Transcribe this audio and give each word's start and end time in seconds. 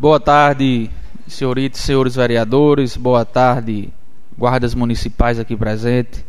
Boa 0.00 0.20
tarde, 0.20 0.88
senhoritas 1.26 1.80
senhores 1.80 2.14
vereadores. 2.14 2.96
Boa 2.96 3.24
tarde, 3.24 3.88
guardas 4.38 4.72
municipais 4.72 5.40
aqui 5.40 5.56
presentes. 5.56 6.24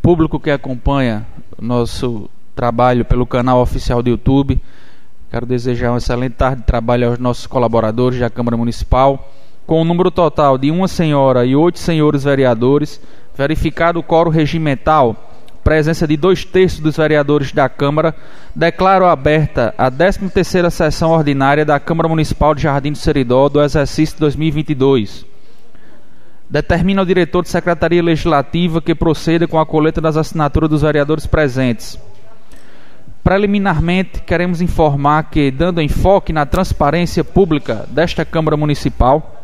Público 0.00 0.38
que 0.38 0.52
acompanha 0.52 1.26
nosso 1.60 2.30
trabalho 2.54 3.04
pelo 3.04 3.26
canal 3.26 3.60
oficial 3.60 4.04
do 4.04 4.10
YouTube. 4.10 4.60
Quero 5.32 5.44
desejar 5.44 5.90
uma 5.90 5.98
excelente 5.98 6.34
tarde 6.34 6.60
de 6.60 6.66
trabalho 6.68 7.08
aos 7.08 7.18
nossos 7.18 7.44
colaboradores 7.44 8.20
da 8.20 8.30
Câmara 8.30 8.56
Municipal. 8.56 9.32
Com 9.66 9.78
o 9.78 9.80
um 9.80 9.84
número 9.84 10.12
total 10.12 10.56
de 10.56 10.70
uma 10.70 10.86
senhora 10.86 11.44
e 11.44 11.56
oito 11.56 11.80
senhores 11.80 12.22
vereadores, 12.22 13.00
verificado 13.36 13.98
o 13.98 14.02
coro 14.04 14.30
regimental 14.30 15.31
presença 15.62 16.06
de 16.06 16.16
dois 16.16 16.44
terços 16.44 16.80
dos 16.80 16.96
vereadores 16.96 17.52
da 17.52 17.68
Câmara, 17.68 18.14
declaro 18.54 19.06
aberta 19.06 19.74
a 19.78 19.90
13ª 19.90 20.70
sessão 20.70 21.10
ordinária 21.10 21.64
da 21.64 21.78
Câmara 21.78 22.08
Municipal 22.08 22.54
de 22.54 22.62
Jardim 22.62 22.92
do 22.92 22.98
Seridó 22.98 23.48
do 23.48 23.62
exercício 23.62 24.18
2022. 24.18 25.24
Determina 26.50 27.02
o 27.02 27.06
diretor 27.06 27.42
de 27.42 27.48
Secretaria 27.48 28.02
Legislativa 28.02 28.82
que 28.82 28.94
proceda 28.94 29.46
com 29.48 29.58
a 29.58 29.64
coleta 29.64 30.00
das 30.00 30.16
assinaturas 30.16 30.68
dos 30.68 30.82
vereadores 30.82 31.26
presentes. 31.26 31.98
Preliminarmente, 33.24 34.20
queremos 34.20 34.60
informar 34.60 35.30
que, 35.30 35.50
dando 35.50 35.80
enfoque 35.80 36.32
na 36.32 36.44
transparência 36.44 37.22
pública 37.22 37.86
desta 37.88 38.24
Câmara 38.24 38.56
Municipal, 38.56 39.42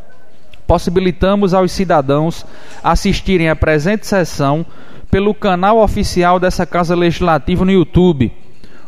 possibilitamos 0.66 1.54
aos 1.54 1.72
cidadãos 1.72 2.44
assistirem 2.82 3.48
à 3.48 3.56
presente 3.56 4.06
sessão 4.06 4.66
pelo 5.10 5.34
canal 5.34 5.78
oficial 5.78 6.38
dessa 6.38 6.66
Casa 6.66 6.94
Legislativa 6.94 7.64
no 7.64 7.72
YouTube, 7.72 8.32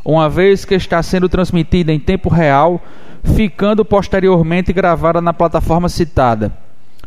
uma 0.04 0.28
vez 0.28 0.64
que 0.64 0.74
está 0.74 1.02
sendo 1.02 1.28
transmitida 1.28 1.92
em 1.92 1.98
tempo 1.98 2.28
real, 2.28 2.80
ficando 3.22 3.84
posteriormente 3.84 4.72
gravada 4.72 5.20
na 5.20 5.32
plataforma 5.32 5.88
citada. 5.88 6.52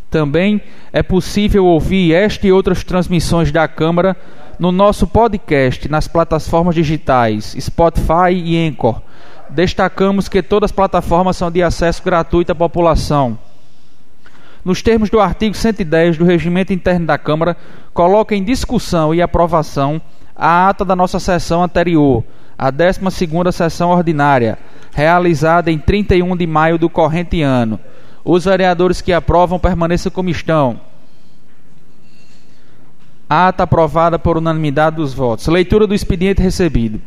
Também 0.10 0.62
é 0.92 1.02
possível 1.02 1.66
ouvir 1.66 2.14
esta 2.14 2.46
e 2.46 2.52
outras 2.52 2.84
transmissões 2.84 3.52
da 3.52 3.68
Câmara 3.68 4.16
no 4.60 4.72
nosso 4.72 5.08
podcast 5.08 5.90
nas 5.90 6.08
plataformas 6.08 6.76
digitais 6.76 7.56
Spotify 7.60 8.32
e 8.34 8.68
Anchor. 8.68 9.02
Destacamos 9.50 10.30
que 10.30 10.42
todas 10.44 10.70
as 10.70 10.76
plataformas 10.76 11.38
são 11.38 11.50
de 11.50 11.64
acesso 11.64 12.04
gratuito 12.04 12.52
à 12.52 12.56
população 12.56 13.38
nos 14.64 14.82
termos 14.82 15.10
do 15.10 15.20
artigo 15.20 15.56
110 15.56 16.18
do 16.18 16.26
Regimento 16.26 16.72
Interno 16.72 17.06
da 17.06 17.18
Câmara, 17.18 17.58
coloca 17.94 18.36
em 18.36 18.44
discussão 18.44 19.14
e 19.14 19.22
aprovação 19.22 20.02
a 20.36 20.70
ata 20.70 20.84
da 20.84 20.96
nossa 20.96 21.20
sessão 21.20 21.64
anterior, 21.64 22.24
a 22.58 22.72
12ª 22.72 23.52
sessão 23.52 23.90
ordinária, 23.92 24.58
realizada 24.94 25.72
em 25.72 25.78
31 25.78 26.36
de 26.36 26.48
maio 26.48 26.78
do 26.78 26.90
corrente 26.90 27.42
ano. 27.42 27.80
Os 28.24 28.46
vereadores 28.46 29.02
que 29.02 29.12
aprovam 29.12 29.60
permaneçam 29.60 30.12
como 30.12 30.30
estão. 30.30 30.80
Ata 33.30 33.64
aprovada 33.64 34.18
por 34.18 34.38
unanimidade 34.38 34.96
dos 34.96 35.14
votos. 35.14 35.48
Leitura 35.48 35.86
do 35.86 35.94
expediente 35.94 36.42
recebido. 36.42 37.02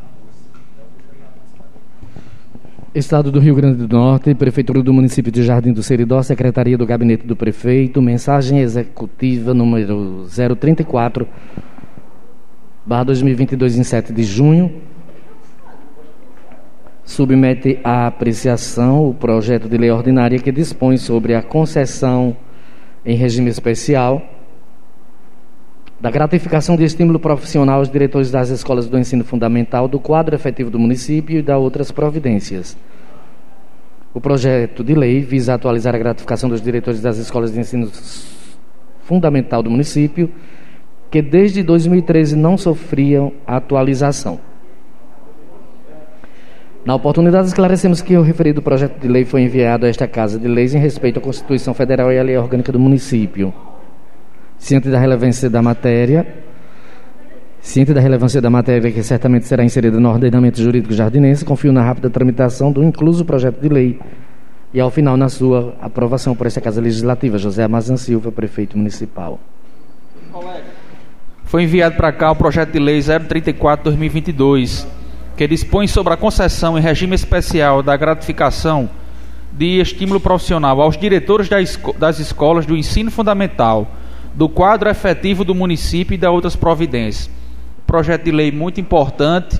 Estado 2.98 3.30
do 3.30 3.38
Rio 3.38 3.54
Grande 3.54 3.86
do 3.86 3.94
Norte, 3.94 4.34
Prefeitura 4.34 4.82
do 4.82 4.90
Município 4.90 5.30
de 5.30 5.44
Jardim 5.44 5.70
do 5.70 5.82
Seridó, 5.82 6.22
Secretaria 6.22 6.78
do 6.78 6.86
Gabinete 6.86 7.26
do 7.26 7.36
Prefeito, 7.36 8.00
mensagem 8.00 8.60
executiva 8.60 9.52
número 9.52 10.24
034, 10.58 11.28
barra 12.86 13.04
2022, 13.04 13.76
em 13.76 13.82
7 13.82 14.14
de 14.14 14.22
junho. 14.22 14.80
Submete 17.04 17.78
à 17.84 18.06
apreciação 18.06 19.06
o 19.06 19.12
projeto 19.12 19.68
de 19.68 19.76
lei 19.76 19.90
ordinária 19.90 20.38
que 20.38 20.50
dispõe 20.50 20.96
sobre 20.96 21.34
a 21.34 21.42
concessão 21.42 22.34
em 23.04 23.14
regime 23.14 23.50
especial 23.50 24.22
da 26.00 26.10
gratificação 26.10 26.76
de 26.76 26.84
estímulo 26.84 27.18
profissional 27.18 27.78
aos 27.78 27.90
diretores 27.90 28.30
das 28.30 28.50
escolas 28.50 28.86
do 28.86 28.98
ensino 28.98 29.24
fundamental, 29.24 29.88
do 29.88 29.98
quadro 29.98 30.34
efetivo 30.34 30.70
do 30.70 30.78
município 30.78 31.38
e 31.38 31.42
da 31.42 31.56
outras 31.56 31.90
providências. 31.90 32.76
O 34.12 34.20
projeto 34.20 34.84
de 34.84 34.94
lei 34.94 35.20
visa 35.20 35.54
atualizar 35.54 35.94
a 35.94 35.98
gratificação 35.98 36.48
dos 36.48 36.60
diretores 36.60 37.00
das 37.00 37.16
escolas 37.16 37.52
de 37.52 37.60
ensino 37.60 37.90
fundamental 39.04 39.62
do 39.62 39.70
município, 39.70 40.30
que 41.10 41.22
desde 41.22 41.62
2013 41.62 42.36
não 42.36 42.58
sofriam 42.58 43.32
atualização. 43.46 44.38
Na 46.84 46.94
oportunidade, 46.94 47.48
esclarecemos 47.48 48.00
que 48.00 48.16
o 48.16 48.22
referido 48.22 48.62
projeto 48.62 49.00
de 49.00 49.08
lei 49.08 49.24
foi 49.24 49.42
enviado 49.42 49.86
a 49.86 49.88
esta 49.88 50.06
Casa 50.06 50.38
de 50.38 50.46
Leis 50.46 50.74
em 50.74 50.78
respeito 50.78 51.18
à 51.18 51.22
Constituição 51.22 51.74
Federal 51.74 52.12
e 52.12 52.18
à 52.18 52.22
Lei 52.22 52.36
Orgânica 52.36 52.70
do 52.70 52.78
Município 52.78 53.52
ciente 54.58 54.88
da 54.88 54.98
relevância 54.98 55.48
da 55.48 55.62
matéria, 55.62 56.26
ciente 57.60 57.92
da 57.92 58.00
relevância 58.00 58.40
da 58.40 58.48
matéria 58.48 58.90
que 58.90 59.02
certamente 59.02 59.46
será 59.46 59.64
inserida 59.64 59.98
no 59.98 60.08
ordenamento 60.08 60.60
jurídico 60.60 60.94
jardinense, 60.94 61.44
confio 61.44 61.72
na 61.72 61.82
rápida 61.82 62.08
tramitação 62.08 62.72
do 62.72 62.82
incluso 62.82 63.24
projeto 63.24 63.60
de 63.60 63.68
lei 63.68 63.98
e, 64.72 64.80
ao 64.80 64.90
final, 64.90 65.16
na 65.16 65.28
sua 65.28 65.74
aprovação 65.80 66.34
por 66.34 66.46
esta 66.46 66.60
Casa 66.60 66.80
Legislativa. 66.80 67.38
José 67.38 67.64
Amazan 67.64 67.96
Silva, 67.96 68.30
prefeito 68.30 68.76
municipal. 68.76 69.40
Foi 71.44 71.62
enviado 71.62 71.96
para 71.96 72.12
cá 72.12 72.30
o 72.30 72.36
projeto 72.36 72.72
de 72.72 72.78
lei 72.78 72.98
034-2022, 72.98 74.86
que 75.36 75.46
dispõe 75.46 75.86
sobre 75.86 76.12
a 76.12 76.16
concessão 76.16 76.76
em 76.76 76.80
regime 76.80 77.14
especial 77.14 77.82
da 77.82 77.96
gratificação 77.96 78.90
de 79.52 79.80
estímulo 79.80 80.20
profissional 80.20 80.80
aos 80.82 80.98
diretores 80.98 81.48
das 81.98 82.18
escolas 82.18 82.66
do 82.66 82.76
ensino 82.76 83.10
fundamental 83.10 83.88
do 84.36 84.48
quadro 84.48 84.88
efetivo 84.90 85.44
do 85.44 85.54
município 85.54 86.14
e 86.14 86.18
da 86.18 86.30
outras 86.30 86.54
providências. 86.54 87.30
Projeto 87.86 88.24
de 88.24 88.30
lei 88.30 88.52
muito 88.52 88.80
importante 88.80 89.58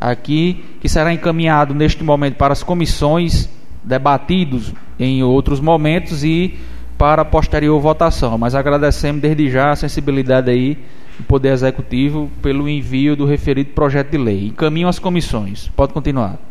aqui, 0.00 0.64
que 0.80 0.88
será 0.88 1.12
encaminhado 1.12 1.72
neste 1.72 2.02
momento 2.02 2.34
para 2.34 2.52
as 2.52 2.62
comissões, 2.62 3.48
debatidos 3.82 4.74
em 4.98 5.22
outros 5.22 5.60
momentos 5.60 6.24
e 6.24 6.58
para 6.98 7.24
posterior 7.24 7.80
votação. 7.80 8.36
Mas 8.36 8.56
agradecemos 8.56 9.22
desde 9.22 9.48
já 9.48 9.70
a 9.70 9.76
sensibilidade 9.76 10.50
aí 10.50 10.76
do 11.16 11.24
Poder 11.24 11.52
Executivo 11.52 12.28
pelo 12.42 12.68
envio 12.68 13.14
do 13.14 13.24
referido 13.24 13.70
projeto 13.70 14.10
de 14.10 14.18
lei. 14.18 14.48
Encaminham 14.48 14.88
as 14.88 14.98
comissões. 14.98 15.68
Pode 15.68 15.92
continuar. 15.92 16.47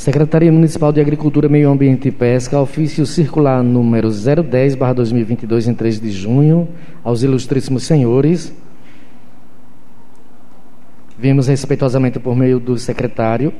Secretaria 0.00 0.50
Municipal 0.50 0.90
de 0.94 0.98
Agricultura, 0.98 1.46
Meio 1.46 1.70
Ambiente 1.70 2.08
e 2.08 2.10
Pesca, 2.10 2.58
ofício 2.58 3.04
circular 3.04 3.62
número 3.62 4.08
010/2022 4.08 5.68
em 5.68 5.74
3 5.74 6.00
de 6.00 6.10
junho, 6.10 6.66
aos 7.04 7.22
ilustríssimos 7.22 7.82
senhores. 7.82 8.50
Vimos 11.18 11.48
respeitosamente 11.48 12.18
por 12.18 12.34
meio 12.34 12.58
do 12.58 12.78
secretário 12.78 13.52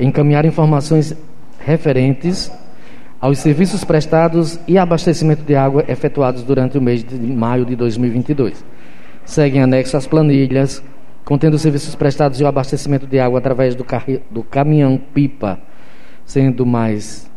encaminhar 0.00 0.46
informações 0.46 1.14
referentes 1.58 2.50
aos 3.20 3.40
serviços 3.40 3.84
prestados 3.84 4.58
e 4.66 4.78
abastecimento 4.78 5.42
de 5.42 5.54
água 5.54 5.84
efetuados 5.86 6.42
durante 6.44 6.78
o 6.78 6.80
mês 6.80 7.04
de 7.04 7.18
maio 7.18 7.66
de 7.66 7.76
2022. 7.76 8.64
Seguem 9.26 9.60
anexo 9.60 9.98
as 9.98 10.06
planilhas 10.06 10.82
contendo 11.26 11.58
serviços 11.58 11.94
prestados 11.94 12.40
e 12.40 12.42
o 12.42 12.46
abastecimento 12.46 13.06
de 13.06 13.18
água 13.18 13.38
através 13.38 13.74
do, 13.74 13.84
do 14.30 14.42
caminhão-pipa 14.42 15.73
Sendo 16.24 16.64
mais 16.64 17.30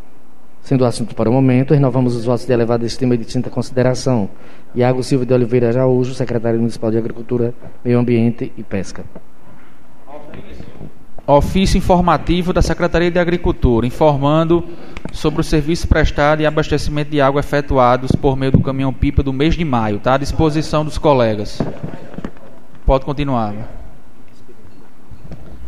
sendo 0.67 0.81
o 0.81 0.85
assunto 0.85 1.15
para 1.15 1.29
o 1.29 1.31
momento, 1.31 1.73
renovamos 1.73 2.13
os 2.13 2.25
votos 2.25 2.45
de 2.45 2.51
elevada 2.51 2.85
estima 2.85 3.15
e 3.15 3.17
de 3.17 3.23
tinta 3.23 3.49
consideração. 3.49 4.29
Iago 4.75 5.01
Silva 5.01 5.25
de 5.25 5.33
Oliveira 5.33 5.69
Araújo, 5.69 6.13
secretário 6.13 6.59
municipal 6.59 6.91
de 6.91 6.97
Agricultura, 6.97 7.53
Meio 7.85 7.97
Ambiente 7.97 8.51
e 8.57 8.63
Pesca. 8.63 9.05
Ofício 11.25 11.77
informativo 11.77 12.51
da 12.51 12.61
Secretaria 12.61 13.09
de 13.09 13.17
Agricultura, 13.17 13.87
informando 13.87 14.61
sobre 15.13 15.39
o 15.39 15.43
serviço 15.43 15.87
prestado 15.87 16.41
e 16.41 16.45
abastecimento 16.45 17.11
de 17.11 17.21
água 17.21 17.39
efetuados 17.39 18.11
por 18.11 18.35
meio 18.35 18.51
do 18.51 18.59
caminhão-pipa 18.59 19.23
do 19.23 19.31
mês 19.31 19.55
de 19.55 19.63
maio. 19.63 19.95
Está 19.95 20.15
à 20.15 20.17
disposição 20.17 20.83
dos 20.83 20.97
colegas. 20.97 21.61
Pode 22.85 23.05
continuar. 23.05 23.53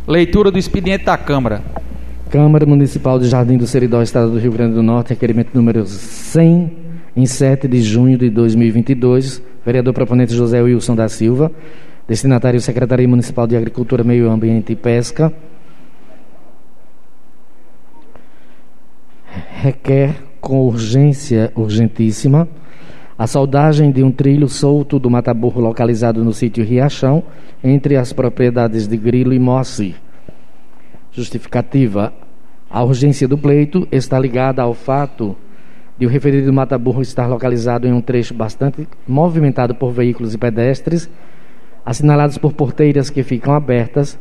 Leitura 0.06 0.50
do 0.50 0.58
expediente 0.58 1.06
da 1.06 1.16
Câmara. 1.16 1.62
Câmara 2.30 2.64
Municipal 2.64 3.18
de 3.18 3.28
Jardim 3.28 3.56
do 3.56 3.66
Seridó, 3.66 4.00
Estado 4.00 4.30
do 4.30 4.38
Rio 4.38 4.52
Grande 4.52 4.74
do 4.74 4.84
Norte, 4.84 5.08
requerimento 5.08 5.50
número 5.52 5.84
100, 5.84 6.76
em 7.16 7.26
7 7.26 7.66
de 7.66 7.82
junho 7.82 8.16
de 8.16 8.30
2022. 8.30 9.42
Vereador 9.66 9.92
proponente 9.92 10.32
José 10.32 10.62
Wilson 10.62 10.94
da 10.94 11.08
Silva. 11.08 11.50
Destinatário 12.06 12.60
Secretaria 12.60 13.08
Municipal 13.08 13.48
de 13.48 13.56
Agricultura, 13.56 14.04
Meio 14.04 14.30
Ambiente 14.30 14.72
e 14.72 14.76
Pesca. 14.76 15.32
Requer 19.60 20.14
com 20.40 20.60
urgência 20.60 21.50
urgentíssima 21.56 22.48
a 23.18 23.26
soldagem 23.26 23.90
de 23.90 24.04
um 24.04 24.12
trilho 24.12 24.48
solto 24.48 25.00
do 25.00 25.10
Mataburro 25.10 25.60
localizado 25.60 26.22
no 26.22 26.32
sítio 26.32 26.64
Riachão, 26.64 27.24
entre 27.62 27.96
as 27.96 28.12
propriedades 28.12 28.86
de 28.86 28.96
Grilo 28.96 29.34
e 29.34 29.38
Moacir 29.40 29.96
Justificativa. 31.12 32.19
A 32.70 32.84
urgência 32.84 33.26
do 33.26 33.36
pleito 33.36 33.88
está 33.90 34.16
ligada 34.16 34.62
ao 34.62 34.74
fato 34.74 35.36
de 35.98 36.06
o 36.06 36.08
referido 36.08 36.52
mata-burro 36.52 37.02
estar 37.02 37.26
localizado 37.26 37.86
em 37.86 37.92
um 37.92 38.00
trecho 38.00 38.32
bastante 38.32 38.86
movimentado 39.06 39.74
por 39.74 39.90
veículos 39.90 40.32
e 40.32 40.38
pedestres, 40.38 41.10
assinalados 41.84 42.38
por 42.38 42.52
porteiras 42.52 43.10
que 43.10 43.24
ficam 43.24 43.52
abertas, 43.52 44.16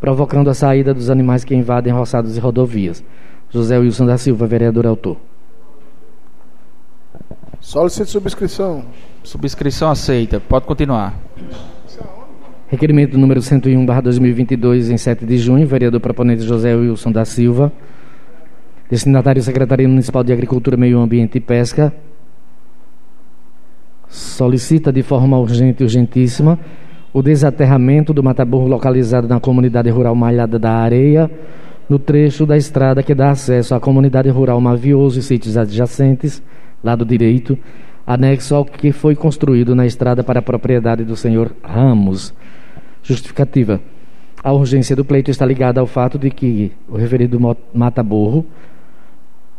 provocando 0.00 0.48
a 0.48 0.54
saída 0.54 0.94
dos 0.94 1.10
animais 1.10 1.44
que 1.44 1.54
invadem 1.54 1.92
roçados 1.92 2.36
e 2.38 2.40
rodovias. 2.40 3.04
José 3.50 3.78
Wilson 3.78 4.06
da 4.06 4.16
Silva, 4.16 4.46
vereador 4.46 4.86
autor. 4.86 5.18
Solicito 7.60 8.08
subscrição. 8.08 8.84
Subscrição 9.22 9.90
aceita. 9.90 10.40
Pode 10.40 10.64
continuar. 10.64 11.14
Requerimento 12.70 13.16
número 13.16 13.40
101, 13.40 13.86
2022, 14.02 14.90
em 14.90 14.98
7 14.98 15.24
de 15.24 15.38
junho, 15.38 15.66
vereador 15.66 16.00
proponente 16.00 16.42
José 16.42 16.74
Wilson 16.74 17.10
da 17.10 17.24
Silva. 17.24 17.72
Destinatário 18.90 19.42
Secretaria 19.42 19.88
Municipal 19.88 20.22
de 20.22 20.34
Agricultura, 20.34 20.76
Meio 20.76 20.98
Ambiente 20.98 21.38
e 21.38 21.40
Pesca. 21.40 21.90
Solicita 24.06 24.92
de 24.92 25.02
forma 25.02 25.38
urgente 25.38 25.82
e 25.82 25.84
urgentíssima 25.84 26.58
o 27.10 27.22
desaterramento 27.22 28.12
do 28.12 28.22
mataburro 28.22 28.68
localizado 28.68 29.26
na 29.26 29.40
comunidade 29.40 29.88
rural 29.88 30.14
Malhada 30.14 30.58
da 30.58 30.72
Areia, 30.72 31.30
no 31.88 31.98
trecho 31.98 32.44
da 32.44 32.54
estrada 32.54 33.02
que 33.02 33.14
dá 33.14 33.30
acesso 33.30 33.74
à 33.74 33.80
comunidade 33.80 34.28
rural 34.28 34.60
Mavioso 34.60 35.18
e 35.18 35.22
sítios 35.22 35.56
adjacentes, 35.56 36.42
lado 36.84 37.02
direito, 37.06 37.58
anexo 38.06 38.54
ao 38.54 38.64
que 38.66 38.92
foi 38.92 39.14
construído 39.14 39.74
na 39.74 39.86
estrada 39.86 40.22
para 40.22 40.40
a 40.40 40.42
propriedade 40.42 41.02
do 41.02 41.16
senhor 41.16 41.50
Ramos. 41.62 42.34
Justificativa. 43.08 43.80
A 44.44 44.52
urgência 44.52 44.94
do 44.94 45.02
pleito 45.02 45.30
está 45.30 45.46
ligada 45.46 45.80
ao 45.80 45.86
fato 45.86 46.18
de 46.18 46.30
que 46.30 46.72
o 46.86 46.98
referido 46.98 47.40
mata-burro 47.72 48.44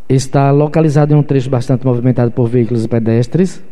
está 0.07 0.51
localizado 0.51 1.15
em 1.15 1.17
um 1.17 1.23
trecho 1.23 1.49
bastante 1.49 1.83
movimentado 1.83 2.29
por 2.29 2.47
veículos 2.47 2.85
e 2.85 2.87
pedestres, 2.87 3.63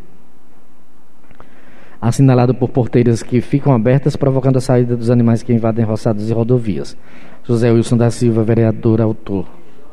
assinalado 2.00 2.56
por 2.56 2.70
porteiras 2.70 3.22
que 3.22 3.40
ficam 3.40 3.72
abertas, 3.72 4.16
provocando 4.16 4.56
a 4.56 4.60
saída 4.60 4.96
dos 4.96 5.10
animais 5.10 5.44
que 5.44 5.52
invadem 5.52 5.84
roçados 5.84 6.28
e 6.28 6.32
rodovias. 6.32 6.96
José 7.44 7.70
Wilson 7.70 7.96
da 7.96 8.10
Silva, 8.10 8.42
vereador, 8.42 9.00
autor. 9.00 9.46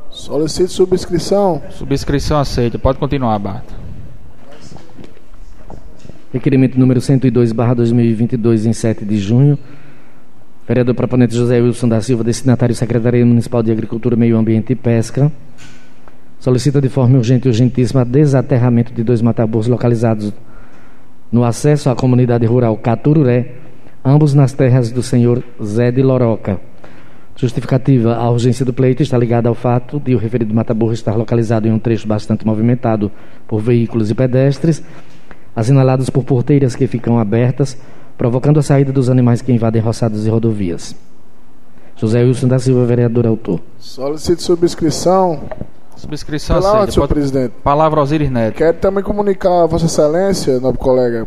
Solicito 0.10 0.72
subscrição. 0.72 1.62
Subscrição 1.70 2.40
aceita. 2.40 2.80
Pode 2.80 2.98
continuar, 2.98 3.38
Bata. 3.38 3.85
Requerimento 6.36 6.78
número 6.78 7.00
102, 7.00 7.54
barra 7.54 7.74
2022, 7.76 8.66
em 8.66 8.74
7 8.74 9.06
de 9.06 9.18
junho. 9.18 9.58
Vereador 10.68 10.94
proponente 10.94 11.34
José 11.34 11.62
Wilson 11.62 11.88
da 11.88 12.02
Silva, 12.02 12.26
destinatário 12.26 12.76
Secretaria 12.76 13.26
Municipal 13.26 13.64
de 13.64 13.72
Agricultura, 13.72 14.18
Meio 14.18 14.36
Ambiente 14.36 14.74
e 14.74 14.76
Pesca. 14.76 15.32
Solicita 16.38 16.82
de 16.82 16.90
forma 16.90 17.18
urgente 17.18 17.48
e 17.48 17.48
urgentíssima 17.48 18.04
desaterramento 18.04 18.94
de 18.94 19.02
dois 19.02 19.22
mataburros 19.22 19.68
localizados 19.68 20.34
no 21.32 21.46
acesso 21.46 21.90
à 21.90 21.96
comunidade 21.96 22.46
rural 22.46 22.76
Catururé, 22.76 23.54
ambos 24.04 24.34
nas 24.34 24.52
terras 24.52 24.92
do 24.92 25.02
senhor 25.02 25.42
Zé 25.64 25.90
de 25.90 26.04
Loroca. 26.04 26.60
Justificativa: 27.38 28.14
a 28.14 28.30
urgência 28.30 28.66
do 28.66 28.74
pleito 28.74 29.02
está 29.02 29.18
ligada 29.18 29.48
ao 29.48 29.56
fato 29.56 30.02
de 30.02 30.14
o 30.14 30.18
referido 30.18 30.54
mataburro 30.54 30.92
estar 30.92 31.16
localizado 31.16 31.66
em 31.66 31.72
um 31.72 31.80
trecho 31.80 32.06
bastante 32.06 32.46
movimentado 32.46 33.10
por 33.48 33.62
veículos 33.62 34.12
e 34.12 34.14
pedestres 34.14 34.84
assinalados 35.56 36.10
por 36.10 36.24
porteiras 36.24 36.76
que 36.76 36.88
ficam 36.88 37.18
abertas, 37.20 37.78
provocando 38.18 38.60
a 38.60 38.64
saída 38.64 38.92
dos 38.92 39.10
animais 39.10 39.42
que 39.42 39.52
invadem 39.52 39.82
roçadas 39.82 40.26
e 40.26 40.30
rodovias. 40.30 40.96
José 41.96 42.24
Wilson 42.24 42.48
da 42.48 42.60
Silva, 42.60 42.86
vereador 42.86 43.26
autor. 43.26 43.62
Solicito 43.80 44.42
subscrição. 44.42 45.42
Subscrição 45.96 46.58
Palavra, 46.58 46.80
aceita. 46.80 46.92
senhor 46.92 47.08
Pode- 47.08 47.20
presidente. 47.20 47.54
Palavra 47.64 48.02
Osiris 48.02 48.30
Neto. 48.30 48.56
Quero 48.56 48.78
também 48.80 49.02
comunicar 49.04 49.64
a 49.64 49.66
Vossa 49.66 49.86
Excelência, 49.86 50.60
nobre 50.60 50.78
colega, 50.80 51.26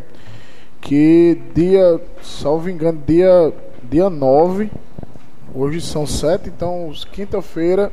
que 0.80 1.40
dia, 1.54 1.98
salvo 2.22 2.69
engano, 2.69 3.00
dia, 3.06 3.50
dia 3.90 4.10
9, 4.10 4.70
hoje 5.54 5.80
são 5.80 6.06
7, 6.06 6.50
então 6.54 6.92
quinta-feira 7.12 7.90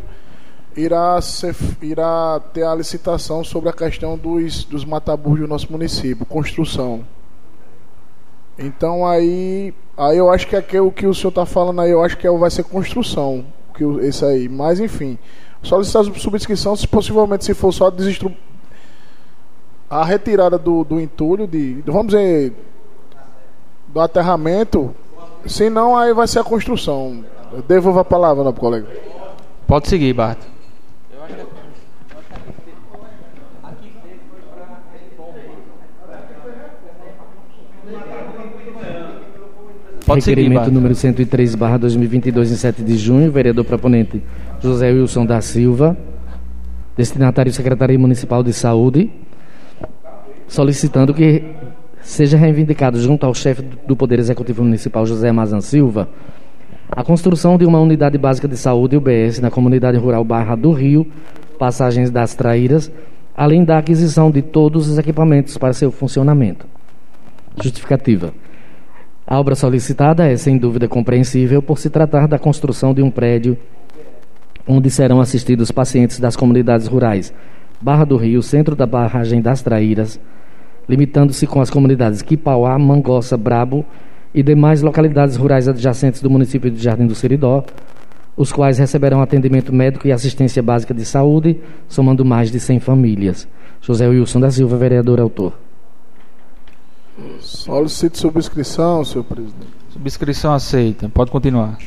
irá, 0.76 1.20
ser, 1.22 1.56
irá 1.82 2.42
ter 2.54 2.64
a 2.64 2.76
licitação 2.76 3.44
sobre 3.44 3.70
a 3.70 3.74
questão 3.74 4.18
dos, 4.18 4.64
dos 4.66 4.84
mataburros 4.84 5.40
do 5.40 5.48
nosso 5.48 5.72
município, 5.72 6.26
construção. 6.26 7.04
Então 8.58 9.06
aí, 9.06 9.74
aí 9.98 10.18
eu 10.18 10.30
acho 10.30 10.48
que 10.48 10.56
aqui, 10.56 10.80
o 10.80 10.92
que 10.92 11.06
o 11.06 11.14
senhor 11.14 11.30
está 11.30 11.46
falando 11.46 11.82
aí, 11.82 11.92
eu 11.92 12.04
acho 12.04 12.18
que 12.18 12.28
é- 12.28 12.32
vai 12.32 12.50
ser 12.50 12.64
construção, 12.64 13.46
que 13.74 13.84
esse 14.06 14.24
aí. 14.24 14.48
Mas 14.48 14.80
enfim, 14.80 15.18
solicitar 15.62 16.04
subscrição, 16.04 16.76
se 16.76 16.88
possivelmente 16.88 17.46
se 17.46 17.54
for 17.54 17.72
só 17.72 17.90
desestru... 17.90 18.34
a 19.90 20.04
retirada 20.04 20.58
do, 20.58 20.84
do 20.84 21.00
entulho, 21.00 21.48
de, 21.48 21.82
vamos 21.86 22.08
dizer, 22.08 22.54
do 23.88 24.00
aterramento, 24.00 24.96
se 25.46 25.70
não 25.70 25.98
aí 25.98 26.14
vai 26.14 26.28
ser 26.28 26.40
a 26.40 26.44
construção. 26.44 27.24
Eu 27.52 27.62
devolvo 27.62 28.00
a 28.00 28.06
palavra, 28.06 28.44
nobre 28.44 28.60
colega. 28.60 28.88
Pode 29.68 29.88
seguir, 29.88 30.14
Bata. 30.14 30.55
Pode 40.06 40.24
seguir, 40.24 40.36
Requerimento 40.36 40.60
Bata. 40.60 40.72
número 40.72 40.94
103, 40.94 41.56
barra 41.56 41.78
2022, 41.78 42.52
em 42.52 42.56
7 42.56 42.84
de 42.84 42.96
junho, 42.96 43.32
vereador 43.32 43.66
proponente 43.66 44.22
José 44.62 44.92
Wilson 44.92 45.26
da 45.26 45.42
Silva, 45.42 45.98
destinatário 46.96 47.52
Secretaria 47.52 47.98
Municipal 47.98 48.44
de 48.44 48.54
Saúde, 48.54 49.10
solicitando 50.48 51.12
que 51.12 51.44
seja 52.02 52.38
reivindicado 52.38 53.02
junto 53.02 53.26
ao 53.26 53.34
chefe 53.34 53.64
do 53.88 53.96
Poder 53.96 54.20
Executivo 54.20 54.64
Municipal, 54.64 55.08
José 55.08 55.32
Mazan 55.32 55.62
Silva, 55.62 56.08
a 56.92 57.04
construção 57.04 57.58
de 57.58 57.66
uma 57.66 57.80
unidade 57.80 58.16
básica 58.16 58.48
de 58.48 58.58
saúde, 58.58 58.96
UBS, 58.96 59.40
na 59.40 59.50
comunidade 59.50 59.98
rural 59.98 60.24
Barra 60.24 60.56
do 60.56 60.72
Rio, 60.72 61.08
passagens 61.58 62.12
das 62.12 62.36
Traíras, 62.36 62.92
além 63.36 63.64
da 63.64 63.80
aquisição 63.80 64.30
de 64.30 64.44
todos 64.44 64.88
os 64.88 65.00
equipamentos 65.00 65.58
para 65.58 65.74
seu 65.74 65.92
funcionamento. 65.92 66.68
Justificativa. 67.60 68.45
A 69.28 69.40
obra 69.40 69.56
solicitada 69.56 70.28
é, 70.28 70.38
sem 70.38 70.58
dúvida, 70.58 70.88
compreensível 70.88 71.62
por 71.62 71.80
se 71.80 71.90
tratar 71.90 72.28
da 72.28 72.38
construção 72.38 72.94
de 72.94 73.02
um 73.02 73.10
prédio 73.10 73.58
onde 74.68 74.90
serão 74.90 75.20
assistidos 75.20 75.72
pacientes 75.72 76.20
das 76.20 76.36
comunidades 76.36 76.88
rurais 76.88 77.34
Barra 77.82 78.06
do 78.06 78.18
Rio, 78.18 78.42
centro 78.42 78.76
da 78.76 78.86
barragem 78.86 79.42
das 79.42 79.62
Traíras, 79.62 80.20
limitando-se 80.88 81.46
com 81.46 81.60
as 81.60 81.70
comunidades 81.70 82.22
Quipauá, 82.22 82.78
Mangoça, 82.80 83.36
Brabo 83.36 83.86
e 84.34 84.42
demais 84.42 84.82
localidades 84.82 85.36
rurais 85.36 85.68
adjacentes 85.68 86.22
do 86.22 86.30
município 86.30 86.72
de 86.72 86.82
Jardim 86.82 87.06
do 87.06 87.16
Seridó, 87.16 87.64
os 88.38 88.52
quais 88.52 88.78
receberão 88.78 89.22
atendimento 89.22 89.74
médico 89.74 90.08
e 90.08 90.12
assistência 90.12 90.64
básica 90.64 90.94
de 90.94 91.06
saúde, 91.06 91.60
somando 91.88 92.24
mais 92.24 92.52
de 92.52 92.60
100 92.60 92.80
famílias. 92.80 93.48
José 93.82 94.08
Wilson 94.08 94.40
da 94.40 94.50
Silva, 94.50 94.78
vereador 94.78 95.20
autor. 95.20 95.65
Solicito 97.40 98.18
subscrição, 98.18 99.04
senhor 99.06 99.24
presidente. 99.24 99.68
Subscrição 99.90 100.54
aceita. 100.54 101.08
Pode 101.08 101.32
continuar. 101.32 101.78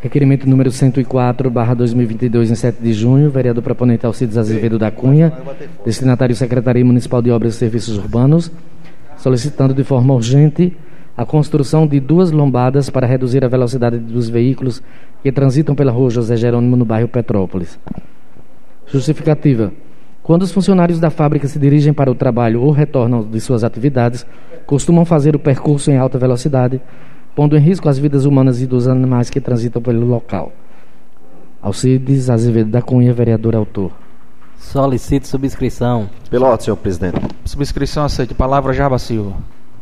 Requerimento 0.00 0.48
número 0.48 0.70
104, 0.70 1.50
barra 1.50 1.74
2022, 1.74 2.52
em 2.52 2.54
7 2.54 2.80
de 2.80 2.92
junho, 2.92 3.30
vereador 3.30 3.62
proponente 3.62 4.06
Alcides 4.06 4.38
Azevedo 4.38 4.78
da 4.78 4.92
Cunha, 4.92 5.32
destinatário 5.84 6.36
Secretaria 6.36 6.84
Municipal 6.84 7.20
de 7.20 7.32
Obras 7.32 7.56
e 7.56 7.58
Serviços 7.58 7.98
Urbanos, 7.98 8.50
solicitando 9.16 9.74
de 9.74 9.82
forma 9.82 10.14
urgente 10.14 10.74
a 11.16 11.26
construção 11.26 11.84
de 11.84 11.98
duas 11.98 12.30
lombadas 12.30 12.88
para 12.88 13.08
reduzir 13.08 13.44
a 13.44 13.48
velocidade 13.48 13.98
dos 13.98 14.28
veículos 14.28 14.80
que 15.20 15.32
transitam 15.32 15.74
pela 15.74 15.90
rua 15.90 16.10
José 16.10 16.36
Jerônimo 16.36 16.76
no 16.76 16.84
bairro 16.84 17.08
Petrópolis. 17.08 17.76
Justificativa. 18.86 19.72
Quando 20.28 20.42
os 20.42 20.52
funcionários 20.52 21.00
da 21.00 21.08
fábrica 21.08 21.48
se 21.48 21.58
dirigem 21.58 21.94
para 21.94 22.10
o 22.10 22.14
trabalho 22.14 22.60
ou 22.60 22.70
retornam 22.70 23.24
de 23.24 23.40
suas 23.40 23.64
atividades, 23.64 24.26
costumam 24.66 25.06
fazer 25.06 25.34
o 25.34 25.38
percurso 25.38 25.90
em 25.90 25.96
alta 25.96 26.18
velocidade, 26.18 26.82
pondo 27.34 27.56
em 27.56 27.60
risco 27.60 27.88
as 27.88 27.98
vidas 27.98 28.26
humanas 28.26 28.60
e 28.60 28.66
dos 28.66 28.86
animais 28.86 29.30
que 29.30 29.40
transitam 29.40 29.80
pelo 29.80 30.06
local. 30.06 30.52
Alcides 31.62 32.28
Azevedo 32.28 32.70
da 32.70 32.82
Cunha, 32.82 33.10
vereador 33.10 33.56
autor. 33.56 33.90
Solicito 34.58 35.26
subscrição. 35.26 36.10
Ordem, 36.30 36.60
senhor 36.60 36.76
presidente. 36.76 37.16
Subscrição 37.46 38.04
aceita. 38.04 38.34
Palavra 38.34 38.74
Jaba 38.74 38.98
Silva. 38.98 39.34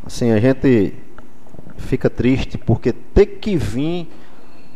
Assim, 0.07 0.31
a 0.31 0.39
gente 0.39 0.95
fica 1.77 2.09
triste 2.09 2.57
porque 2.57 2.93
ter 2.93 3.27
que 3.27 3.57
vir 3.57 4.09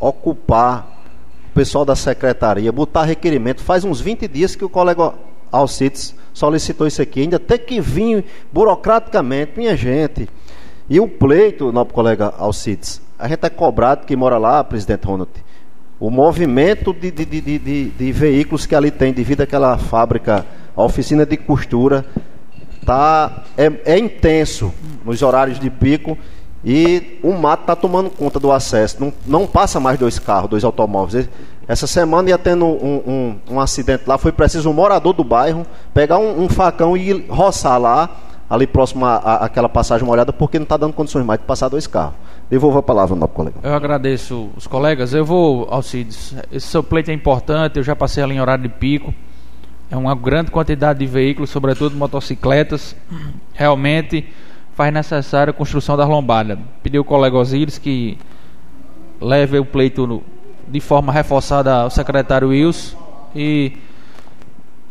ocupar 0.01 1.01
o 1.49 1.53
pessoal 1.53 1.85
da 1.85 1.95
secretaria, 1.95 2.73
botar 2.73 3.05
requerimento. 3.05 3.61
Faz 3.61 3.85
uns 3.85 4.01
20 4.01 4.27
dias 4.27 4.53
que 4.53 4.65
o 4.65 4.69
colega 4.69 5.13
Alcides 5.51 6.15
solicitou 6.33 6.87
isso 6.87 7.01
aqui. 7.01 7.21
Ainda 7.21 7.39
ter 7.39 7.59
que 7.59 7.81
vir 7.81 8.23
burocraticamente, 8.51 9.53
minha 9.57 9.75
gente. 9.75 10.29
E 10.89 10.99
o 10.99 11.07
pleito, 11.07 11.71
nosso 11.71 11.91
colega 11.91 12.33
Alcides, 12.37 13.01
a 13.17 13.27
gente 13.27 13.45
é 13.45 13.49
cobrado, 13.49 14.05
que 14.05 14.15
mora 14.15 14.37
lá, 14.37 14.63
presidente 14.63 15.05
Ronald, 15.05 15.31
o 15.99 16.09
movimento 16.09 16.93
de, 16.93 17.11
de, 17.11 17.25
de, 17.25 17.41
de, 17.41 17.85
de 17.89 18.11
veículos 18.11 18.65
que 18.65 18.73
ali 18.73 18.89
tem, 18.89 19.13
devido 19.13 19.41
àquela 19.41 19.77
fábrica, 19.77 20.45
a 20.75 20.83
oficina 20.83 21.25
de 21.25 21.37
costura, 21.37 22.05
tá, 22.83 23.43
é, 23.55 23.71
é 23.85 23.99
intenso 23.99 24.73
nos 25.05 25.21
horários 25.21 25.59
de 25.59 25.69
pico 25.69 26.17
e 26.63 27.19
o 27.23 27.33
mato 27.33 27.61
está 27.61 27.75
tomando 27.75 28.09
conta 28.09 28.39
do 28.39 28.51
acesso. 28.51 28.97
Não, 28.99 29.13
não 29.25 29.47
passa 29.47 29.79
mais 29.79 29.99
dois 29.99 30.17
carros, 30.17 30.49
dois 30.49 30.63
automóveis. 30.63 31.29
Essa 31.67 31.87
semana 31.87 32.29
ia 32.29 32.37
tendo 32.37 32.65
um, 32.65 33.01
um, 33.05 33.55
um 33.55 33.59
acidente 33.59 34.03
lá, 34.07 34.17
foi 34.17 34.31
preciso 34.31 34.69
um 34.69 34.73
morador 34.73 35.13
do 35.13 35.23
bairro 35.23 35.65
pegar 35.93 36.17
um, 36.17 36.43
um 36.43 36.49
facão 36.49 36.97
e 36.97 37.25
roçar 37.29 37.79
lá, 37.79 38.09
ali 38.49 38.67
próximo 38.67 39.05
àquela 39.05 39.69
passagem 39.69 40.05
molhada, 40.05 40.33
porque 40.33 40.59
não 40.59 40.63
está 40.63 40.75
dando 40.75 40.91
condições 40.93 41.25
mais 41.25 41.39
de 41.39 41.45
passar 41.45 41.69
dois 41.69 41.87
carros. 41.87 42.15
Devolvo 42.49 42.79
a 42.79 42.83
palavra 42.83 43.15
ao 43.15 43.19
nosso 43.19 43.31
colega. 43.31 43.55
Eu 43.63 43.73
agradeço 43.73 44.49
os 44.57 44.67
colegas. 44.67 45.13
Eu 45.13 45.23
vou, 45.23 45.67
Alcides, 45.71 46.35
esse 46.51 46.67
seu 46.67 46.83
pleito 46.83 47.09
é 47.09 47.13
importante, 47.13 47.77
eu 47.77 47.83
já 47.83 47.95
passei 47.95 48.21
ali 48.21 48.35
em 48.35 48.41
horário 48.41 48.63
de 48.63 48.69
pico. 48.69 49.13
É 49.89 49.95
uma 49.95 50.13
grande 50.13 50.51
quantidade 50.51 50.99
de 50.99 51.05
veículos, 51.05 51.49
sobretudo 51.49 51.95
motocicletas. 51.95 52.93
Realmente 53.53 54.27
faz 54.73 54.93
necessária 54.93 55.51
a 55.51 55.53
construção 55.53 55.95
das 55.95 56.09
lombadas. 56.09 56.57
Pedi 56.83 56.97
ao 56.97 57.05
colega 57.05 57.37
Osíris 57.37 57.77
que 57.77 58.17
leve 59.21 59.59
o 59.59 59.63
pleito 59.65 60.05
no, 60.05 60.23
de 60.71 60.79
forma 60.79 61.11
reforçada 61.11 61.73
ao 61.73 61.89
secretário 61.89 62.49
Wilson 62.49 62.97
e 63.35 63.73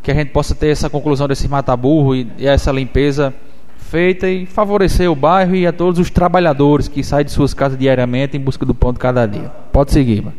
que 0.02 0.10
a 0.10 0.14
gente 0.14 0.30
possa 0.30 0.54
ter 0.54 0.68
essa 0.68 0.90
conclusão 0.90 1.26
desse 1.26 1.48
mata-burro 1.48 2.14
e, 2.14 2.26
e 2.38 2.46
essa 2.46 2.70
limpeza 2.70 3.34
feita 3.78 4.28
e 4.28 4.46
favorecer 4.46 5.10
o 5.10 5.16
bairro 5.16 5.56
e 5.56 5.66
a 5.66 5.72
todos 5.72 5.98
os 5.98 6.10
trabalhadores 6.10 6.86
que 6.86 7.02
saem 7.02 7.24
de 7.24 7.32
suas 7.32 7.52
casas 7.52 7.78
diariamente 7.78 8.36
em 8.36 8.40
busca 8.40 8.64
do 8.64 8.74
pão 8.74 8.92
de 8.92 8.98
cada 8.98 9.26
dia. 9.26 9.50
Pode 9.72 9.92
seguir, 9.92 10.22
mano. 10.22 10.36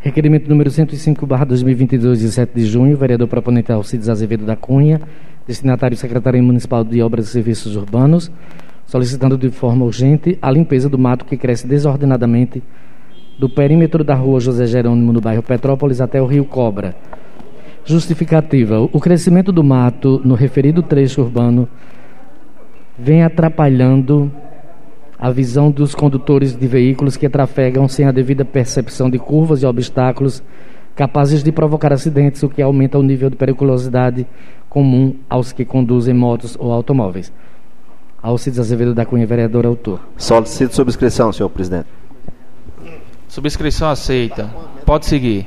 Requerimento 0.00 0.48
número 0.48 0.70
105, 0.70 1.26
barra 1.26 1.44
2022, 1.44 2.20
de 2.20 2.32
7 2.32 2.54
de 2.54 2.64
junho, 2.64 2.96
vereador 2.96 3.28
proponente 3.28 3.70
Alcides 3.70 4.08
Azevedo 4.08 4.46
da 4.46 4.56
Cunha, 4.56 5.00
destinatário 5.46 5.96
Secretaria 5.96 6.42
Municipal 6.42 6.82
de 6.82 7.02
Obras 7.02 7.28
e 7.28 7.30
Serviços 7.30 7.76
Urbanos, 7.76 8.30
solicitando 8.90 9.38
de 9.38 9.50
forma 9.50 9.84
urgente 9.84 10.36
a 10.42 10.50
limpeza 10.50 10.88
do 10.88 10.98
mato 10.98 11.24
que 11.24 11.36
cresce 11.36 11.64
desordenadamente 11.64 12.60
do 13.38 13.48
perímetro 13.48 14.02
da 14.02 14.16
rua 14.16 14.40
José 14.40 14.66
Jerônimo, 14.66 15.12
no 15.12 15.20
bairro 15.20 15.44
Petrópolis, 15.44 16.00
até 16.00 16.20
o 16.20 16.26
rio 16.26 16.44
Cobra. 16.44 16.96
Justificativa: 17.84 18.80
o 18.80 18.98
crescimento 18.98 19.52
do 19.52 19.62
mato 19.62 20.20
no 20.24 20.34
referido 20.34 20.82
trecho 20.82 21.22
urbano 21.22 21.68
vem 22.98 23.22
atrapalhando 23.22 24.28
a 25.16 25.30
visão 25.30 25.70
dos 25.70 25.94
condutores 25.94 26.56
de 26.56 26.66
veículos 26.66 27.16
que 27.16 27.28
trafegam 27.28 27.86
sem 27.86 28.06
a 28.06 28.10
devida 28.10 28.44
percepção 28.44 29.08
de 29.08 29.20
curvas 29.20 29.62
e 29.62 29.66
obstáculos 29.66 30.42
capazes 30.96 31.44
de 31.44 31.52
provocar 31.52 31.92
acidentes, 31.92 32.42
o 32.42 32.48
que 32.48 32.60
aumenta 32.60 32.98
o 32.98 33.04
nível 33.04 33.30
de 33.30 33.36
periculosidade 33.36 34.26
comum 34.68 35.14
aos 35.28 35.52
que 35.52 35.64
conduzem 35.64 36.12
motos 36.12 36.56
ou 36.58 36.72
automóveis. 36.72 37.32
Alcides 38.22 38.58
Azevedo 38.58 38.94
da 38.94 39.06
Cunha, 39.06 39.26
vereador 39.26 39.64
autor. 39.64 40.00
Solicito 40.16 40.74
subscrição, 40.74 41.32
senhor 41.32 41.48
presidente. 41.48 41.86
Subscrição 43.28 43.88
aceita. 43.88 44.50
Pode 44.84 45.06
seguir. 45.06 45.46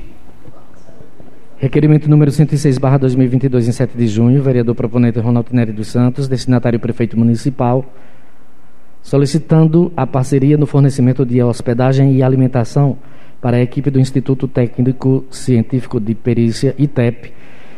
Requerimento 1.58 2.10
número 2.10 2.32
106, 2.32 2.78
barra 2.78 2.98
2022, 2.98 3.68
em 3.68 3.72
7 3.72 3.98
de 3.98 4.08
junho, 4.08 4.42
vereador 4.42 4.76
proponente 4.76 5.20
Ronaldo 5.20 5.50
Nery 5.54 5.72
dos 5.72 5.88
Santos, 5.88 6.28
destinatário 6.28 6.80
prefeito 6.80 7.18
municipal, 7.18 7.86
solicitando 9.02 9.92
a 9.96 10.06
parceria 10.06 10.58
no 10.58 10.66
fornecimento 10.66 11.26
de 11.26 11.42
hospedagem 11.42 12.16
e 12.16 12.24
alimentação 12.24 12.98
para 13.40 13.58
a 13.58 13.62
equipe 13.62 13.92
do 13.92 14.00
Instituto 14.00 14.48
Técnico 14.48 15.26
Científico 15.30 16.00
de 16.00 16.16
Perícia, 16.16 16.76
ITEP, 16.78 17.34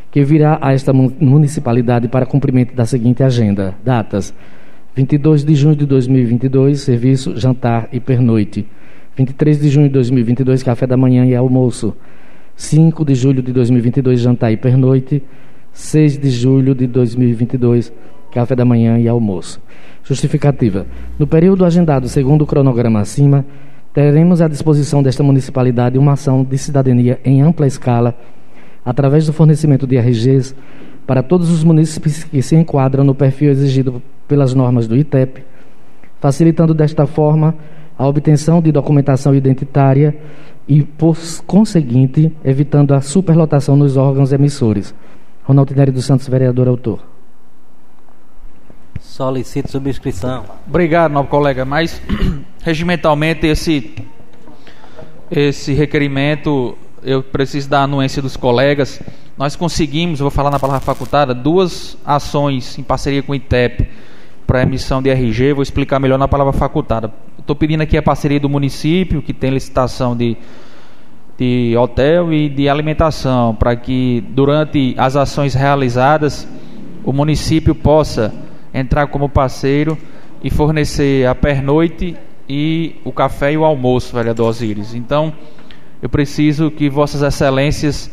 que 0.10 0.24
virá 0.24 0.58
a 0.62 0.74
esta 0.74 0.94
municipalidade 0.94 2.08
para 2.08 2.25
cumprimento 2.25 2.74
da 2.74 2.86
seguinte 2.86 3.22
agenda. 3.22 3.75
Datas: 3.84 4.34
22 4.96 5.44
de 5.44 5.54
junho 5.56 5.75
de 5.75 5.86
2022, 5.86 6.80
serviço, 6.80 7.38
jantar 7.38 7.90
e 7.92 8.00
pernoite. 8.00 8.66
23 9.18 9.60
de 9.60 9.68
junho 9.68 9.88
de 9.88 9.94
2022, 9.94 10.64
café 10.64 10.88
da 10.88 10.96
manhã 10.96 11.25
e 11.25 11.36
almoço. 11.36 11.94
5 12.56 13.04
de 13.04 13.14
julho 13.14 13.44
de 13.44 13.52
2022, 13.52 14.22
jantar 14.22 14.54
e 14.54 14.58
pernoite. 14.58 15.22
6 15.74 16.18
de 16.18 16.30
julho 16.30 16.74
de 16.74 16.88
2022, 16.88 17.92
café 18.32 18.56
da 18.56 18.64
manhã 18.64 18.98
e 18.98 19.06
almoço. 19.06 19.62
Justificativa. 20.02 20.88
No 21.20 21.28
período 21.28 21.66
agendado 21.66 22.08
segundo 22.08 22.44
o 22.44 22.48
cronograma 22.48 23.02
acima, 23.02 23.46
teremos 23.94 24.42
à 24.42 24.48
disposição 24.48 25.04
desta 25.04 25.22
municipalidade 25.22 25.98
uma 25.98 26.14
ação 26.14 26.42
de 26.42 26.58
cidadania 26.58 27.20
em 27.25 27.42
ampla 27.42 27.68
escala, 27.68 28.18
através 28.86 29.25
do 29.25 29.34
fornecimento 29.34 29.86
de 29.86 29.98
RGs 29.98 30.56
para 31.05 31.21
todos 31.21 31.50
os 31.50 31.63
munícipes 31.63 32.24
que 32.24 32.41
se 32.41 32.55
enquadram 32.55 33.03
no 33.03 33.13
perfil 33.13 33.51
exigido 33.51 34.01
pelas 34.27 34.53
normas 34.53 34.88
do 34.88 34.95
ITEP, 34.95 35.43
facilitando 36.19 36.74
desta 36.74 37.05
forma 37.05 37.55
a 37.97 38.07
obtenção 38.07 38.62
de 38.62 38.71
documentação 38.71 39.33
identitária 39.35 40.15
e, 40.67 40.83
por 40.83 41.15
conseguinte, 41.45 42.31
evitando 42.43 42.93
a 42.93 43.01
superlotação 43.01 43.75
nos 43.75 43.97
órgãos 43.97 44.33
emissores. 44.33 44.93
Ronaldo 45.43 45.75
Nery 45.75 45.91
dos 45.91 46.05
Santos, 46.05 46.27
vereador 46.27 46.67
autor. 46.67 47.00
Solicito 49.00 49.69
subscrição. 49.69 50.43
Obrigado, 50.67 51.12
novo 51.12 51.29
colega. 51.29 51.63
Mas, 51.63 52.01
regimentalmente, 52.63 53.45
esse, 53.45 53.93
esse 55.29 55.74
requerimento, 55.74 56.75
eu 57.05 57.21
preciso 57.21 57.69
da 57.69 57.83
anuência 57.83 58.21
dos 58.21 58.35
colegas. 58.35 59.00
Nós 59.38 59.55
conseguimos, 59.55 60.19
vou 60.19 60.31
falar 60.31 60.50
na 60.50 60.59
palavra 60.59 60.81
facultada, 60.81 61.33
duas 61.35 61.95
ações 62.03 62.79
em 62.79 62.83
parceria 62.83 63.21
com 63.21 63.31
o 63.31 63.35
ITEP 63.35 63.88
para 64.47 64.63
emissão 64.63 65.01
de 65.01 65.09
RG. 65.12 65.53
Vou 65.53 65.62
explicar 65.62 66.00
melhor 66.00 66.17
na 66.17 66.27
palavra 66.27 66.51
facultada. 66.51 67.13
Estou 67.38 67.55
pedindo 67.55 67.81
aqui 67.81 67.95
a 67.95 68.01
parceria 68.01 68.39
do 68.39 68.50
município, 68.50 69.21
que 69.21 69.33
tem 69.33 69.51
licitação 69.51 70.17
de, 70.17 70.35
de 71.38 71.75
hotel 71.77 72.33
e 72.33 72.50
de 72.50 72.67
alimentação, 72.67 73.53
para 73.53 73.75
que 73.75 74.24
durante 74.29 74.95
as 74.97 75.15
ações 75.15 75.53
realizadas 75.53 76.47
o 77.03 77.13
município 77.13 77.75
possa 77.75 78.33
entrar 78.74 79.07
como 79.07 79.29
parceiro 79.29 79.95
e 80.43 80.50
fornecer 80.50 81.27
a 81.27 81.35
pernoite 81.35 82.17
e 82.50 82.95
o 83.05 83.12
café 83.12 83.53
e 83.53 83.57
o 83.57 83.63
almoço, 83.63 84.15
vereador 84.15 84.50
Osíris. 84.50 84.95
Então, 84.95 85.31
eu 86.05 86.09
preciso 86.09 86.69
que 86.69 86.88
vossas 86.88 87.24
excelências 87.24 88.12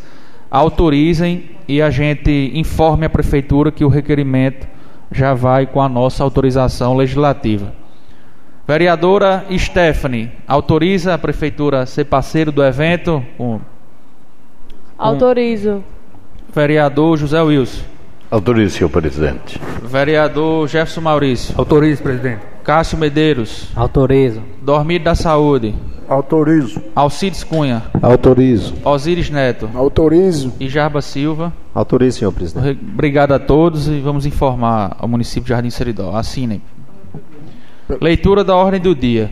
autorizem 0.50 1.50
e 1.68 1.82
a 1.82 1.90
gente 1.90 2.50
informe 2.54 3.04
a 3.04 3.10
prefeitura 3.10 3.70
que 3.70 3.84
o 3.84 3.88
requerimento 3.88 4.66
já 5.10 5.34
vai 5.34 5.66
com 5.66 5.78
a 5.78 5.90
nossa 5.90 6.24
autorização 6.24 6.96
legislativa. 6.96 7.74
Vereadora 8.66 9.44
Stephanie, 9.58 10.32
autoriza 10.48 11.12
a 11.12 11.18
prefeitura 11.18 11.82
a 11.82 11.86
ser 11.86 12.06
parceiro 12.06 12.50
do 12.50 12.64
evento? 12.64 13.22
Com, 13.36 13.58
com 13.58 13.60
Autorizo. 14.96 15.84
Vereador 16.50 17.18
José 17.18 17.42
Wilson. 17.42 17.91
Autorizo, 18.32 18.78
senhor 18.78 18.88
presidente. 18.88 19.60
Vereador 19.82 20.66
Jefferson 20.66 21.02
Maurício. 21.02 21.54
Autorizo, 21.54 22.02
presidente. 22.02 22.40
Cássio 22.64 22.96
Medeiros. 22.96 23.68
Autorizo. 23.76 24.42
Dormido 24.62 25.04
da 25.04 25.14
Saúde. 25.14 25.74
Autorizo. 26.08 26.80
Alcides 26.96 27.44
Cunha. 27.44 27.82
Autorizo. 28.00 28.72
Osíris 28.82 29.28
Neto. 29.28 29.68
Autorizo. 29.74 30.50
E 30.58 30.66
Jarba 30.66 31.02
Silva. 31.02 31.52
Autorizo, 31.74 32.20
senhor 32.20 32.32
presidente. 32.32 32.80
Obrigado 32.94 33.32
a 33.32 33.38
todos 33.38 33.86
e 33.86 34.00
vamos 34.00 34.24
informar 34.24 34.96
ao 34.98 35.06
município 35.06 35.42
de 35.42 35.48
Jardim 35.50 35.68
Seridó. 35.68 36.16
Assinem. 36.16 36.62
Leitura 38.00 38.42
da 38.42 38.56
ordem 38.56 38.80
do 38.80 38.94
dia. 38.94 39.30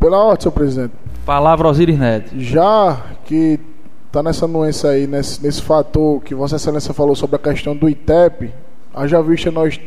Pela 0.00 0.24
ordem, 0.24 0.40
senhor 0.40 0.52
presidente. 0.52 1.02
Palavra 1.24 1.68
Osíris 1.68 1.96
Neto. 1.96 2.32
Já 2.36 3.00
que 3.24 3.60
está 4.06 4.22
nessa 4.22 4.48
nuance 4.48 4.84
aí, 4.86 5.06
nesse, 5.06 5.40
nesse 5.40 5.62
fator 5.62 6.20
que 6.20 6.34
Vossa 6.34 6.56
Excelência 6.56 6.92
falou 6.92 7.14
sobre 7.14 7.36
a 7.36 7.38
questão 7.38 7.76
do 7.76 7.88
ITEP, 7.88 8.52
haja 8.92 9.22
vista 9.22 9.50
nós 9.50 9.80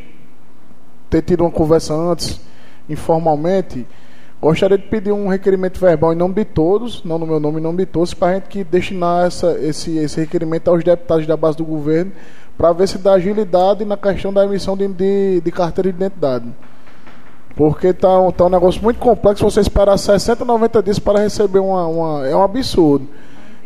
ter 1.10 1.22
tido 1.22 1.42
uma 1.42 1.52
conversa 1.52 1.94
antes, 1.94 2.40
informalmente, 2.90 3.86
gostaria 4.42 4.78
de 4.78 4.86
pedir 4.86 5.12
um 5.12 5.28
requerimento 5.28 5.78
verbal 5.78 6.14
em 6.14 6.16
nome 6.16 6.36
de 6.36 6.46
todos, 6.46 7.04
não 7.04 7.20
no 7.20 7.28
meu 7.28 7.40
nome, 7.40 7.60
em 7.60 7.64
nome 7.64 7.80
de 7.80 7.86
todos, 7.88 8.14
para 8.14 8.30
a 8.30 8.34
gente 8.36 8.48
que 8.48 8.64
destinar 8.64 9.28
essa, 9.28 9.60
esse, 9.60 9.98
esse 9.98 10.20
requerimento 10.22 10.70
aos 10.70 10.86
deputados 10.86 11.28
da 11.28 11.36
base 11.36 11.58
do 11.58 11.66
governo, 11.66 12.14
para 12.58 12.72
ver 12.72 12.88
se 12.88 12.98
dá 12.98 13.14
agilidade 13.14 13.84
na 13.84 13.98
questão 13.98 14.32
da 14.32 14.46
emissão 14.46 14.78
de, 14.78 14.88
de, 14.88 15.42
de 15.42 15.52
carteira 15.52 15.92
de 15.92 15.98
identidade. 15.98 16.46
Porque 17.56 17.94
tá, 17.94 18.20
um- 18.20 18.32
tá 18.32 18.46
um 18.46 18.50
negócio 18.50 18.82
muito 18.84 19.00
complexo 19.00 19.44
você 19.44 19.62
esperar 19.62 19.98
60, 19.98 20.44
90 20.44 20.84
dias 20.84 21.00
para 21.00 21.20
receber 21.20 21.60
uma, 21.60 21.88
uma. 21.88 22.28
É 22.28 22.36
um 22.36 22.44
absurdo. 22.44 23.08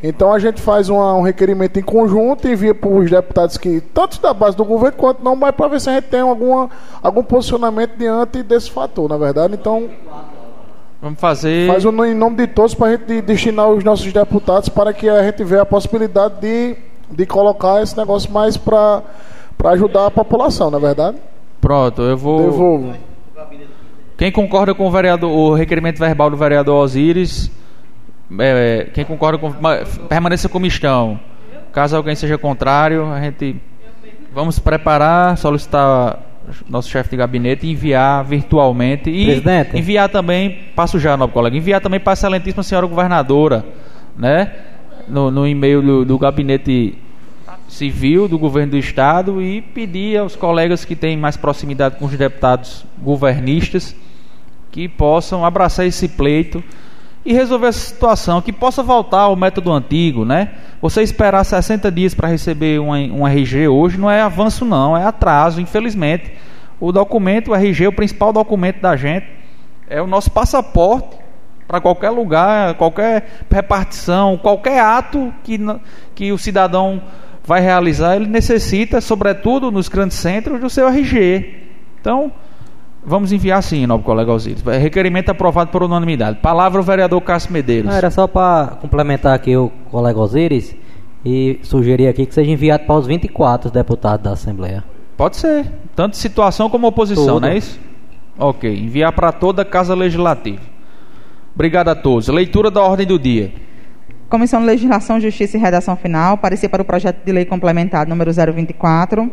Então 0.01 0.31
a 0.31 0.39
gente 0.39 0.61
faz 0.61 0.87
uma- 0.89 1.13
um 1.15 1.21
requerimento 1.21 1.77
em 1.79 1.83
conjunto 1.83 2.47
e 2.47 2.53
envia 2.53 2.73
para 2.73 2.89
os 2.89 3.09
deputados 3.09 3.57
que, 3.57 3.81
tanto 3.81 4.21
da 4.21 4.33
base 4.33 4.55
do 4.55 4.63
governo 4.63 4.95
quanto 4.97 5.23
não, 5.23 5.35
mas 5.35 5.51
para 5.55 5.67
ver 5.67 5.81
se 5.81 5.89
a 5.89 5.93
gente 5.95 6.05
tem 6.05 6.21
alguma, 6.21 6.69
algum 7.03 7.23
posicionamento 7.23 7.97
diante 7.97 8.41
desse 8.43 8.71
fator, 8.71 9.09
na 9.09 9.17
verdade. 9.17 9.55
Então 9.55 9.89
Vamos 11.01 11.19
fazer. 11.19 11.67
faz 11.67 11.83
um 11.85 12.05
em 12.05 12.13
nome 12.13 12.37
de 12.37 12.47
todos 12.47 12.73
para 12.75 12.87
a 12.87 12.91
gente 12.91 13.05
de- 13.05 13.21
destinar 13.21 13.69
os 13.69 13.83
nossos 13.83 14.11
deputados 14.13 14.69
para 14.69 14.93
que 14.93 15.09
a 15.09 15.23
gente 15.23 15.43
veja 15.43 15.63
a 15.63 15.65
possibilidade 15.65 16.35
de, 16.41 16.75
de 17.11 17.25
colocar 17.25 17.81
esse 17.81 17.97
negócio 17.97 18.31
mais 18.31 18.55
para 18.55 19.01
ajudar 19.65 20.05
a 20.05 20.11
população, 20.11 20.69
na 20.69 20.77
verdade. 20.79 21.17
Pronto, 21.59 22.01
eu 22.01 22.15
vou. 22.17 22.41
Devolvo. 22.41 22.93
Quem 24.19 24.31
concorda 24.33 24.75
com 24.75 24.85
o 24.85 24.91
vereador, 24.91 25.31
o 25.31 25.53
requerimento 25.53 25.97
verbal 25.97 26.29
do 26.29 26.35
vereador 26.35 26.75
Osiris, 26.83 27.49
é, 28.37 28.89
quem 28.93 29.05
concorda 29.05 29.37
com 29.37 29.49
ma- 29.61 29.77
permaneça 30.09 30.49
como 30.49 30.65
estão. 30.65 31.17
Caso 31.71 31.95
alguém 31.95 32.13
seja 32.15 32.37
contrário, 32.37 33.09
a 33.09 33.21
gente 33.21 33.55
vamos 34.33 34.59
preparar, 34.59 35.37
solicitar 35.37 36.19
nosso 36.67 36.89
chefe 36.89 37.11
de 37.11 37.15
gabinete 37.15 37.65
enviar 37.65 38.25
virtualmente 38.25 39.09
e 39.09 39.23
Presidente. 39.25 39.77
enviar 39.77 40.09
também, 40.09 40.57
passo 40.75 40.99
já, 40.99 41.15
nobre 41.15 41.33
colega, 41.33 41.55
enviar 41.55 41.79
também 41.79 41.99
para 42.01 42.11
a 42.11 42.15
excelentíssima 42.15 42.61
senhora 42.61 42.85
governadora, 42.87 43.65
né? 44.17 44.51
No, 45.07 45.31
no 45.31 45.47
e-mail 45.47 45.81
do, 45.81 46.03
do 46.05 46.17
gabinete 46.19 46.97
civil 47.69 48.27
do 48.27 48.37
governo 48.37 48.71
do 48.71 48.77
estado 48.77 49.41
e 49.41 49.61
pedir 49.61 50.17
aos 50.17 50.35
colegas 50.35 50.83
que 50.83 50.95
têm 50.95 51.15
mais 51.15 51.37
proximidade 51.37 51.95
com 51.95 52.03
os 52.05 52.17
deputados 52.17 52.85
governistas 53.01 53.95
que 54.71 54.87
possam 54.87 55.45
abraçar 55.45 55.85
esse 55.85 56.07
pleito 56.07 56.63
e 57.25 57.33
resolver 57.33 57.67
essa 57.67 57.79
situação, 57.79 58.41
que 58.41 58.53
possa 58.53 58.81
voltar 58.81 59.21
ao 59.21 59.35
método 59.35 59.71
antigo, 59.71 60.23
né? 60.23 60.51
Você 60.81 61.01
esperar 61.01 61.43
60 61.43 61.91
dias 61.91 62.13
para 62.13 62.29
receber 62.29 62.79
um, 62.79 62.91
um 62.91 63.27
RG 63.27 63.67
hoje 63.67 63.97
não 63.97 64.09
é 64.09 64.21
avanço 64.21 64.63
não, 64.63 64.95
é 64.95 65.03
atraso, 65.03 65.59
infelizmente. 65.59 66.31
O 66.79 66.91
documento, 66.91 67.51
o 67.51 67.55
RG, 67.55 67.87
o 67.87 67.91
principal 67.91 68.31
documento 68.31 68.79
da 68.79 68.95
gente 68.95 69.27
é 69.89 70.01
o 70.01 70.07
nosso 70.07 70.31
passaporte 70.31 71.17
para 71.67 71.81
qualquer 71.81 72.09
lugar, 72.09 72.75
qualquer 72.75 73.45
repartição, 73.51 74.37
qualquer 74.37 74.79
ato 74.79 75.33
que, 75.43 75.59
que 76.15 76.31
o 76.31 76.37
cidadão 76.37 77.01
vai 77.43 77.61
realizar, 77.61 78.15
ele 78.15 78.27
necessita, 78.27 79.01
sobretudo 79.01 79.71
nos 79.71 79.87
grandes 79.89 80.17
centros, 80.17 80.59
do 80.59 80.69
seu 80.69 80.87
RG. 80.87 81.67
Então, 81.99 82.31
vamos 83.05 83.31
enviar 83.31 83.61
sim, 83.63 83.85
nobre 83.85 84.05
colega 84.05 84.31
Osiris. 84.31 84.65
É 84.67 84.77
Requerimento 84.77 85.29
aprovado 85.29 85.71
por 85.71 85.83
unanimidade. 85.83 86.39
Palavra 86.39 86.79
o 86.79 86.83
vereador 86.83 87.21
Cássio 87.21 87.51
Medeiros. 87.51 87.89
Não, 87.89 87.97
era 87.97 88.11
só 88.11 88.27
para 88.27 88.77
complementar 88.81 89.33
aqui 89.33 89.55
o 89.55 89.71
colega 89.91 90.19
Osiris 90.19 90.75
e 91.25 91.59
sugerir 91.63 92.07
aqui 92.07 92.25
que 92.25 92.33
seja 92.33 92.49
enviado 92.49 92.85
para 92.85 92.95
os 92.95 93.07
24 93.07 93.71
deputados 93.71 94.23
da 94.23 94.31
Assembleia. 94.31 94.83
Pode 95.17 95.37
ser, 95.37 95.65
tanto 95.95 96.15
situação 96.15 96.69
como 96.69 96.87
oposição, 96.87 97.25
Tudo. 97.25 97.41
não 97.41 97.49
é 97.49 97.57
isso? 97.57 97.79
Ok, 98.37 98.73
enviar 98.73 99.11
para 99.11 99.31
toda 99.33 99.63
a 99.63 99.65
Casa 99.65 99.93
Legislativa. 99.93 100.61
Obrigado 101.53 101.89
a 101.89 101.95
todos. 101.95 102.29
Leitura 102.29 102.71
da 102.71 102.81
ordem 102.81 103.05
do 103.05 103.19
dia. 103.19 103.51
Comissão 104.29 104.61
de 104.61 104.67
Legislação, 104.67 105.19
Justiça 105.19 105.57
e 105.57 105.59
Redação 105.59 105.97
Final, 105.97 106.37
parecer 106.37 106.69
para 106.69 106.81
o 106.81 106.85
projeto 106.85 107.25
de 107.25 107.31
lei 107.31 107.43
complementar 107.43 108.07
número 108.07 108.31
024. 108.31 109.29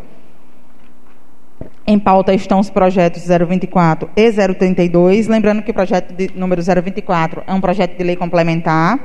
Em 1.88 2.00
pauta 2.00 2.34
estão 2.34 2.58
os 2.58 2.68
projetos 2.68 3.22
024 3.28 4.10
e 4.16 4.32
032. 4.32 5.28
Lembrando 5.28 5.62
que 5.62 5.70
o 5.70 5.74
projeto 5.74 6.12
de 6.12 6.30
número 6.34 6.60
024 6.60 7.44
é 7.46 7.54
um 7.54 7.60
projeto 7.60 7.96
de 7.96 8.02
lei 8.02 8.16
complementar, 8.16 8.98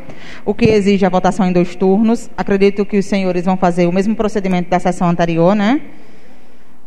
o 0.43 0.51
que 0.53 0.65
exige 0.65 1.05
a 1.05 1.09
votação 1.09 1.45
em 1.45 1.51
dois 1.53 1.75
turnos. 1.75 2.27
Acredito 2.35 2.83
que 2.83 2.97
os 2.97 3.05
senhores 3.05 3.45
vão 3.45 3.55
fazer 3.55 3.85
o 3.85 3.91
mesmo 3.91 4.15
procedimento 4.15 4.67
da 4.67 4.79
sessão 4.79 5.07
anterior, 5.07 5.53
né? 5.53 5.79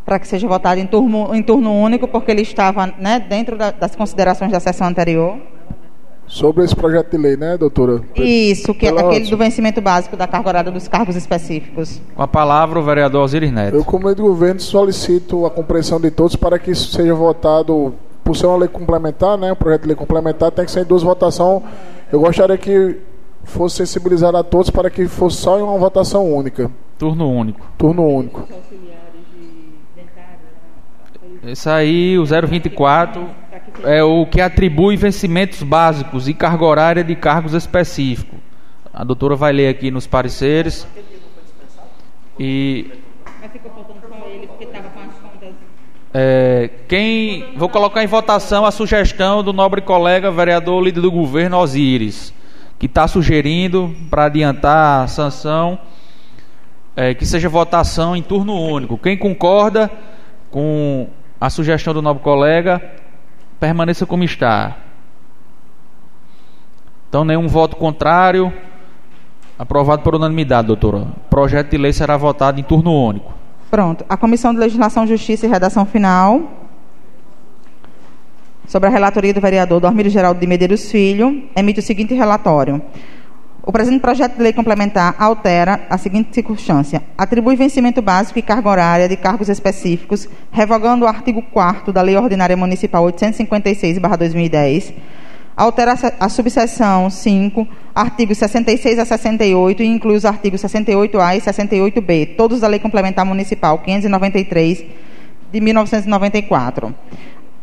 Para 0.04 0.18
que 0.18 0.26
seja 0.26 0.48
votado 0.48 0.80
em 0.80 0.86
turno, 0.86 1.32
em 1.32 1.42
turno 1.42 1.72
único, 1.72 2.08
porque 2.08 2.30
ele 2.32 2.42
estava 2.42 2.92
né, 2.98 3.20
dentro 3.20 3.56
da- 3.56 3.70
das 3.70 3.94
considerações 3.94 4.50
da 4.50 4.58
sessão 4.58 4.88
anterior. 4.88 5.38
Sobre 6.26 6.64
esse 6.64 6.75
projeto 6.75 7.11
de 7.11 7.19
lei, 7.19 7.37
né, 7.37 7.56
doutora? 7.58 8.00
Isso, 8.17 8.75
que 8.75 8.87
é 8.87 8.93
Pela- 8.93 9.08
aquele 9.10 9.28
do 9.28 9.37
vencimento 9.37 9.80
básico 9.80 10.17
da 10.17 10.26
carga 10.26 10.49
horária 10.49 10.73
dos 10.73 10.89
cargos 10.89 11.15
específicos. 11.17 12.00
Com 12.15 12.23
a 12.23 12.26
palavra 12.26 12.78
o 12.78 12.82
vereador 12.82 13.23
Osiris 13.23 13.52
Neto. 13.52 13.76
Eu, 13.76 13.84
como 13.84 14.04
meio 14.04 14.17
do 14.17 14.23
governo, 14.23 14.58
solicito 14.58 15.45
a 15.45 15.50
compreensão 15.50 16.00
de 16.00 16.10
todos 16.10 16.34
para 16.34 16.58
que 16.58 16.71
isso 16.71 16.91
seja 16.93 17.15
votado, 17.15 17.95
por 18.25 18.34
ser 18.34 18.47
uma 18.47 18.56
lei 18.56 18.69
complementar, 18.69 19.37
né? 19.37 19.52
Um 19.52 19.56
projeto 19.56 19.82
de 19.82 19.89
lei 19.89 19.97
complementar 19.97 20.50
tem 20.50 20.65
que 20.65 20.71
ser 20.71 20.80
em 20.80 20.84
duas 20.84 21.02
votações. 21.02 21.63
Eu 22.10 22.21
gostaria 22.21 22.56
que 22.56 22.97
fosse 23.45 23.76
sensibilizado 23.76 24.37
a 24.39 24.43
todos 24.43 24.71
para 24.71 24.89
que 24.89 25.06
fosse 25.06 25.37
só 25.37 25.58
em 25.58 25.63
uma 25.63 25.76
votação 25.78 26.25
única, 26.34 26.71
Turno 26.99 27.30
único. 27.30 27.60
turno 27.76 28.02
único. 28.06 28.49
Esse 31.47 31.69
aí, 31.69 32.19
o 32.19 32.25
024, 32.25 33.26
é 33.84 34.02
o 34.02 34.26
que 34.26 34.40
atribui 34.40 34.96
vencimentos 34.96 35.62
básicos 35.62 36.28
e 36.28 36.34
carga 36.34 36.64
horária 36.64 37.04
de 37.04 37.14
cargos 37.14 37.54
específicos. 37.54 38.38
A 38.92 39.02
doutora 39.04 39.34
vai 39.34 39.52
ler 39.52 39.68
aqui 39.68 39.90
nos 39.90 40.06
pareceres. 40.06 40.86
E 42.38 42.90
é, 46.12 46.70
quem. 46.86 47.56
Vou 47.56 47.68
colocar 47.68 48.04
em 48.04 48.06
votação 48.06 48.64
a 48.64 48.70
sugestão 48.70 49.42
do 49.42 49.52
nobre 49.52 49.80
colega 49.80 50.30
vereador 50.30 50.82
líder 50.82 51.00
do 51.00 51.10
governo 51.10 51.58
Osiris, 51.58 52.32
que 52.78 52.86
está 52.86 53.08
sugerindo 53.08 53.94
para 54.08 54.26
adiantar 54.26 55.04
a 55.04 55.06
sanção 55.08 55.78
é, 56.96 57.14
que 57.14 57.26
seja 57.26 57.48
votação 57.48 58.14
em 58.14 58.22
turno 58.22 58.54
único. 58.54 58.96
Quem 58.96 59.16
concorda 59.16 59.90
com 60.50 61.08
a 61.40 61.50
sugestão 61.50 61.92
do 61.92 62.00
nobre 62.00 62.22
colega, 62.22 62.80
permaneça 63.64 64.04
como 64.04 64.22
está. 64.24 64.76
Então, 67.08 67.24
nenhum 67.24 67.48
voto 67.48 67.76
contrário. 67.76 68.52
Aprovado 69.58 70.02
por 70.02 70.14
unanimidade, 70.14 70.66
doutora. 70.66 71.06
Projeto 71.30 71.70
de 71.70 71.78
lei 71.78 71.90
será 71.90 72.14
votado 72.18 72.60
em 72.60 72.62
turno 72.62 72.92
único. 72.92 73.32
Pronto. 73.70 74.04
A 74.06 74.18
Comissão 74.18 74.52
de 74.52 74.60
Legislação, 74.60 75.06
Justiça 75.06 75.46
e 75.46 75.48
Redação 75.48 75.86
Final. 75.86 76.42
Sobre 78.66 78.88
a 78.88 78.92
relatoria 78.92 79.32
do 79.32 79.40
vereador 79.40 79.80
Dormir 79.80 80.10
Geraldo 80.10 80.38
de 80.38 80.46
Medeiros 80.46 80.90
Filho, 80.90 81.44
emite 81.56 81.80
o 81.80 81.82
seguinte 81.82 82.12
relatório. 82.12 82.82
O 83.66 83.72
presente 83.72 84.00
projeto 84.00 84.36
de 84.36 84.42
lei 84.42 84.52
complementar 84.52 85.14
altera 85.18 85.86
a 85.88 85.96
seguinte 85.96 86.34
circunstância: 86.34 87.02
atribui 87.16 87.56
vencimento 87.56 88.02
básico 88.02 88.38
e 88.38 88.42
carga 88.42 88.68
horária 88.68 89.08
de 89.08 89.16
cargos 89.16 89.48
específicos, 89.48 90.28
revogando 90.52 91.06
o 91.06 91.08
artigo 91.08 91.40
4 91.40 91.90
da 91.90 92.02
Lei 92.02 92.14
Ordinária 92.14 92.58
Municipal 92.58 93.02
856/2010, 93.04 94.92
altera 95.56 95.92
a 95.92 95.96
se- 95.96 96.12
a 96.20 96.28
subseção 96.28 97.08
5, 97.08 97.66
artigos 97.94 98.36
66 98.36 98.98
a 98.98 99.06
68 99.06 99.82
e 99.82 99.86
inclui 99.86 100.16
os 100.16 100.26
artigos 100.26 100.60
68A 100.60 101.34
e 101.34 101.40
68B, 101.40 102.36
todos 102.36 102.60
da 102.60 102.68
Lei 102.68 102.78
Complementar 102.78 103.24
Municipal 103.24 103.78
593 103.78 104.84
de 105.50 105.60
1994. 105.60 106.94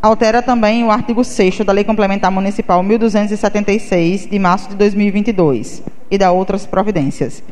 Altera 0.01 0.41
também 0.41 0.83
o 0.83 0.89
artigo 0.89 1.23
6 1.23 1.59
da 1.59 1.71
Lei 1.71 1.83
Complementar 1.83 2.31
Municipal 2.31 2.81
1276 2.81 4.25
de 4.25 4.39
março 4.39 4.69
de 4.69 4.75
2022 4.75 5.83
e 6.09 6.17
da 6.17 6.31
outras 6.31 6.65
providências. 6.65 7.43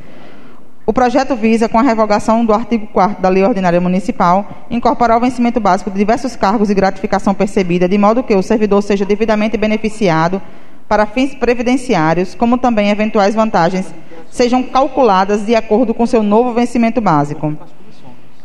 O 0.84 0.92
projeto 0.92 1.36
visa, 1.36 1.70
com 1.70 1.78
a 1.78 1.84
revogação 1.84 2.44
do 2.44 2.52
artigo 2.52 2.88
4 2.88 3.22
da 3.22 3.30
Lei 3.30 3.44
Ordinária 3.44 3.80
Municipal, 3.80 4.66
incorporar 4.72 5.18
o 5.18 5.22
vencimento 5.22 5.60
básico 5.60 5.92
de 5.92 5.98
diversos 6.00 6.36
cargos 6.36 6.72
e 6.72 6.74
gratificação 6.74 7.36
percebida, 7.36 7.88
de 7.88 8.00
modo 8.00 8.24
que 8.24 8.34
o 8.34 8.42
servidor 8.42 8.82
seja 8.82 9.06
devidamente 9.06 9.56
beneficiado 9.56 10.42
para 10.88 11.06
fins 11.06 11.36
previdenciários, 11.36 12.34
como 12.34 12.58
também 12.58 12.90
eventuais 12.90 13.36
vantagens 13.36 13.94
sejam 14.32 14.64
calculadas 14.64 15.46
de 15.46 15.54
acordo 15.56 15.94
com 15.94 16.08
seu 16.08 16.24
novo 16.24 16.52
vencimento 16.52 17.00
básico. 17.00 17.56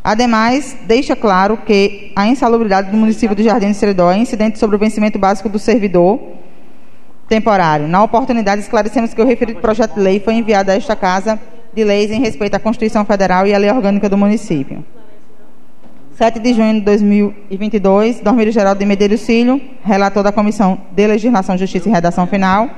Ademais, 0.04 0.76
deixa 0.82 1.16
claro 1.16 1.56
que 1.56 2.12
a 2.14 2.26
insalubridade 2.26 2.90
do 2.90 2.96
município 2.96 3.34
de 3.34 3.42
Jardim 3.42 3.68
de 3.68 3.74
Seridó 3.74 4.10
é 4.10 4.18
incidente 4.18 4.58
sobre 4.58 4.76
o 4.76 4.78
vencimento 4.78 5.18
básico 5.18 5.48
do 5.48 5.58
servidor 5.58 6.20
temporário. 7.26 7.88
Na 7.88 8.02
oportunidade, 8.02 8.60
esclarecemos 8.60 9.14
que 9.14 9.22
o 9.22 9.24
referido 9.24 9.62
projeto 9.62 9.94
de 9.94 10.00
lei 10.00 10.20
foi 10.20 10.34
enviado 10.34 10.70
a 10.70 10.74
esta 10.74 10.94
Casa 10.94 11.40
de 11.72 11.82
Leis 11.82 12.10
em 12.10 12.20
respeito 12.20 12.54
à 12.54 12.58
Constituição 12.58 13.02
Federal 13.06 13.46
e 13.46 13.54
à 13.54 13.58
Lei 13.58 13.70
Orgânica 13.70 14.06
do 14.06 14.18
município. 14.18 14.84
7 16.18 16.38
de 16.38 16.52
junho 16.52 16.74
de 16.74 16.80
2022, 16.82 18.20
Dormir 18.20 18.52
Geraldo 18.52 18.80
de 18.80 18.84
Medeiros 18.84 19.24
Filho, 19.24 19.58
relator 19.82 20.22
da 20.22 20.30
Comissão 20.30 20.82
de 20.92 21.06
Legislação, 21.06 21.56
Justiça 21.56 21.88
e 21.88 21.92
Redação 21.92 22.26
Final. 22.26 22.68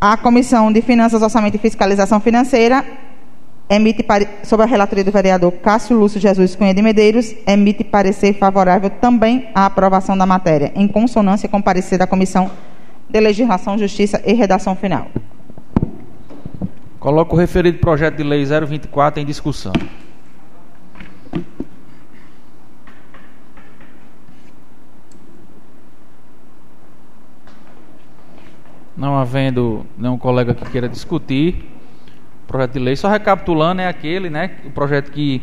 A 0.00 0.16
Comissão 0.16 0.72
de 0.72 0.80
Finanças, 0.80 1.20
Orçamento 1.20 1.56
e 1.56 1.58
Fiscalização 1.58 2.18
Financeira 2.18 2.82
emite 3.68 4.06
sobre 4.44 4.64
a 4.64 4.68
relatoria 4.68 5.04
do 5.04 5.10
vereador 5.10 5.52
Cássio 5.52 5.98
Lúcio 5.98 6.20
Jesus 6.20 6.54
Cunha 6.54 6.72
de 6.72 6.80
Medeiros, 6.80 7.34
emite 7.46 7.82
parecer 7.82 8.34
favorável 8.34 8.90
também 8.90 9.48
à 9.54 9.66
aprovação 9.66 10.16
da 10.16 10.24
matéria, 10.24 10.72
em 10.74 10.86
consonância 10.86 11.48
com 11.48 11.58
o 11.58 11.62
parecer 11.62 11.98
da 11.98 12.06
Comissão 12.06 12.50
de 13.08 13.20
Legislação, 13.20 13.76
Justiça 13.76 14.22
e 14.24 14.32
Redação 14.32 14.76
Final. 14.76 15.08
Coloco 16.98 17.36
o 17.36 17.38
referido 17.38 17.78
projeto 17.78 18.16
de 18.16 18.22
lei 18.22 18.44
024 18.44 19.20
em 19.20 19.26
discussão. 19.26 19.72
Não 28.96 29.16
havendo 29.16 29.84
nenhum 29.98 30.16
colega 30.16 30.54
que 30.54 30.68
queira 30.70 30.88
discutir, 30.88 31.75
projeto 32.46 32.72
de 32.72 32.78
lei, 32.78 32.96
só 32.96 33.08
recapitulando, 33.08 33.80
é 33.80 33.88
aquele, 33.88 34.30
né? 34.30 34.52
O 34.64 34.70
projeto 34.70 35.10
que 35.10 35.42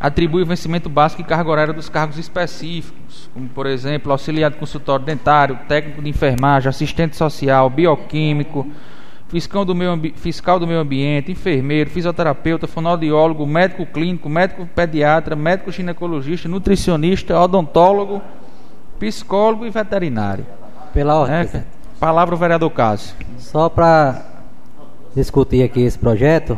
atribui 0.00 0.42
o 0.42 0.46
vencimento 0.46 0.88
básico 0.88 1.22
e 1.22 1.24
carga 1.24 1.50
horária 1.50 1.74
dos 1.74 1.88
cargos 1.88 2.18
específicos, 2.18 3.28
como 3.34 3.48
por 3.48 3.66
exemplo, 3.66 4.12
auxiliar 4.12 4.50
de 4.50 4.56
consultório 4.56 5.04
dentário, 5.04 5.58
técnico 5.68 6.00
de 6.00 6.08
enfermagem, 6.08 6.68
assistente 6.68 7.16
social, 7.16 7.68
bioquímico, 7.68 8.66
fiscal 9.28 9.64
do 9.64 9.74
meio, 9.74 10.12
fiscal 10.16 10.58
do 10.58 10.66
meio 10.66 10.80
ambiente, 10.80 11.32
enfermeiro, 11.32 11.90
fisioterapeuta, 11.90 12.66
fonoaudiólogo, 12.66 13.46
médico 13.46 13.84
clínico, 13.86 14.28
médico 14.28 14.66
pediatra, 14.66 15.34
médico 15.34 15.70
ginecologista, 15.72 16.48
nutricionista, 16.48 17.38
odontólogo, 17.38 18.22
psicólogo 18.98 19.66
e 19.66 19.70
veterinário. 19.70 20.46
Pela 20.94 21.16
ordem. 21.16 21.36
É, 21.36 21.64
palavra 22.00 22.34
o 22.34 22.38
vereador 22.38 22.70
Cássio. 22.70 23.14
Só 23.36 23.68
para 23.68 24.37
discutir 25.18 25.62
aqui 25.62 25.82
esse 25.82 25.98
projeto, 25.98 26.56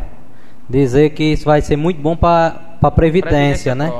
dizer 0.68 1.11
que 1.11 1.25
isso 1.25 1.44
vai 1.44 1.61
ser 1.62 1.77
muito 1.77 2.01
bom 2.01 2.14
para 2.14 2.77
a 2.83 2.90
Previdência, 2.90 3.75
né? 3.75 3.90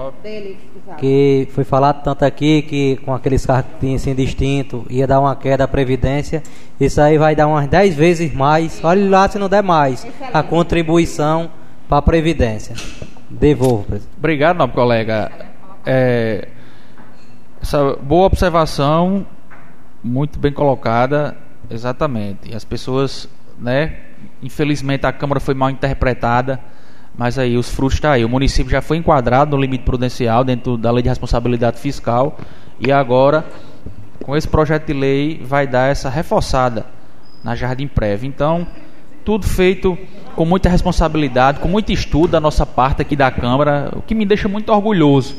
Que 0.99 1.49
foi 1.53 1.65
falado 1.65 2.03
tanto 2.03 2.25
aqui 2.25 2.63
que 2.63 2.97
com 3.05 3.15
aqueles 3.15 3.45
carros 3.47 3.67
que 3.73 3.87
tinham 3.87 3.99
sido 3.99 4.17
distinto 4.17 4.85
ia 4.91 5.07
dar 5.07 5.21
uma 5.21 5.35
queda 5.35 5.65
à 5.65 5.69
Previdência. 5.69 6.43
Isso 6.79 7.01
aí 7.01 7.17
vai 7.17 7.35
dar 7.35 7.47
umas 7.47 7.67
10 7.67 7.95
vezes 7.95 8.35
mais. 8.35 8.81
Olha 8.85 9.09
lá 9.09 9.29
se 9.29 9.39
não 9.39 9.49
der 9.49 9.63
mais. 9.63 10.07
A 10.33 10.43
contribuição 10.43 11.51
para 11.89 11.99
a 11.99 12.03
Previdência. 12.03 12.75
Devolvo, 13.29 13.85
presidente. 13.85 14.13
Obrigado, 14.19 14.57
nobre 14.57 14.75
colega. 14.75 15.31
É, 15.87 16.49
essa 17.63 17.97
boa 17.97 18.27
observação, 18.27 19.27
muito 20.03 20.39
bem 20.39 20.53
colocada, 20.53 21.37
exatamente. 21.71 22.51
E 22.51 22.55
as 22.55 22.65
pessoas, 22.65 23.29
né? 23.59 24.10
Infelizmente 24.43 25.07
a 25.07 25.13
Câmara 25.13 25.41
foi 25.41 25.55
mal 25.55 25.71
interpretada, 25.71 26.61
mas 27.17 27.39
aí 27.39 27.57
os 27.57 27.69
frutos 27.69 27.95
estão 27.95 28.11
aí. 28.11 28.25
O 28.25 28.29
município 28.29 28.71
já 28.71 28.81
foi 28.81 28.97
enquadrado 28.97 29.57
no 29.57 29.63
limite 29.63 29.85
prudencial 29.85 30.45
dentro 30.45 30.77
da 30.77 30.91
lei 30.91 31.03
de 31.03 31.09
responsabilidade 31.09 31.79
fiscal 31.79 32.39
e 32.79 32.91
agora, 32.91 33.45
com 34.25 34.37
esse 34.37 34.49
projeto 34.49 34.87
de 34.87 34.93
lei, 34.93 35.41
vai 35.45 35.67
dar 35.67 35.91
essa 35.91 36.09
reforçada 36.09 36.87
na 37.45 37.55
Jardim 37.55 37.87
Prévia. 37.87 38.27
Então, 38.27 38.67
tudo 39.25 39.47
feito 39.47 39.99
com 40.35 40.45
muita 40.45 40.69
responsabilidade, 40.69 41.61
com 41.61 41.69
muito 41.69 41.93
estudo 41.93 42.33
da 42.33 42.41
nossa 42.41 42.65
parte 42.65 43.03
aqui 43.03 43.15
da 43.15 43.31
Câmara, 43.31 43.91
o 43.95 44.03
que 44.03 44.15
me 44.15 44.25
deixa 44.25 44.49
muito 44.49 44.73
orgulhoso, 44.73 45.37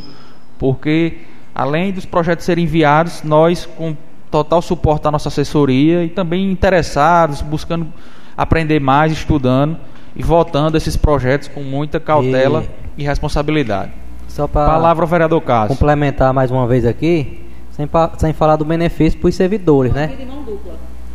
porque 0.59 1.19
além 1.55 1.91
dos 1.91 2.05
projetos 2.05 2.45
serem 2.45 2.65
enviados, 2.65 3.23
nós 3.23 3.65
com 3.65 3.95
total 4.29 4.61
suporte 4.61 5.03
da 5.03 5.11
nossa 5.11 5.29
assessoria 5.29 6.03
e 6.05 6.09
também 6.09 6.51
interessados, 6.51 7.41
buscando 7.41 7.87
aprender 8.41 8.79
mais, 8.79 9.11
estudando 9.11 9.77
e 10.15 10.23
votando 10.23 10.75
esses 10.77 10.95
projetos 10.97 11.47
com 11.47 11.61
muita 11.61 11.99
cautela 11.99 12.63
e, 12.97 13.03
responsabilidade. 13.03 13.91
Só 14.27 14.47
para 14.47 14.65
Palavra 14.65 15.03
ao 15.03 15.07
vereador 15.07 15.41
Cássio. 15.41 15.69
complementar 15.75 16.33
mais 16.33 16.51
uma 16.51 16.65
vez 16.67 16.85
aqui, 16.85 17.39
sem, 17.71 17.85
pa- 17.87 18.11
sem 18.17 18.33
falar 18.33 18.55
do 18.55 18.65
benefício 18.65 19.19
para 19.19 19.29
os 19.29 19.35
servidores, 19.35 19.93
né? 19.93 20.11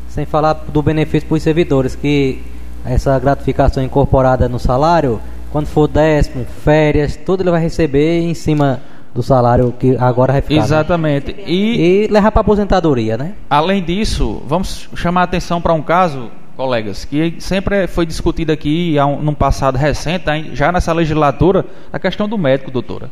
Sem 0.09 0.25
falar 0.25 0.55
do 0.69 0.83
benefício 0.83 1.29
para 1.29 1.37
os 1.37 1.43
servidores, 1.43 1.95
que 1.95 2.41
essa 2.85 3.19
gratificação 3.19 3.83
incorporada 3.83 4.49
no 4.49 4.59
salário, 4.59 5.21
quando 5.51 5.67
for 5.67 5.87
décimo, 5.89 6.45
férias, 6.65 7.17
tudo 7.17 7.43
ele 7.43 7.51
vai 7.51 7.61
receber 7.61 8.21
em 8.21 8.33
cima 8.35 8.81
do 9.15 9.23
salário 9.23 9.73
que 9.79 9.97
agora 9.99 10.33
vai 10.35 10.43
ficar. 10.43 10.57
né? 10.61 10.65
Exatamente. 10.65 11.35
E 11.47 12.05
E 12.05 12.09
levar 12.09 12.31
para 12.31 12.41
aposentadoria, 12.43 13.17
né? 13.17 13.33
Além 13.49 13.83
disso, 13.83 14.43
vamos 14.47 14.89
chamar 14.95 15.23
a 15.23 15.25
atenção 15.25 15.61
para 15.61 15.73
um 15.73 15.83
caso, 15.83 16.31
colegas, 16.57 17.05
que 17.05 17.37
sempre 17.39 17.87
foi 17.87 18.07
discutido 18.07 18.51
aqui 18.51 18.97
um, 18.99 19.23
num 19.23 19.35
passado 19.35 19.77
recente, 19.77 20.29
aí, 20.29 20.51
já 20.55 20.73
nessa 20.73 20.93
legislatura, 20.93 21.65
a 21.93 21.99
questão 21.99 22.29
do 22.29 22.39
médico, 22.39 22.71
doutora. 22.71 23.11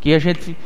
Que 0.00 0.14
a 0.14 0.18
gente 0.18 0.56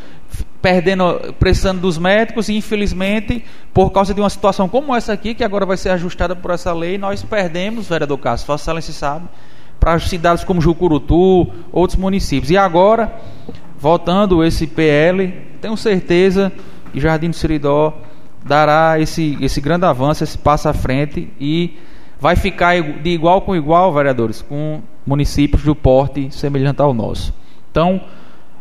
perdendo, 0.60 1.34
precisando 1.38 1.80
dos 1.80 1.96
médicos 1.96 2.48
e 2.48 2.56
infelizmente, 2.56 3.44
por 3.72 3.90
causa 3.90 4.12
de 4.12 4.20
uma 4.20 4.28
situação 4.28 4.68
como 4.68 4.94
essa 4.94 5.12
aqui, 5.12 5.34
que 5.34 5.42
agora 5.42 5.64
vai 5.64 5.76
ser 5.76 5.90
ajustada 5.90 6.36
por 6.36 6.50
essa 6.50 6.72
lei, 6.72 6.98
nós 6.98 7.22
perdemos, 7.22 7.88
vereador 7.88 8.18
Cássio, 8.18 8.46
Vossa 8.46 8.64
Excelência 8.64 8.92
sabe, 8.92 9.26
para 9.80 9.98
cidades 9.98 10.44
como 10.44 10.60
Jucurutu, 10.60 11.46
outros 11.72 11.98
municípios. 11.98 12.50
E 12.50 12.56
agora, 12.56 13.14
voltando 13.78 14.44
esse 14.44 14.66
PL, 14.66 15.32
tenho 15.60 15.76
certeza 15.76 16.52
que 16.92 17.00
Jardim 17.00 17.30
do 17.30 17.36
Seridó 17.36 17.96
dará 18.44 18.98
esse, 18.98 19.38
esse 19.40 19.60
grande 19.60 19.84
avanço, 19.84 20.24
esse 20.24 20.36
passo 20.36 20.68
à 20.68 20.72
frente 20.72 21.28
e 21.40 21.78
vai 22.20 22.36
ficar 22.36 22.80
de 22.82 23.10
igual 23.10 23.42
com 23.42 23.54
igual, 23.54 23.92
vereadores, 23.92 24.42
com 24.42 24.80
municípios 25.06 25.62
do 25.62 25.74
porte 25.74 26.30
semelhante 26.34 26.82
ao 26.82 26.92
nosso. 26.92 27.32
Então, 27.70 28.00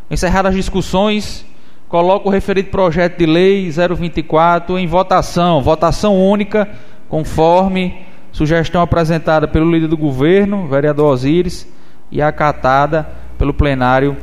encerradas 0.10 0.52
as 0.52 0.56
discussões, 0.56 1.46
coloco 1.90 2.30
o 2.30 2.32
referido 2.32 2.70
projeto 2.70 3.18
de 3.18 3.26
lei 3.26 3.70
024 3.70 4.78
em 4.78 4.88
votação, 4.88 5.62
votação 5.62 6.16
única, 6.16 6.70
conforme 7.10 8.06
sugestão 8.32 8.82
apresentada 8.82 9.48
pelo 9.48 9.72
líder 9.72 9.88
do 9.88 9.98
governo, 9.98 10.68
vereador 10.68 11.12
Osíris, 11.12 11.68
e 12.12 12.22
acatada 12.22 13.08
pelo 13.38 13.54
plenário 13.54 14.16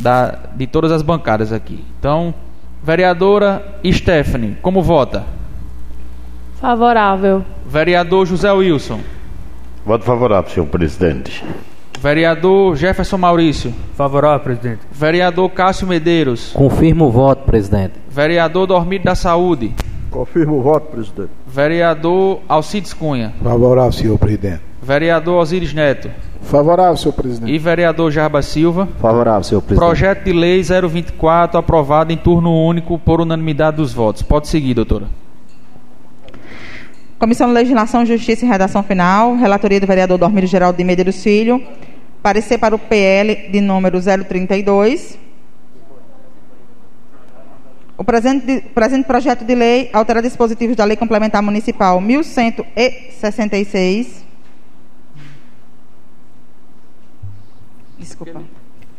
da, 0.00 0.38
de 0.54 0.66
todas 0.66 0.92
as 0.92 1.02
bancadas 1.02 1.52
aqui. 1.52 1.84
Então, 1.98 2.34
vereadora 2.82 3.78
Stephanie, 3.84 4.56
como 4.60 4.82
vota? 4.82 5.37
Favorável. 6.60 7.44
Vereador 7.66 8.26
José 8.26 8.50
Wilson. 8.50 8.98
Voto 9.86 10.04
favorável, 10.04 10.50
senhor 10.50 10.66
presidente. 10.66 11.44
Vereador 12.00 12.76
Jefferson 12.76 13.16
Maurício. 13.16 13.72
Favorável, 13.94 14.40
presidente. 14.40 14.80
Vereador 14.90 15.48
Cássio 15.50 15.86
Medeiros. 15.86 16.50
Confirmo 16.52 17.06
o 17.06 17.10
voto, 17.10 17.44
presidente. 17.44 17.94
Vereador 18.10 18.66
Dormido 18.66 19.04
da 19.04 19.14
Saúde. 19.14 19.72
Confirmo 20.10 20.58
o 20.58 20.62
voto, 20.62 20.90
presidente. 20.90 21.30
Vereador 21.46 22.40
Alcides 22.48 22.92
Cunha. 22.92 23.32
Favorável, 23.42 23.92
senhor 23.92 24.18
presidente. 24.18 24.60
Vereador 24.82 25.40
Osiris 25.40 25.72
Neto. 25.72 26.10
Favorável, 26.42 26.96
senhor 26.96 27.14
presidente. 27.14 27.52
E 27.52 27.58
vereador 27.58 28.10
Jarba 28.10 28.42
Silva. 28.42 28.88
Favorável, 29.00 29.44
senhor 29.44 29.60
presidente. 29.60 29.86
Projeto 29.86 30.24
de 30.24 30.32
lei 30.32 30.60
024 30.62 31.58
aprovado 31.58 32.12
em 32.12 32.16
turno 32.16 32.52
único 32.52 32.98
por 32.98 33.20
unanimidade 33.20 33.76
dos 33.76 33.92
votos. 33.92 34.22
Pode 34.22 34.48
seguir, 34.48 34.74
doutora. 34.74 35.06
Comissão 37.18 37.48
de 37.48 37.54
Legislação, 37.54 38.06
Justiça 38.06 38.44
e 38.44 38.48
Redação 38.48 38.80
Final. 38.82 39.34
Relatoria 39.34 39.80
do 39.80 39.86
vereador 39.88 40.18
Dormir 40.18 40.46
Geraldo 40.46 40.78
de 40.78 40.84
Medeiros 40.84 41.20
Filho. 41.20 41.60
Parecer 42.22 42.58
para 42.58 42.76
o 42.76 42.78
PL 42.78 43.50
de 43.50 43.60
número 43.60 44.00
032. 44.00 45.18
O 47.96 48.04
presente, 48.04 48.60
presente 48.72 49.04
projeto 49.04 49.44
de 49.44 49.56
lei 49.56 49.90
altera 49.92 50.22
dispositivos 50.22 50.76
da 50.76 50.84
Lei 50.84 50.96
Complementar 50.96 51.42
Municipal 51.42 52.00
1166. 52.00 54.24
Desculpa. 57.98 58.44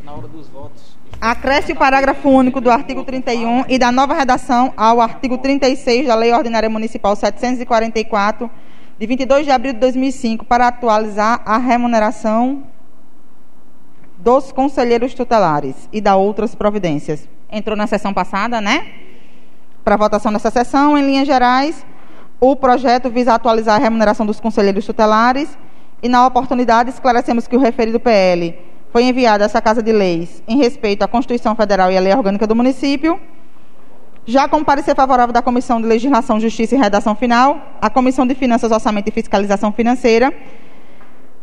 Na 0.04 0.14
hora 0.14 0.28
dos 0.28 0.50
votos. 0.50 0.89
Acresce 1.22 1.74
o 1.74 1.76
parágrafo 1.76 2.30
único 2.30 2.62
do 2.62 2.72
artigo 2.72 3.04
31 3.04 3.66
e 3.68 3.78
da 3.78 3.92
nova 3.92 4.14
redação 4.14 4.74
ao 4.78 5.02
artigo 5.02 5.38
36 5.38 6.08
da 6.08 6.16
Lei 6.16 6.32
Ordinária 6.32 6.70
Municipal 6.70 7.14
744, 7.14 8.50
de 8.98 9.06
22 9.06 9.44
de 9.44 9.52
abril 9.52 9.74
de 9.74 9.80
2005, 9.80 10.46
para 10.46 10.70
atualizar 10.70 11.42
a 11.46 11.58
remuneração 11.58 12.64
dos 14.18 14.54
conselheiros 14.54 15.14
tutelares 15.14 15.90
e 15.92 16.00
da 16.00 16.16
outras 16.16 16.56
providências. 16.56 17.28
Entrou 17.52 17.76
na 17.76 17.86
sessão 17.86 18.14
passada, 18.14 18.62
né? 18.62 18.88
Para 19.84 19.98
votação 19.98 20.32
nessa 20.32 20.50
sessão, 20.50 20.98
em 20.98 21.06
linhas 21.06 21.28
gerais, 21.28 21.86
o 22.40 22.56
projeto 22.56 23.10
visa 23.10 23.34
atualizar 23.34 23.76
a 23.76 23.84
remuneração 23.84 24.26
dos 24.26 24.40
conselheiros 24.40 24.86
tutelares 24.86 25.50
e, 26.02 26.08
na 26.08 26.26
oportunidade, 26.26 26.92
esclarecemos 26.92 27.46
que 27.46 27.58
o 27.58 27.60
referido 27.60 28.00
PL 28.00 28.69
foi 28.92 29.04
enviado 29.04 29.44
a 29.44 29.46
essa 29.46 29.62
Casa 29.62 29.84
de 29.84 29.92
Leis 29.92 30.42
em 30.48 30.58
respeito 30.58 31.04
à 31.04 31.08
Constituição 31.08 31.56
Federal 31.56 31.92
e 31.92 31.98
à 31.98 32.00
Lei 32.00 32.14
Orgânica 32.14 32.48
do 32.48 32.56
Município. 32.56 33.20
Já 34.26 34.48
com 34.48 34.64
parecer 34.64 34.96
favorável 34.96 35.34
da 35.34 35.42
Comissão 35.42 35.82
de 35.82 35.88
Legislação, 35.88 36.40
Justiça 36.40 36.76
e 36.76 36.78
Redação 36.78 37.16
Final, 37.16 37.60
a 37.82 37.90
Comissão 37.90 38.28
de 38.28 38.36
Finanças, 38.36 38.72
Orçamento 38.72 39.10
e 39.10 39.12
Fiscalização 39.12 39.72
Financeira 39.72 40.32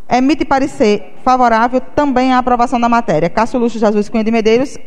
emite 0.08 0.44
parecer 0.44 1.14
favorável 1.24 1.80
também 1.80 2.32
à 2.32 2.38
aprovação 2.38 2.78
da 2.80 2.88
matéria. 2.88 3.28
Cássio 3.28 3.58
Luxo 3.58 3.76
Jesus 3.78 4.08
Cunha 4.08 4.24
de 4.24 4.30
Medeiros 4.30 4.78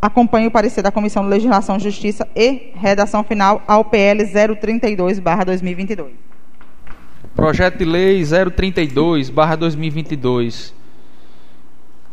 acompanha 0.00 0.46
o 0.48 0.50
parecer 0.50 0.82
da 0.82 0.92
Comissão 0.92 1.22
de 1.22 1.30
Legislação, 1.30 1.78
Justiça 1.78 2.28
e 2.36 2.72
Redação 2.74 3.24
Final 3.24 3.62
ao 3.66 3.86
PL 3.86 4.22
032/2022. 4.24 6.10
Projeto 7.34 7.78
de 7.78 7.86
Lei 7.86 8.20
032/2022, 8.22 10.74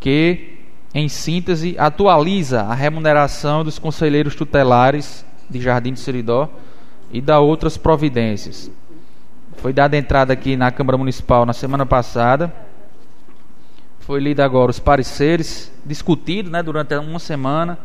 que 0.02 0.58
em 0.94 1.08
síntese 1.08 1.76
atualiza 1.78 2.64
a 2.64 2.74
remuneração 2.74 3.64
dos 3.64 3.80
conselheiros 3.80 4.36
tutelares 4.36 5.24
de 5.50 5.62
Jardim 5.62 5.94
do 5.94 6.00
Seridó 6.00 6.50
e 7.14 7.22
da 7.22 7.40
outras 7.40 7.78
providências. 7.78 8.70
Foi 9.58 9.72
dada 9.72 9.96
entrada 9.96 10.34
aqui 10.34 10.58
na 10.58 10.72
Câmara 10.72 10.98
Municipal 10.98 11.46
na 11.46 11.54
semana 11.54 11.86
passada. 11.86 12.52
Foi 14.00 14.20
lido 14.20 14.42
agora 14.42 14.72
os 14.72 14.80
pareceres, 14.80 15.72
discutido, 15.86 16.50
né, 16.50 16.64
durante 16.64 16.96
uma 16.96 17.20
semana 17.20 17.78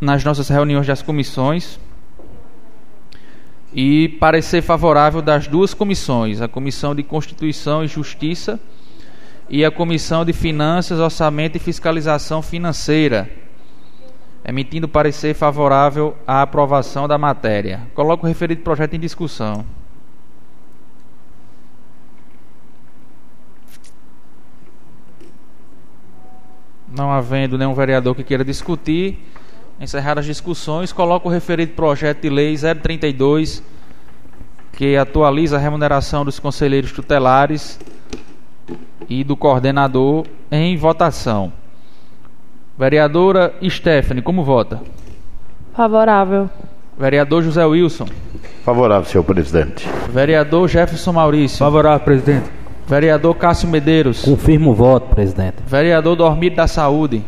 nas 0.00 0.24
nossas 0.24 0.48
reuniões 0.48 0.86
das 0.86 1.00
comissões 1.00 1.78
e 3.72 4.08
parecer 4.20 4.62
favorável 4.62 5.22
das 5.22 5.46
duas 5.46 5.74
comissões, 5.74 6.40
a 6.40 6.48
Comissão 6.48 6.94
de 6.94 7.02
Constituição 7.02 7.84
e 7.84 7.88
Justiça 7.88 8.58
e 9.48 9.64
a 9.64 9.70
Comissão 9.70 10.24
de 10.24 10.32
Finanças, 10.32 10.98
Orçamento 10.98 11.56
e 11.56 11.60
Fiscalização 11.60 12.42
Financeira, 12.42 13.30
emitindo 14.44 14.88
parecer 14.88 15.34
favorável 15.34 16.16
à 16.26 16.42
aprovação 16.42 17.08
da 17.08 17.16
matéria. 17.18 17.86
Coloco 17.94 18.24
o 18.24 18.28
referido 18.28 18.62
projeto 18.62 18.94
em 18.94 19.00
discussão. 19.00 19.64
Não 26.90 27.10
havendo 27.10 27.58
nenhum 27.58 27.74
vereador 27.74 28.14
que 28.14 28.24
queira 28.24 28.44
discutir, 28.44 29.18
Encerradas 29.80 30.22
as 30.22 30.26
discussões, 30.26 30.92
coloco 30.92 31.28
o 31.28 31.32
referido 31.32 31.72
projeto 31.72 32.22
de 32.22 32.28
lei 32.28 32.56
032, 32.56 33.62
que 34.72 34.96
atualiza 34.96 35.56
a 35.56 35.60
remuneração 35.60 36.24
dos 36.24 36.40
conselheiros 36.40 36.90
tutelares 36.90 37.78
e 39.08 39.24
do 39.24 39.36
coordenador 39.36 40.24
em 40.50 40.76
votação. 40.76 41.52
Vereadora 42.78 43.54
Stephanie, 43.68 44.22
como 44.22 44.44
vota? 44.44 44.80
Favorável. 45.74 46.48
Vereador 46.98 47.42
José 47.42 47.64
Wilson. 47.64 48.06
Favorável, 48.64 49.04
senhor 49.08 49.24
presidente. 49.24 49.88
Vereador 50.10 50.68
Jefferson 50.68 51.12
Maurício. 51.12 51.58
Favorável, 51.58 52.04
presidente. 52.04 52.50
Vereador 52.86 53.34
Cássio 53.34 53.68
Medeiros. 53.68 54.22
Confirmo 54.22 54.70
o 54.70 54.74
voto, 54.74 55.14
presidente. 55.14 55.56
Vereador 55.66 56.16
Dormir 56.16 56.50
da 56.50 56.66
Saúde. 56.66 57.22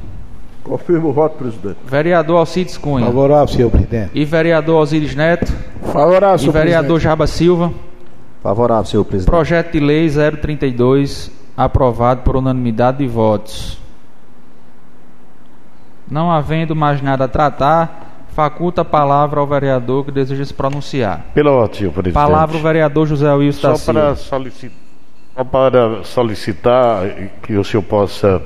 Confirmo 0.64 1.08
o 1.08 1.12
voto, 1.12 1.36
presidente. 1.38 1.76
Vereador 1.86 2.38
Alcides 2.38 2.76
Cunha. 2.76 3.06
Favorável, 3.06 3.48
senhor 3.48 3.70
presidente. 3.70 4.10
E 4.14 4.24
vereador 4.24 4.82
Osiris 4.82 5.14
Neto. 5.14 5.52
Favorável, 5.92 6.38
senhor 6.38 6.50
E 6.50 6.52
vereador 6.52 6.86
presidente. 6.86 7.02
Jaba 7.02 7.26
Silva. 7.26 7.72
Favorável, 8.42 8.84
senhor 8.84 9.04
presidente. 9.04 9.30
Projeto 9.30 9.72
de 9.72 9.80
lei 9.80 10.08
032, 10.08 11.30
aprovado 11.56 12.22
por 12.22 12.36
unanimidade 12.36 12.98
de 12.98 13.06
votos. 13.06 13.78
Não 16.10 16.30
havendo 16.30 16.74
mais 16.74 17.02
nada 17.02 17.26
a 17.26 17.28
tratar, 17.28 18.24
faculta 18.32 18.80
a 18.80 18.84
palavra 18.84 19.40
ao 19.40 19.46
vereador 19.46 20.04
que 20.06 20.10
deseja 20.10 20.44
se 20.44 20.54
pronunciar. 20.54 21.26
Pela 21.34 21.52
ordem, 21.52 21.78
senhor 21.78 21.92
presidente. 21.92 22.14
Palavra 22.14 22.56
o 22.56 22.60
vereador 22.60 23.06
José 23.06 23.32
Wilson 23.32 23.68
da 23.68 23.76
Só 23.76 23.92
para, 23.92 24.16
Silva. 24.16 24.16
solicitar, 24.16 24.78
só 25.36 25.44
para 25.44 26.04
solicitar 26.04 27.30
que 27.42 27.56
o 27.56 27.62
senhor 27.62 27.82
possa 27.82 28.42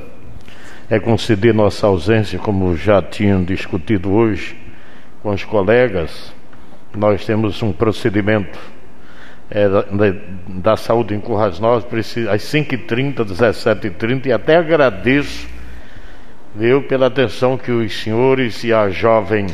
é, 0.91 0.99
conceder 0.99 1.55
nossa 1.55 1.87
ausência, 1.87 2.39
como 2.39 2.77
já 2.77 3.01
tinham 3.01 3.45
discutido 3.45 4.13
hoje 4.13 4.57
com 5.23 5.31
os 5.31 5.45
colegas. 5.45 6.35
Nós 6.95 7.25
temos 7.25 7.63
um 7.63 7.73
procedimento 7.73 8.59
é, 9.51 9.69
da, 9.69 9.85
da- 10.49 10.77
saúde 10.77 11.15
em 11.15 11.21
Currais 11.21 11.59
Novas, 11.59 11.85
às 12.31 12.43
5h30, 12.43 13.17
17h30, 13.25 14.27
e 14.27 14.33
até 14.33 14.57
agradeço 14.57 15.47
viu, 16.55 16.83
pela 16.83 17.07
atenção 17.07 17.59
que 17.59 17.71
os 17.71 18.03
senhores 18.03 18.63
e 18.65 18.73
a 18.73 18.89
jovem 18.89 19.47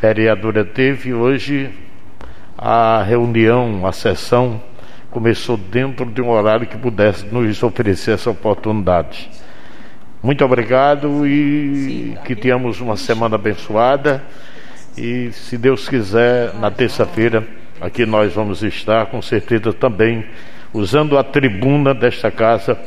vereadora 0.00 0.64
teve. 0.64 1.12
Hoje 1.12 1.70
a 2.56 3.02
reunião, 3.02 3.86
a 3.86 3.92
sessão 3.92 4.60
começou 5.10 5.56
dentro 5.56 6.06
de 6.06 6.20
um 6.20 6.30
horário 6.30 6.66
que 6.66 6.76
pudesse 6.76 7.24
nos 7.26 7.62
oferecer 7.62 8.12
essa 8.12 8.30
oportunidade. 8.30 9.30
Muito 10.22 10.44
obrigado 10.44 11.26
e 11.26 12.16
que 12.24 12.34
tenhamos 12.34 12.80
uma 12.80 12.96
semana 12.96 13.34
abençoada. 13.36 14.22
E 14.96 15.30
se 15.32 15.58
Deus 15.58 15.88
quiser, 15.88 16.54
na 16.54 16.70
terça-feira, 16.70 17.46
aqui 17.84 18.06
nós 18.06 18.32
vamos 18.32 18.62
estar, 18.62 19.06
com 19.06 19.20
certeza 19.20 19.72
também, 19.72 20.24
usando 20.72 21.18
a 21.18 21.22
tribuna 21.22 21.92
desta 21.92 22.30
casa 22.30 22.78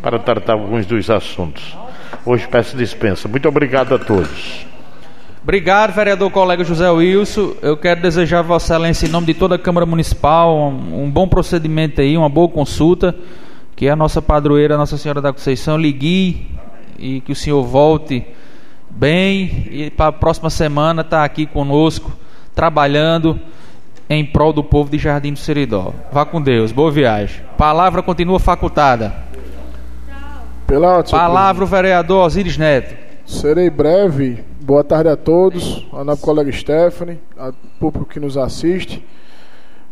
para 0.00 0.18
tratar 0.18 0.54
alguns 0.54 0.86
dos 0.86 1.10
assuntos. 1.10 1.76
Hoje 2.24 2.48
peço 2.48 2.76
dispensa. 2.76 3.28
Muito 3.28 3.46
obrigado 3.46 3.94
a 3.94 3.98
todos. 3.98 4.66
Obrigado, 5.42 5.92
vereador 5.92 6.30
colega 6.30 6.64
José 6.64 6.90
Wilson. 6.90 7.54
Eu 7.60 7.76
quero 7.76 8.00
desejar 8.00 8.38
a 8.38 8.42
Vossa 8.42 8.74
Excelência, 8.74 9.06
em 9.06 9.10
nome 9.10 9.26
de 9.26 9.34
toda 9.34 9.54
a 9.54 9.58
Câmara 9.58 9.84
Municipal, 9.84 10.56
um, 10.56 11.04
um 11.04 11.10
bom 11.10 11.28
procedimento 11.28 12.00
aí, 12.00 12.16
uma 12.16 12.28
boa 12.28 12.48
consulta. 12.48 13.14
Que 13.76 13.88
a 13.88 13.94
nossa 13.94 14.20
padroeira, 14.20 14.76
Nossa 14.76 14.96
Senhora 14.96 15.20
da 15.20 15.32
Conceição, 15.32 15.76
lhe 15.76 15.92
guie 15.92 16.48
e 16.98 17.20
que 17.20 17.30
o 17.30 17.36
senhor 17.36 17.62
volte 17.62 18.26
bem 18.90 19.68
e 19.70 19.90
para 19.90 20.06
a 20.06 20.12
próxima 20.12 20.50
semana 20.50 21.02
estar 21.02 21.22
aqui 21.22 21.46
conosco, 21.46 22.10
trabalhando 22.54 23.38
em 24.08 24.24
prol 24.24 24.52
do 24.52 24.64
povo 24.64 24.90
de 24.90 24.98
Jardim 24.98 25.32
do 25.32 25.38
Seridó. 25.38 25.92
Vá 26.10 26.24
com 26.24 26.40
Deus, 26.40 26.72
boa 26.72 26.90
viagem. 26.90 27.42
Palavra 27.56 28.02
continua 28.02 28.38
facultada. 28.38 29.12
Pela 30.66 31.02
Palavra 31.02 31.64
o 31.64 31.66
vereador 31.66 32.26
Osiris 32.26 32.56
Neto. 32.56 32.94
Serei 33.26 33.70
breve. 33.70 34.44
Boa 34.60 34.84
tarde 34.84 35.08
a 35.08 35.16
todos, 35.16 35.86
a 35.92 36.04
nossa 36.04 36.22
colega 36.22 36.52
Stephanie, 36.52 37.18
a 37.38 37.52
público 37.80 38.04
que 38.04 38.20
nos 38.20 38.36
assiste. 38.36 39.04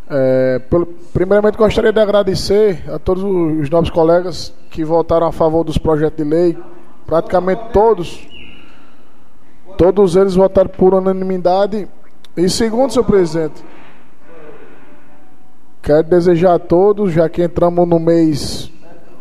É, 0.09 0.61
primeiramente, 1.13 1.57
gostaria 1.57 1.93
de 1.93 2.01
agradecer 2.01 2.85
a 2.93 2.99
todos 2.99 3.23
os 3.25 3.71
novos 3.71 3.91
colegas 3.91 4.53
que 4.71 4.85
votaram 4.85 5.27
a 5.27 5.33
favor 5.33 5.65
dos 5.65 5.79
projetos 5.79 6.23
de 6.23 6.31
lei. 6.31 6.57
Praticamente 7.07 7.63
todos, 7.73 8.27
todos 9.79 10.15
eles 10.15 10.35
votaram 10.35 10.69
por 10.69 10.95
unanimidade. 10.95 11.89
E 12.37 12.49
segundo, 12.49 12.93
senhor 12.93 13.05
presidente, 13.05 13.65
quero 15.87 16.03
desejar 16.03 16.55
a 16.55 16.59
todos, 16.59 17.13
já 17.13 17.29
que 17.29 17.45
entramos 17.45 17.87
no 17.87 18.01
mês 18.01 18.69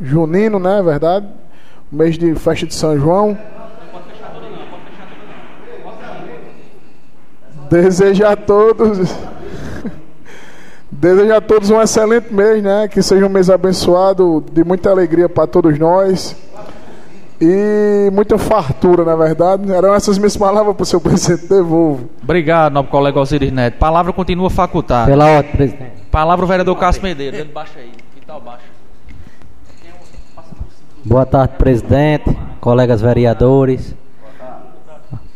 junino, 0.02 0.58
né, 0.58 0.82
verdade? 0.82 1.28
Mês 1.92 2.18
de 2.18 2.34
festa 2.34 2.66
de 2.66 2.74
São 2.74 2.98
João. 2.98 3.38
Desejo 7.70 8.26
a 8.26 8.36
todos. 8.36 9.16
Desejo 10.92 11.34
a 11.36 11.42
todos 11.42 11.70
um 11.70 11.80
excelente 11.80 12.34
mês, 12.34 12.64
né? 12.64 12.88
Que 12.88 13.00
seja 13.04 13.28
um 13.28 13.30
mês 13.30 13.48
abençoado, 13.48 14.44
de 14.52 14.64
muita 14.64 14.90
alegria 14.90 15.30
para 15.30 15.46
todos 15.46 15.78
nós. 15.78 16.36
E 17.40 18.10
muita 18.14 18.38
fartura, 18.38 19.04
na 19.04 19.16
verdade. 19.16 19.72
Eram 19.72 19.94
essas 19.94 20.18
minhas 20.18 20.38
palavras 20.38 20.76
para 20.76 20.84
o 20.84 20.86
seu 20.86 21.02
presidente. 21.02 21.48
Devolvo. 21.48 22.10
Obrigado, 22.24 22.74
nobre 22.74 22.92
colega 22.92 23.20
Osiris 23.20 23.52
Neto. 23.52 23.78
Palavra 23.78 24.14
continua 24.14 24.50
facultada. 24.50 25.08
Pela 25.12 25.26
ordem, 25.26 25.52
presidente. 25.52 25.92
Palavra 26.10 26.46
o 26.46 26.48
vereador 26.48 26.78
Cássio 26.78 27.04
Medeiros. 27.04 27.40
Ele 27.40 27.52
baixa 27.52 27.80
aí. 27.80 27.92
Que 28.14 28.26
tal 28.26 28.40
baixa? 28.40 28.64
Boa 31.04 31.26
tarde, 31.26 31.54
presidente, 31.58 32.36
colegas 32.60 33.00
vereadores, 33.00 33.94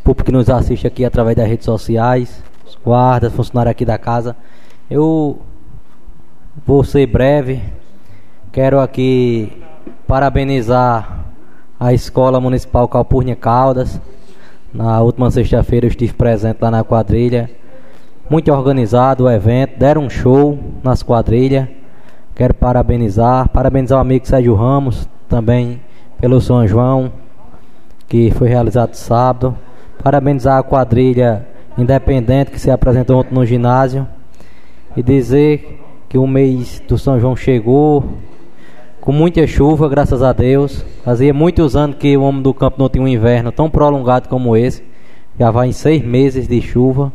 público 0.03 0.25
que 0.25 0.31
nos 0.31 0.49
assiste 0.49 0.88
aqui 0.88 1.05
através 1.05 1.38
das 1.38 1.47
redes 1.47 1.65
sociais, 1.65 2.43
os 2.65 2.75
guardas, 2.83 3.31
funcionários 3.33 3.71
aqui 3.71 3.85
da 3.85 3.95
casa. 3.95 4.35
Eu 4.89 5.39
vou 6.65 6.83
ser 6.83 7.05
breve. 7.05 7.62
Quero 8.51 8.79
aqui 8.79 9.62
parabenizar 10.07 11.18
a 11.79 11.93
Escola 11.93 12.41
Municipal 12.41 12.87
Calpurnia 12.89 13.35
Caldas. 13.37 14.01
Na 14.73 15.01
última 15.01 15.31
sexta-feira 15.31 15.85
eu 15.85 15.89
estive 15.89 16.13
presente 16.13 16.57
lá 16.61 16.69
na 16.69 16.83
quadrilha. 16.83 17.49
Muito 18.29 18.51
organizado 18.51 19.23
o 19.23 19.31
evento, 19.31 19.79
deram 19.79 20.03
um 20.03 20.09
show 20.09 20.59
nas 20.83 21.01
quadrilhas. 21.01 21.67
Quero 22.35 22.53
parabenizar, 22.53 23.47
parabenizar 23.49 23.97
o 23.97 24.01
amigo 24.01 24.27
Sérgio 24.27 24.55
Ramos 24.55 25.07
também 25.27 25.81
pelo 26.19 26.41
São 26.41 26.67
João 26.67 27.11
que 28.07 28.29
foi 28.31 28.49
realizado 28.49 28.95
sábado. 28.95 29.57
Parabenizar 30.03 30.57
a 30.57 30.63
quadrilha 30.63 31.47
independente 31.77 32.51
que 32.51 32.59
se 32.59 32.69
apresentou 32.69 33.19
ontem 33.19 33.33
no 33.33 33.45
ginásio 33.45 34.05
e 34.97 35.01
dizer 35.01 35.79
que 36.09 36.17
o 36.17 36.27
mês 36.27 36.81
do 36.87 36.97
São 36.97 37.19
João 37.19 37.35
chegou 37.35 38.03
com 39.01 39.12
muita 39.12 39.45
chuva, 39.47 39.88
graças 39.88 40.21
a 40.21 40.33
Deus. 40.33 40.83
Fazia 41.03 41.33
muitos 41.33 41.75
anos 41.75 41.97
que 41.97 42.15
o 42.15 42.21
homem 42.21 42.41
do 42.41 42.53
campo 42.53 42.77
não 42.79 42.89
tinha 42.89 43.03
um 43.03 43.07
inverno 43.07 43.51
tão 43.51 43.69
prolongado 43.69 44.29
como 44.29 44.55
esse. 44.55 44.83
Já 45.39 45.51
vai 45.51 45.69
em 45.69 45.71
seis 45.71 46.03
meses 46.03 46.47
de 46.47 46.62
chuva. 46.62 47.12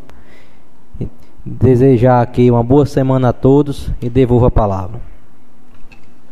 Desejar 1.44 2.22
aqui 2.22 2.50
uma 2.50 2.64
boa 2.64 2.86
semana 2.86 3.28
a 3.28 3.32
todos 3.32 3.90
e 4.00 4.08
devolvo 4.08 4.46
a 4.46 4.50
palavra. 4.50 5.00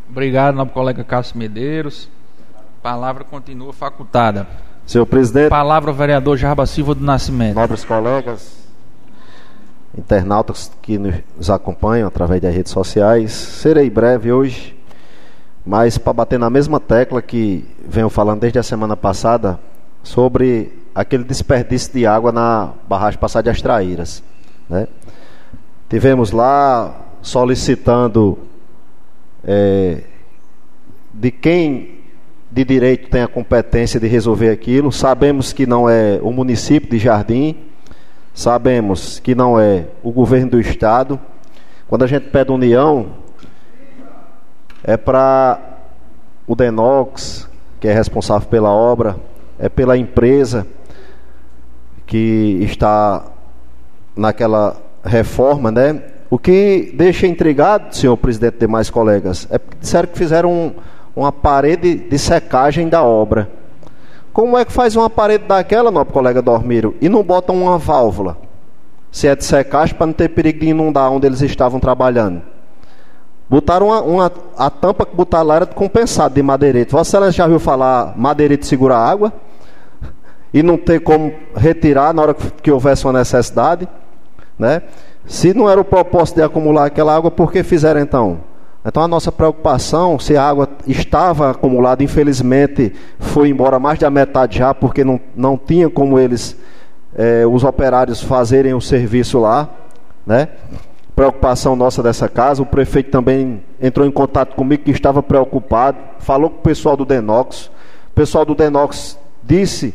Obrigado, 0.08 0.54
nobre 0.54 0.72
colega 0.72 1.04
Cássio 1.04 1.38
Medeiros. 1.38 2.08
Palavra 2.82 3.22
continua 3.22 3.72
facultada. 3.72 4.46
Senhor 4.86 5.06
presidente. 5.06 5.50
Palavra 5.50 5.90
ao 5.90 5.96
vereador 5.96 6.36
Jarba 6.36 6.66
Silva 6.66 6.94
do 6.94 7.04
Nascimento. 7.04 7.54
Nobres 7.54 7.84
colegas, 7.84 8.66
internautas 9.96 10.72
que 10.82 10.98
nos 10.98 11.48
acompanham 11.48 12.08
através 12.08 12.40
das 12.40 12.54
redes 12.54 12.72
sociais. 12.72 13.32
Serei 13.32 13.88
breve 13.88 14.32
hoje, 14.32 14.76
mas 15.64 15.96
para 15.96 16.12
bater 16.12 16.38
na 16.38 16.50
mesma 16.50 16.80
tecla 16.80 17.22
que 17.22 17.64
venho 17.86 18.08
falando 18.08 18.40
desde 18.40 18.58
a 18.58 18.62
semana 18.62 18.96
passada 18.96 19.58
sobre 20.02 20.72
aquele 20.94 21.24
desperdício 21.24 21.92
de 21.92 22.06
água 22.06 22.32
na 22.32 22.72
barragem 22.88 23.18
Passar 23.18 23.42
de 23.42 23.50
Astraíras. 23.50 24.22
Né? 24.68 24.88
Tivemos 25.88 26.32
lá 26.32 26.94
solicitando 27.22 28.38
é, 29.44 30.02
de 31.14 31.30
quem 31.30 32.02
de 32.50 32.64
direito 32.64 33.08
tem 33.08 33.22
a 33.22 33.28
competência 33.28 33.98
de 33.98 34.06
resolver 34.06 34.50
aquilo. 34.50 34.92
Sabemos 34.92 35.52
que 35.52 35.66
não 35.66 35.88
é 35.88 36.20
o 36.22 36.30
município 36.30 36.90
de 36.90 36.98
Jardim, 36.98 37.56
sabemos 38.34 39.18
que 39.18 39.34
não 39.34 39.58
é 39.58 39.86
o 40.02 40.10
governo 40.10 40.50
do 40.50 40.60
estado. 40.60 41.18
Quando 41.88 42.02
a 42.02 42.06
gente 42.06 42.28
pede 42.28 42.50
união, 42.50 43.21
é 44.84 44.96
para 44.96 45.60
o 46.46 46.54
Denox, 46.54 47.48
que 47.80 47.88
é 47.88 47.92
responsável 47.92 48.48
pela 48.48 48.70
obra, 48.70 49.16
é 49.58 49.68
pela 49.68 49.96
empresa 49.96 50.66
que 52.06 52.58
está 52.62 53.24
naquela 54.16 54.76
reforma, 55.04 55.70
né? 55.70 56.02
O 56.28 56.38
que 56.38 56.92
deixa 56.94 57.26
intrigado, 57.26 57.94
senhor 57.94 58.16
presidente 58.16 58.56
e 58.56 58.60
demais 58.60 58.88
colegas, 58.88 59.46
é 59.50 59.58
que 59.58 59.76
disseram 59.80 60.08
que 60.08 60.18
fizeram 60.18 60.52
um, 60.52 60.72
uma 61.14 61.30
parede 61.30 61.94
de 61.94 62.18
secagem 62.18 62.88
da 62.88 63.02
obra. 63.02 63.50
Como 64.32 64.56
é 64.56 64.64
que 64.64 64.72
faz 64.72 64.96
uma 64.96 65.10
parede 65.10 65.44
daquela, 65.44 65.90
nosso 65.90 66.10
colega 66.10 66.40
Dormiro, 66.40 66.96
e 67.00 67.08
não 67.08 67.22
botam 67.22 67.54
uma 67.54 67.76
válvula? 67.76 68.38
Se 69.10 69.28
é 69.28 69.36
de 69.36 69.44
secagem, 69.44 69.94
para 69.94 70.06
não 70.06 70.14
ter 70.14 70.30
perigo 70.30 70.60
de 70.60 70.68
inundar 70.68 71.10
onde 71.12 71.26
eles 71.26 71.42
estavam 71.42 71.78
trabalhando. 71.78 72.42
Botaram 73.52 73.88
uma, 73.88 74.00
uma, 74.00 74.32
a 74.56 74.70
tampa 74.70 75.04
que 75.04 75.14
botaram 75.14 75.48
lá 75.48 75.56
era 75.56 75.66
compensado 75.66 76.34
de 76.34 76.42
madeirite. 76.42 76.90
Vossa 76.90 77.10
Excelência 77.10 77.32
já 77.36 77.46
viu 77.46 77.60
falar 77.60 78.14
madeirite 78.16 78.66
segura 78.66 78.96
água? 78.96 79.30
E 80.54 80.62
não 80.62 80.78
ter 80.78 81.00
como 81.00 81.30
retirar 81.54 82.14
na 82.14 82.22
hora 82.22 82.32
que 82.34 82.70
houvesse 82.70 83.04
uma 83.04 83.12
necessidade? 83.12 83.86
Né? 84.58 84.80
Se 85.26 85.52
não 85.52 85.68
era 85.68 85.78
o 85.78 85.84
propósito 85.84 86.36
de 86.36 86.42
acumular 86.42 86.86
aquela 86.86 87.14
água, 87.14 87.30
por 87.30 87.52
que 87.52 87.62
fizeram 87.62 88.00
então? 88.00 88.40
Então 88.86 89.02
a 89.02 89.08
nossa 89.08 89.30
preocupação, 89.30 90.18
se 90.18 90.34
a 90.34 90.48
água 90.48 90.66
estava 90.86 91.50
acumulada, 91.50 92.02
infelizmente 92.02 92.94
foi 93.18 93.50
embora 93.50 93.78
mais 93.78 93.98
da 93.98 94.08
metade 94.08 94.60
já, 94.60 94.72
porque 94.72 95.04
não, 95.04 95.20
não 95.36 95.58
tinha 95.58 95.90
como 95.90 96.18
eles, 96.18 96.56
eh, 97.14 97.44
os 97.46 97.64
operários, 97.64 98.22
fazerem 98.22 98.72
o 98.72 98.80
serviço 98.80 99.38
lá, 99.38 99.68
né? 100.26 100.48
Preocupação 101.14 101.76
nossa 101.76 102.02
dessa 102.02 102.28
casa. 102.28 102.62
O 102.62 102.66
prefeito 102.66 103.10
também 103.10 103.62
entrou 103.80 104.06
em 104.06 104.10
contato 104.10 104.54
comigo 104.54 104.84
que 104.84 104.90
estava 104.90 105.22
preocupado, 105.22 105.98
falou 106.18 106.50
com 106.50 106.58
o 106.58 106.62
pessoal 106.62 106.96
do 106.96 107.04
Denox. 107.04 107.66
O 107.66 108.14
pessoal 108.14 108.44
do 108.44 108.54
Denox 108.54 109.18
disse 109.42 109.94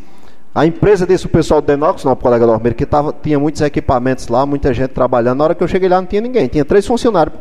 a 0.58 0.65
empresa 0.65 1.06
disse 1.06 1.27
o 1.27 1.30
pessoal 1.30 1.62
do 1.62 1.67
Denox, 1.67 2.03
não, 2.03 2.15
colega 2.15 2.47
do 2.47 2.73
que 2.73 2.84
tava, 2.84 3.13
tinha 3.13 3.38
muitos 3.38 3.62
equipamentos 3.62 4.27
lá, 4.27 4.43
muita 4.43 4.73
gente 4.73 4.89
trabalhando. 4.89 5.38
Na 5.38 5.43
hora 5.43 5.53
que 5.53 5.63
eu 5.63 5.67
cheguei 5.67 5.88
lá 5.88 6.01
não 6.01 6.08
tinha 6.08 6.19
ninguém, 6.19 6.47
tinha 6.47 6.65
três 6.65 6.84
funcionários 6.84 7.38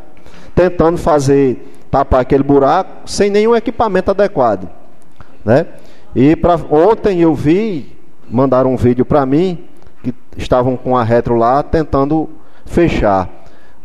tentando 0.55 0.99
fazer, 0.99 1.81
tapar 1.91 2.21
aquele 2.21 2.43
buraco 2.43 3.09
sem 3.09 3.31
nenhum 3.31 3.57
equipamento 3.57 4.11
adequado. 4.11 4.69
Né? 5.43 5.65
E 6.15 6.37
pra, 6.37 6.61
ontem 6.71 7.23
eu 7.23 7.35
vi, 7.35 7.97
mandaram 8.31 8.75
um 8.75 8.77
vídeo 8.77 9.07
para 9.07 9.25
mim, 9.25 9.65
que 10.03 10.15
estavam 10.37 10.77
com 10.77 10.95
a 10.95 11.03
retro 11.03 11.37
lá 11.37 11.63
tentando 11.63 12.29
fechar. 12.67 13.31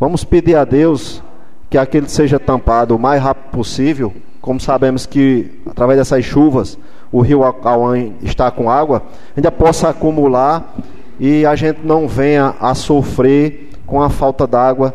Vamos 0.02 0.24
pedir 0.24 0.56
a 0.56 0.64
Deus 0.64 1.22
que 1.70 1.78
aquele 1.78 2.08
seja 2.08 2.36
tampado 2.36 2.96
o 2.96 2.98
mais 2.98 3.22
rápido 3.22 3.52
possível, 3.52 4.12
como 4.40 4.58
sabemos 4.58 5.06
que 5.06 5.62
através 5.64 5.96
dessas 5.96 6.24
chuvas 6.24 6.76
o 7.12 7.20
rio 7.20 7.44
Acauã 7.44 8.10
está 8.20 8.50
com 8.50 8.68
água, 8.68 9.04
ainda 9.36 9.52
possa 9.52 9.90
acumular 9.90 10.74
e 11.20 11.46
a 11.46 11.54
gente 11.54 11.86
não 11.86 12.08
venha 12.08 12.52
a 12.58 12.74
sofrer 12.74 13.70
com 13.86 14.02
a 14.02 14.10
falta 14.10 14.44
d'água 14.44 14.92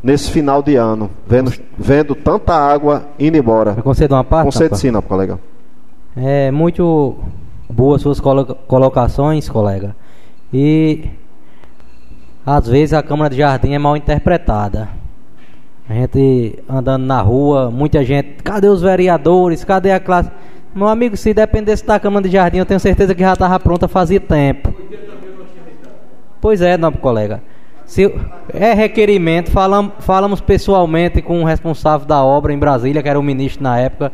nesse 0.00 0.30
final 0.30 0.62
de 0.62 0.76
ano, 0.76 1.10
vendo, 1.26 1.52
vendo 1.76 2.14
tanta 2.14 2.54
água 2.54 3.06
indo 3.18 3.36
embora. 3.36 3.74
Concedo 3.82 4.14
uma 4.14 4.22
parte? 4.22 4.44
Concedo 4.44 4.76
sim, 4.76 4.92
não, 4.92 5.02
colega. 5.02 5.36
É 6.16 6.52
muito 6.52 7.16
boas 7.68 8.00
suas 8.00 8.20
colocações, 8.20 9.48
colega. 9.48 9.96
E 10.52 11.10
às 12.44 12.68
vezes 12.68 12.92
a 12.92 13.02
Câmara 13.02 13.30
de 13.30 13.36
Jardim 13.36 13.72
é 13.72 13.78
mal 13.78 13.96
interpretada. 13.96 14.88
A 15.88 15.92
gente 15.92 16.58
andando 16.68 17.04
na 17.04 17.20
rua, 17.20 17.70
muita 17.70 18.02
gente, 18.04 18.42
cadê 18.42 18.68
os 18.68 18.80
vereadores? 18.80 19.64
Cadê 19.64 19.92
a 19.92 20.00
classe? 20.00 20.30
Meu 20.74 20.88
amigo, 20.88 21.16
se 21.16 21.32
dependesse 21.34 21.86
da 21.86 22.00
cama 22.00 22.20
de 22.20 22.28
jardim, 22.30 22.58
eu 22.58 22.66
tenho 22.66 22.80
certeza 22.80 23.14
que 23.14 23.20
já 23.20 23.34
estava 23.34 23.60
pronta 23.60 23.86
fazia 23.86 24.18
tempo. 24.18 24.74
Pois 26.40 26.60
é, 26.60 26.76
nobre 26.76 27.00
colega. 27.00 27.42
Se 27.86 28.12
é 28.52 28.72
requerimento, 28.72 29.50
falam, 29.50 29.92
falamos 30.00 30.40
pessoalmente 30.40 31.22
com 31.22 31.42
o 31.42 31.44
responsável 31.44 32.06
da 32.06 32.24
obra 32.24 32.52
em 32.52 32.58
Brasília, 32.58 33.02
que 33.02 33.08
era 33.08 33.20
o 33.20 33.22
ministro 33.22 33.62
na 33.62 33.78
época. 33.78 34.10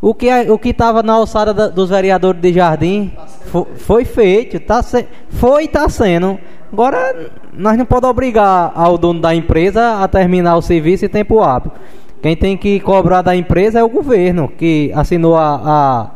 O 0.00 0.14
que 0.14 0.28
é, 0.28 0.50
o 0.50 0.58
que 0.58 0.70
estava 0.70 1.02
na 1.02 1.14
alçada 1.14 1.54
da, 1.54 1.68
dos 1.68 1.90
vereadores 1.90 2.40
de 2.40 2.52
Jardim 2.52 3.12
foi, 3.46 3.64
foi 3.76 4.04
feito, 4.04 4.60
tá 4.60 4.82
se, 4.82 5.06
foi 5.30 5.62
e 5.62 5.66
está 5.66 5.88
sendo. 5.88 6.38
Agora, 6.72 7.30
nós 7.52 7.78
não 7.78 7.86
podemos 7.86 8.10
obrigar 8.10 8.72
ao 8.74 8.98
dono 8.98 9.20
da 9.20 9.34
empresa 9.34 10.02
a 10.02 10.08
terminar 10.08 10.56
o 10.56 10.62
serviço 10.62 11.06
em 11.06 11.08
tempo 11.08 11.42
hábil. 11.42 11.72
Quem 12.20 12.36
tem 12.36 12.56
que 12.56 12.80
cobrar 12.80 13.22
da 13.22 13.36
empresa 13.36 13.78
é 13.78 13.84
o 13.84 13.88
governo 13.88 14.48
que 14.48 14.90
assinou 14.94 15.36
a, 15.36 16.10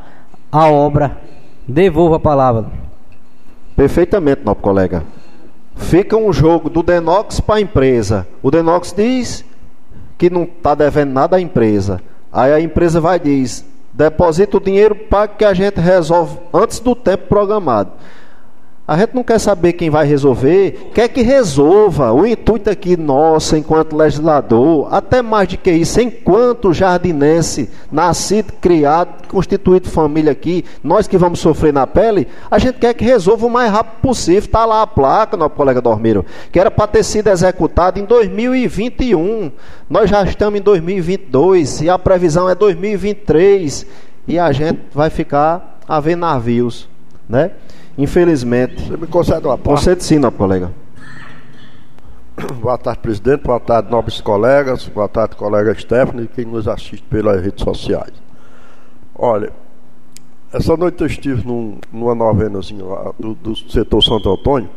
a, 0.53 0.61
a 0.61 0.71
obra. 0.71 1.17
Devolva 1.67 2.17
a 2.17 2.21
palavra. 2.21 2.67
Perfeitamente, 3.77 4.43
nosso 4.45 4.61
colega. 4.61 5.05
Fica 5.77 6.17
um 6.17 6.33
jogo 6.33 6.69
do 6.69 6.83
Denox 6.83 7.41
para 7.41 7.57
a 7.57 7.61
empresa. 7.61 8.27
O 8.43 8.51
Denox 8.51 8.93
diz 8.93 9.45
que 10.19 10.29
não 10.29 10.43
está 10.43 10.75
devendo 10.75 11.13
nada 11.13 11.37
à 11.37 11.41
empresa. 11.41 12.01
Aí 12.33 12.53
a 12.53 12.61
empresa 12.61 13.01
vai 13.01 13.17
e 13.17 13.21
diz: 13.21 13.65
deposita 13.93 14.57
o 14.57 14.61
dinheiro 14.61 14.95
para 14.95 15.29
que 15.29 15.45
a 15.45 15.53
gente 15.53 15.81
resolve 15.81 16.39
antes 16.53 16.81
do 16.81 16.95
tempo 16.95 17.29
programado. 17.29 17.93
A 18.91 18.97
gente 18.97 19.15
não 19.15 19.23
quer 19.23 19.39
saber 19.39 19.75
quem 19.75 19.89
vai 19.89 20.05
resolver, 20.05 20.91
quer 20.93 21.07
que 21.09 21.23
resolva. 21.23 22.13
O 22.13 22.27
intuito 22.27 22.69
aqui 22.69 22.97
nosso, 22.97 23.57
enquanto 23.57 23.97
legislador, 23.97 24.89
até 24.93 25.23
mais 25.23 25.47
do 25.47 25.59
que 25.59 25.71
isso, 25.71 26.01
enquanto 26.01 26.73
jardinense, 26.73 27.71
nascido, 27.93 28.53
criado, 28.55 29.29
constituído 29.29 29.89
família 29.89 30.33
aqui, 30.33 30.65
nós 30.83 31.07
que 31.07 31.17
vamos 31.17 31.39
sofrer 31.39 31.73
na 31.73 31.87
pele, 31.87 32.27
a 32.51 32.59
gente 32.59 32.81
quer 32.81 32.93
que 32.93 33.05
resolva 33.05 33.47
o 33.47 33.51
mais 33.51 33.71
rápido 33.71 34.01
possível. 34.01 34.41
Está 34.41 34.67
lá 34.67 34.83
a 34.83 34.89
placa, 34.89 35.37
nosso 35.37 35.55
colega 35.55 35.81
Dormiro, 35.81 36.27
que 36.51 36.59
era 36.59 36.69
para 36.69 36.89
ter 36.89 37.05
sido 37.05 37.29
executado 37.29 38.01
em 38.01 38.05
2021. 38.05 39.53
Nós 39.89 40.11
já 40.11 40.25
estamos 40.25 40.59
em 40.59 40.63
2022 40.65 41.83
e 41.83 41.89
a 41.89 41.97
previsão 41.97 42.51
é 42.51 42.57
2023 42.57 43.87
e 44.27 44.37
a 44.37 44.51
gente 44.51 44.81
vai 44.93 45.11
ficar 45.11 45.79
a 45.87 46.01
ver 46.01 46.17
navios, 46.17 46.89
né? 47.29 47.53
Infelizmente. 48.01 48.83
Você 48.83 48.97
me 48.97 49.07
concede 49.07 49.47
uma 49.47 49.59
parte? 49.59 49.77
Concede 49.77 50.03
sim, 50.03 50.19
não, 50.19 50.31
colega. 50.31 50.73
Boa 52.59 52.79
tarde, 52.79 53.01
presidente. 53.01 53.43
Boa 53.43 53.61
tarde, 53.61 53.91
nobres 53.91 54.23
colegas. 54.23 54.89
Boa 54.89 55.07
tarde, 55.07 55.37
colega 55.37 55.79
Stephanie 55.79 56.25
e 56.25 56.29
quem 56.29 56.47
nos 56.47 56.67
assiste 56.67 57.03
pelas 57.03 57.43
redes 57.43 57.63
sociais. 57.63 58.15
Olha, 59.15 59.53
essa 60.51 60.75
noite 60.79 61.03
eu 61.03 61.07
estive 61.07 61.47
num, 61.47 61.79
numa 61.93 62.15
novenazinha 62.15 62.83
lá 62.83 63.13
do, 63.19 63.35
do, 63.35 63.55
setor 63.55 64.03
Santo 64.03 64.33
Antônio 64.33 64.71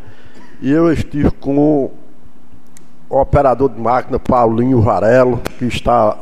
e 0.61 0.69
eu 0.69 0.91
estive 0.91 1.31
com 1.31 1.57
o 1.57 1.91
operador 3.09 3.69
de 3.69 3.79
máquina 3.79 4.19
Paulinho 4.19 4.81
Varelo, 4.81 5.37
que 5.57 5.65
está 5.65 6.17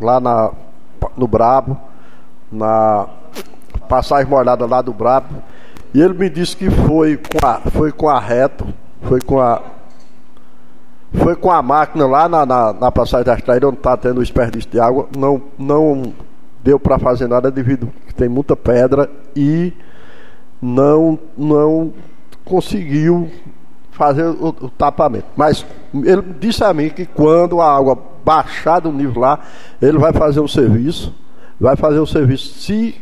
lá 0.00 0.20
na, 0.20 0.52
no 1.16 1.26
Brabo, 1.26 1.76
na 2.52 3.17
passagem 3.88 4.28
molhada 4.28 4.66
lá 4.66 4.82
do 4.82 4.92
Brabo. 4.92 5.42
E 5.94 6.00
ele 6.00 6.14
me 6.14 6.28
disse 6.28 6.56
que 6.56 6.70
foi 6.70 7.16
com 7.16 7.46
a, 7.46 7.60
foi 7.70 7.90
com 7.90 8.08
a 8.08 8.20
reto, 8.20 8.66
foi 9.02 9.20
com 9.20 9.40
a. 9.40 9.60
Foi 11.14 11.34
com 11.34 11.50
a 11.50 11.62
máquina 11.62 12.06
lá 12.06 12.28
na, 12.28 12.44
na, 12.44 12.72
na 12.74 12.92
passagem 12.92 13.24
da 13.24 13.34
estrada 13.34 13.66
onde 13.66 13.78
está 13.78 13.96
tendo 13.96 14.20
desperdício 14.20 14.70
de 14.70 14.78
água. 14.78 15.08
Não, 15.16 15.40
não 15.58 16.12
deu 16.62 16.78
para 16.78 16.98
fazer 16.98 17.26
nada 17.26 17.50
devido 17.50 17.90
que 18.06 18.14
tem 18.14 18.28
muita 18.28 18.54
pedra 18.54 19.10
e 19.34 19.72
não, 20.60 21.18
não 21.34 21.94
conseguiu 22.44 23.30
fazer 23.92 24.24
o, 24.24 24.48
o, 24.48 24.68
tapamento. 24.68 25.26
Mas 25.34 25.64
ele 25.94 26.22
disse 26.38 26.62
a 26.62 26.74
mim 26.74 26.90
que 26.90 27.06
quando 27.06 27.60
a 27.60 27.74
água 27.74 27.98
baixar 28.24 28.80
do 28.80 28.92
nível 28.92 29.22
lá, 29.22 29.40
ele 29.80 29.96
vai 29.96 30.12
fazer 30.12 30.40
o 30.40 30.48
serviço, 30.48 31.14
vai 31.58 31.74
fazer 31.74 31.98
o 31.98 32.06
serviço. 32.06 32.60
Se 32.60 32.94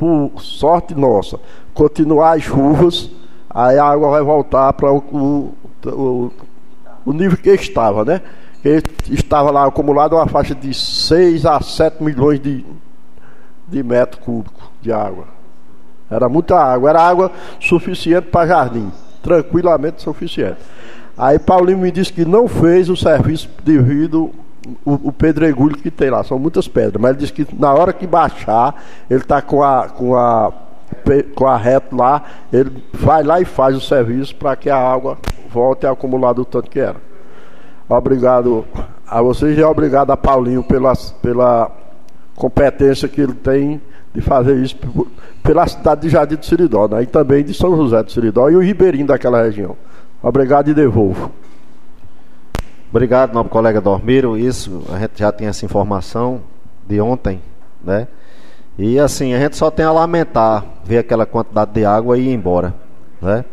por 0.00 0.40
sorte 0.40 0.94
nossa 0.94 1.38
continuar 1.74 2.38
as 2.38 2.42
chuvas, 2.42 3.10
aí 3.50 3.78
a 3.78 3.84
água 3.84 4.08
vai 4.08 4.22
voltar 4.22 4.72
para 4.72 4.90
o, 4.90 5.54
o, 5.84 6.32
o, 7.04 7.12
nível 7.12 7.36
que 7.36 7.50
estava, 7.50 8.02
né? 8.02 8.22
Que 8.62 8.82
estava 9.10 9.50
lá 9.50 9.66
acumulado 9.66 10.16
uma 10.16 10.26
faixa 10.26 10.54
de 10.54 10.72
6 10.72 11.44
a 11.44 11.60
7 11.60 12.02
milhões 12.02 12.40
de, 12.40 12.64
de 13.68 13.82
metros 13.82 14.24
cúbicos 14.24 14.64
de 14.80 14.90
água. 14.90 15.26
Era 16.10 16.30
muita 16.30 16.58
água, 16.58 16.88
era 16.88 17.02
água 17.02 17.30
suficiente 17.60 18.28
para 18.28 18.48
jardim, 18.48 18.90
tranquilamente 19.22 20.00
suficiente. 20.00 20.60
Aí 21.16 21.38
Paulinho 21.38 21.78
me 21.78 21.90
disse 21.90 22.10
que 22.10 22.24
não 22.24 22.48
fez 22.48 22.88
o 22.88 22.96
serviço 22.96 23.50
devido 23.62 24.30
o, 24.84 25.08
o 25.08 25.12
pedregulho 25.12 25.76
que 25.76 25.90
tem 25.90 26.10
lá, 26.10 26.22
são 26.22 26.38
muitas 26.38 26.68
pedras, 26.68 27.00
mas 27.00 27.10
ele 27.10 27.20
disse 27.20 27.32
que 27.32 27.46
na 27.58 27.72
hora 27.72 27.92
que 27.92 28.06
baixar, 28.06 28.74
ele 29.08 29.20
está 29.20 29.40
com 29.40 29.62
a, 29.62 29.88
com 29.88 30.16
a 30.16 30.52
com 31.34 31.46
a 31.46 31.56
reta 31.56 31.94
lá, 31.94 32.22
ele 32.52 32.82
vai 32.92 33.22
lá 33.22 33.40
e 33.40 33.44
faz 33.44 33.76
o 33.76 33.80
serviço 33.80 34.34
para 34.34 34.56
que 34.56 34.68
a 34.68 34.76
água 34.76 35.18
volte 35.48 35.86
a 35.86 35.92
acumular 35.92 36.32
do 36.32 36.44
tanto 36.44 36.68
que 36.68 36.80
era. 36.80 36.96
Obrigado 37.88 38.64
a 39.06 39.22
vocês 39.22 39.56
e 39.56 39.62
obrigado 39.62 40.10
a 40.10 40.16
Paulinho 40.16 40.62
pela, 40.62 40.92
pela 41.22 41.70
competência 42.36 43.08
que 43.08 43.20
ele 43.20 43.34
tem 43.34 43.80
de 44.14 44.20
fazer 44.20 44.56
isso 44.56 44.76
pela 45.42 45.66
cidade 45.66 46.02
de 46.02 46.08
Jardim 46.08 46.36
do 46.36 46.44
Siridó, 46.44 46.88
né? 46.88 47.02
e 47.02 47.06
também 47.06 47.44
de 47.44 47.54
São 47.54 47.76
José 47.76 48.02
do 48.02 48.10
Siridó 48.10 48.48
e 48.48 48.56
o 48.56 48.60
Ribeirinho 48.60 49.06
daquela 49.06 49.42
região. 49.42 49.76
Obrigado 50.22 50.68
e 50.68 50.74
devolvo. 50.74 51.32
Obrigado, 52.90 53.32
nobre 53.32 53.52
colega 53.52 53.80
Dormiro. 53.80 54.36
Isso, 54.36 54.82
a 54.92 54.98
gente 54.98 55.12
já 55.16 55.30
tem 55.30 55.46
essa 55.46 55.64
informação 55.64 56.40
de 56.88 57.00
ontem, 57.00 57.40
né? 57.84 58.08
E 58.76 58.98
assim, 58.98 59.32
a 59.32 59.38
gente 59.38 59.56
só 59.56 59.70
tem 59.70 59.84
a 59.84 59.92
lamentar 59.92 60.64
ver 60.84 60.98
aquela 60.98 61.24
quantidade 61.24 61.72
de 61.72 61.84
água 61.84 62.18
e 62.18 62.28
ir 62.28 62.32
embora, 62.32 62.74
né? 63.22 63.44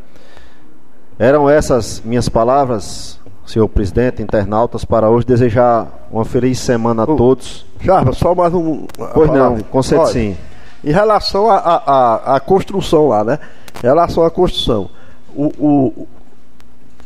Eram 1.20 1.48
essas 1.48 2.02
minhas 2.04 2.28
palavras, 2.28 3.20
senhor 3.46 3.68
presidente, 3.68 4.24
internautas, 4.24 4.84
para 4.84 5.10
hoje 5.10 5.28
desejar 5.28 5.88
uma 6.12 6.26
feliz 6.26 6.60
semana 6.60 7.04
a 7.04 7.06
todos. 7.06 7.64
Já, 7.80 8.12
só 8.14 8.34
mais 8.34 8.54
um. 8.56 8.88
Pois 9.14 9.30
não, 9.30 9.60
conceito 9.60 10.08
sim. 10.08 10.36
Em 10.84 10.92
relação 10.92 11.48
à 11.52 12.42
construção 12.44 13.08
lá, 13.08 13.24
né? 13.24 13.40
Em 13.84 13.86
relação 13.86 14.24
à 14.24 14.32
construção, 14.32 14.90
o, 15.36 15.46
o, 15.60 16.08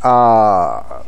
a, 0.01 1.01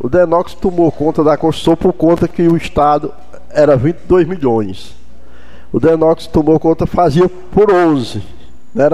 o 0.00 0.08
Denox 0.08 0.54
tomou 0.54 0.90
conta 0.92 1.24
da 1.24 1.36
construção 1.36 1.76
por 1.76 1.92
conta 1.92 2.28
que 2.28 2.42
o 2.42 2.56
Estado 2.56 3.12
era 3.50 3.76
22 3.76 4.26
milhões. 4.26 4.96
O 5.72 5.80
Denox 5.80 6.26
tomou 6.26 6.58
conta, 6.58 6.86
fazia 6.86 7.28
por 7.28 7.72
11. 7.72 8.22
Né? 8.74 8.88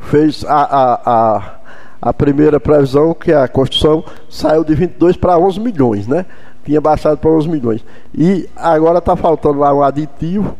Fez 0.00 0.44
a, 0.44 0.62
a, 0.62 1.00
a, 1.04 1.54
a 2.00 2.12
primeira 2.12 2.60
previsão, 2.60 3.14
que 3.14 3.32
é 3.32 3.36
a 3.36 3.48
construção, 3.48 4.04
saiu 4.28 4.62
de 4.64 4.74
22 4.74 5.16
para 5.16 5.38
11 5.38 5.60
milhões, 5.60 6.06
né? 6.06 6.26
Tinha 6.64 6.80
baixado 6.80 7.18
para 7.18 7.30
11 7.30 7.48
milhões. 7.48 7.84
E 8.14 8.48
agora 8.54 8.98
está 8.98 9.16
faltando 9.16 9.58
lá 9.60 9.74
um 9.74 9.82
aditivo 9.82 10.56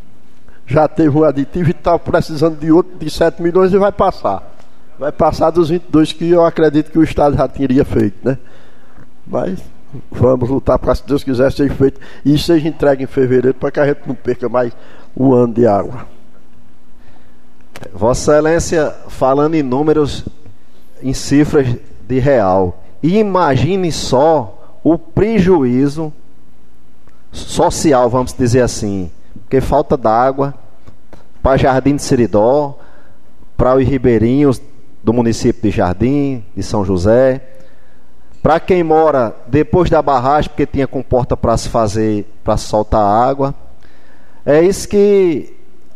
já 0.65 0.87
teve 0.87 1.17
um 1.17 1.23
aditivo 1.23 1.69
e 1.69 1.71
está 1.71 1.97
precisando 1.99 2.57
de 2.57 2.71
outro 2.71 2.97
de 2.97 3.09
7 3.09 3.41
milhões 3.41 3.73
e 3.73 3.77
vai 3.77 3.91
passar. 3.91 4.51
Vai 4.97 5.11
passar 5.11 5.49
dos 5.49 5.69
22 5.69 6.13
que 6.13 6.29
eu 6.29 6.45
acredito 6.45 6.91
que 6.91 6.99
o 6.99 7.03
Estado 7.03 7.35
já 7.35 7.47
teria 7.47 7.83
feito, 7.83 8.17
né? 8.23 8.37
Mas 9.25 9.59
vamos 10.11 10.49
lutar 10.49 10.79
para, 10.79 10.95
se 10.95 11.05
Deus 11.05 11.23
quiser, 11.23 11.51
seja 11.51 11.73
feito 11.73 11.99
e 12.25 12.37
seja 12.37 12.67
entregue 12.67 13.03
em 13.03 13.07
fevereiro 13.07 13.57
para 13.57 13.71
que 13.71 13.79
a 13.79 13.87
gente 13.87 14.01
não 14.05 14.15
perca 14.15 14.49
mais 14.49 14.73
o 15.15 15.33
ano 15.33 15.53
de 15.53 15.67
água. 15.67 16.07
Vossa 17.93 18.33
Excelência, 18.33 18.93
falando 19.09 19.55
em 19.55 19.63
números, 19.63 20.25
em 21.01 21.13
cifras 21.13 21.67
de 22.07 22.19
real, 22.19 22.83
imagine 23.01 23.91
só 23.91 24.79
o 24.83 24.97
prejuízo 24.97 26.13
social, 27.31 28.09
vamos 28.09 28.33
dizer 28.33 28.61
assim, 28.61 29.11
porque 29.41 29.59
falta 29.59 29.97
d'água 29.97 30.53
para 31.41 31.57
Jardim 31.57 31.95
de 31.95 32.01
Seridó, 32.01 32.77
para 33.57 33.75
os 33.75 33.85
ribeirinhos 33.85 34.61
do 35.03 35.11
município 35.11 35.61
de 35.61 35.75
Jardim, 35.75 36.43
de 36.55 36.63
São 36.63 36.85
José, 36.85 37.41
para 38.43 38.59
quem 38.59 38.83
mora 38.83 39.35
depois 39.47 39.89
da 39.89 40.01
barragem, 40.01 40.49
porque 40.49 40.67
tinha 40.67 40.85
comporta 40.85 41.35
para 41.35 41.57
se 41.57 41.69
fazer, 41.69 42.31
para 42.43 42.57
soltar 42.57 43.01
água. 43.01 43.55
É 44.45 44.61
isso 44.61 44.87
que 44.87 45.55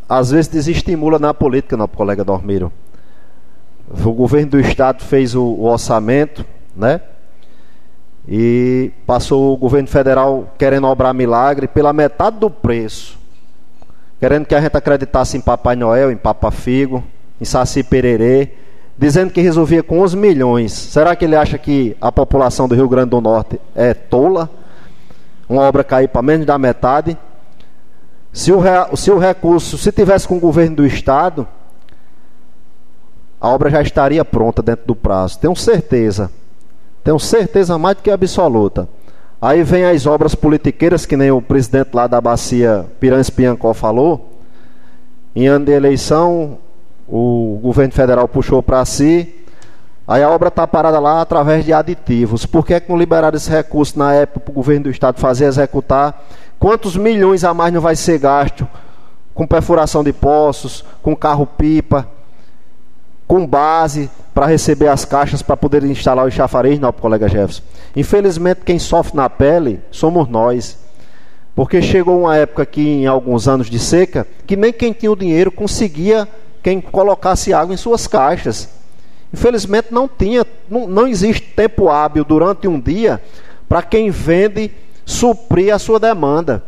às 0.10 0.32
vezes 0.32 0.48
desestimula 0.48 1.20
na 1.20 1.34
política, 1.34 1.78
não, 1.78 1.88
colega 1.88 2.24
Dormiro. 2.24 2.72
O 4.04 4.14
governo 4.14 4.52
do 4.52 4.60
estado 4.60 5.04
fez 5.04 5.36
o, 5.36 5.43
o 5.43 5.66
orçamento, 5.66 6.45
né? 6.76 7.02
E 8.28 8.91
passou 9.06 9.54
o 9.54 9.58
governo 9.58 9.88
federal 9.88 10.54
querendo 10.58 10.88
obrar 10.88 11.14
milagre 11.14 11.68
pela 11.68 11.93
metade 11.93 12.39
do 12.39 12.50
preço 12.50 13.18
querendo 14.20 14.45
que 14.45 14.56
a 14.56 14.62
gente 14.62 14.76
acreditasse 14.76 15.38
em 15.38 15.41
Papai 15.41 15.76
Noel, 15.76 16.12
em 16.12 16.18
Papa 16.18 16.52
Figo, 16.52 17.04
em 17.39 17.45
Saci 17.45 17.84
Pererê, 17.84 18.52
dizendo 18.98 19.32
que 19.32 19.41
resolvia 19.41 19.84
com 19.84 20.00
11 20.00 20.18
milhões. 20.18 20.72
Será 20.72 21.16
que 21.16 21.26
ele 21.26 21.36
acha 21.36 21.58
que 21.58 21.95
a 22.02 22.12
população 22.12 22.68
do 22.68 22.76
Rio 22.76 22.89
Grande 22.89 23.12
do 23.12 23.22
Norte 23.22 23.60
é 23.76 23.93
tola? 23.93 24.50
Uma 25.48 25.62
obra 25.62 25.84
cair 25.84 26.08
para 26.08 26.22
menos 26.22 26.45
da 26.45 26.58
metade? 26.58 27.18
Se 28.34 28.52
o, 28.52 28.62
se 28.95 29.12
o 29.12 29.18
recurso, 29.18 29.78
se 29.78 29.91
tivesse 29.91 30.28
com 30.28 30.38
o 30.38 30.39
governo 30.39 30.78
do 30.78 30.86
Estado, 30.86 31.48
a 33.39 33.50
obra 33.50 33.70
já 33.70 33.82
estaria 33.82 34.26
pronta 34.26 34.62
dentro 34.62 34.86
do 34.88 34.95
prazo. 34.95 35.39
Tenho 35.39 35.56
certeza. 35.56 36.32
Tenho 37.04 37.20
certeza 37.20 37.78
mais 37.78 37.95
do 37.95 38.04
que 38.04 38.12
absoluta. 38.12 38.89
Aí 39.39 39.62
vem 39.64 39.86
as 39.86 40.06
obras 40.08 40.34
politiqueiras, 40.34 41.06
que 41.06 41.16
nem 41.16 41.30
o 41.32 41.41
presidente 41.41 41.91
lá 41.93 42.08
da 42.08 42.20
bacia 42.20 42.86
Pirães 43.00 43.30
Piancó 43.30 43.74
falou. 43.74 44.34
Em 45.36 45.48
ano 45.48 45.66
de 45.66 45.72
eleição, 45.72 46.58
o 47.08 47.60
governo 47.62 47.93
federal 47.93 48.28
puxou 48.28 48.62
para 48.62 48.84
si. 48.86 49.34
Aí 50.08 50.24
a 50.24 50.30
obra 50.30 50.47
está 50.47 50.66
parada 50.66 50.99
lá 50.99 51.22
através 51.22 51.66
de 51.66 51.74
aditivos. 51.74 52.45
Por 52.45 52.66
que, 52.66 52.74
é 52.74 52.80
que 52.80 52.89
não 52.89 52.97
liberaram 52.97 53.36
esse 53.36 53.49
recurso 53.49 53.99
na 53.99 54.14
época 54.14 54.39
para 54.39 54.51
o 54.51 54.55
governo 54.55 54.84
do 54.84 54.89
estado 54.89 55.20
fazer 55.20 55.45
executar? 55.45 56.26
Quantos 56.60 56.95
milhões 56.95 57.43
a 57.43 57.53
mais 57.53 57.74
não 57.74 57.82
vai 57.82 57.95
ser 57.95 58.18
gasto 58.18 58.68
com 59.34 59.45
perfuração 59.45 60.03
de 60.03 60.12
poços, 60.12 60.84
com 61.03 61.16
carro-pipa, 61.16 62.08
com 63.28 63.45
base 63.45 64.10
para 64.34 64.45
receber 64.45 64.88
as 64.88 65.03
caixas 65.03 65.41
para 65.41 65.58
poder 65.58 65.84
instalar 65.84 66.26
o 66.26 66.32
chafariz, 66.32 66.80
não, 66.80 66.91
colega 66.93 67.28
Jefferson. 67.28 67.62
Infelizmente, 67.95 68.62
quem 68.64 68.80
sofre 68.80 69.16
na 69.16 69.30
pele 69.30 69.82
somos 69.91 70.28
nós. 70.28 70.78
Porque 71.53 71.82
chegou 71.82 72.22
uma 72.22 72.38
época 72.38 72.64
aqui, 72.64 72.88
em 72.88 73.08
alguns 73.08 73.47
anos 73.47 73.70
de 73.70 73.80
seca, 73.80 74.26
que 74.45 74.55
nem 74.55 74.72
quem 74.72 74.93
tinha 74.93 75.12
o 75.12 75.16
dinheiro 75.16 75.51
conseguia 75.51 76.28
quem 76.62 76.82
colocasse 76.82 77.53
água 77.53 77.74
em 77.74 77.78
suas 77.78 78.08
caixas. 78.08 78.70
Infelizmente, 79.34 79.88
não 79.91 80.08
tinha, 80.08 80.45
não, 80.70 80.88
não 80.88 81.08
existe 81.08 81.41
tempo 81.55 81.89
hábil 81.89 82.24
durante 82.24 82.68
um 82.68 82.80
dia 82.80 83.22
para 83.68 83.82
quem 83.82 84.10
vende 84.10 84.72
suprir 85.05 85.74
a 85.74 85.80
sua 85.80 85.99
demanda. 85.99 86.64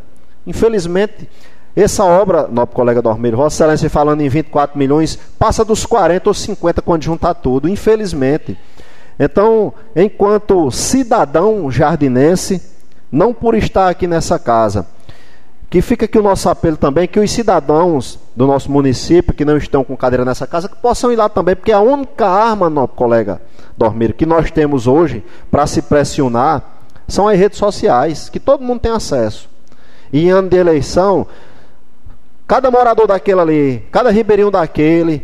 Infelizmente, 0.46 1.30
essa 1.76 2.04
obra, 2.04 2.48
nobre 2.48 2.76
colega 2.76 3.02
Dormeiro, 3.02 3.38
Vossa 3.38 3.64
Excelência 3.64 3.90
falando 3.90 4.22
em 4.22 4.30
24 4.30 4.78
milhões, 4.78 5.18
passa 5.38 5.64
dos 5.64 5.86
40 5.86 6.30
ou 6.30 6.34
50 6.34 6.82
quando 6.82 7.04
juntar 7.04 7.34
tudo, 7.36 7.70
infelizmente. 7.70 8.58
Então, 9.20 9.74
enquanto 9.96 10.72
cidadão 10.72 11.70
jardinense, 11.70 12.62
não 13.12 13.34
por 13.34 13.56
estar 13.56 13.90
aqui 13.90 14.08
nessa 14.08 14.40
casa, 14.40 14.88
que 15.70 15.82
fica 15.82 16.06
aqui 16.06 16.18
o 16.18 16.24
nosso 16.24 16.50
apelo 16.50 16.78
também, 16.78 17.08
que 17.08 17.20
os 17.20 17.32
cidadãos 17.32 18.18
do 18.36 18.48
nosso 18.48 18.72
município 18.72 19.34
que 19.34 19.46
não 19.46 19.58
estão 19.58 19.84
com 19.84 19.96
cadeira 19.96 20.26
nessa 20.26 20.48
casa, 20.48 20.68
que 20.68 20.76
possam 20.78 21.12
ir 21.12 21.16
lá 21.16 21.30
também, 21.30 21.56
porque 21.56 21.72
a 21.72 21.80
única 21.80 22.28
arma, 22.28 22.70
nobre 22.70 22.96
colega 22.96 23.42
Dormeiro, 23.78 24.14
que 24.14 24.26
nós 24.26 24.50
temos 24.50 24.88
hoje 24.88 25.24
para 25.52 25.68
se 25.68 25.82
pressionar 25.82 26.64
são 27.08 27.28
as 27.28 27.38
redes 27.38 27.58
sociais, 27.58 28.30
que 28.30 28.40
todo 28.40 28.64
mundo 28.64 28.82
tem 28.82 28.92
acesso. 28.92 29.50
E 30.14 30.26
em 30.26 30.30
ano 30.30 30.50
de 30.50 30.58
eleição, 30.58 31.28
Cada 32.50 32.72
morador 32.72 33.06
daquele 33.06 33.40
ali, 33.40 33.84
cada 33.92 34.10
ribeirinho 34.10 34.50
daquele, 34.50 35.24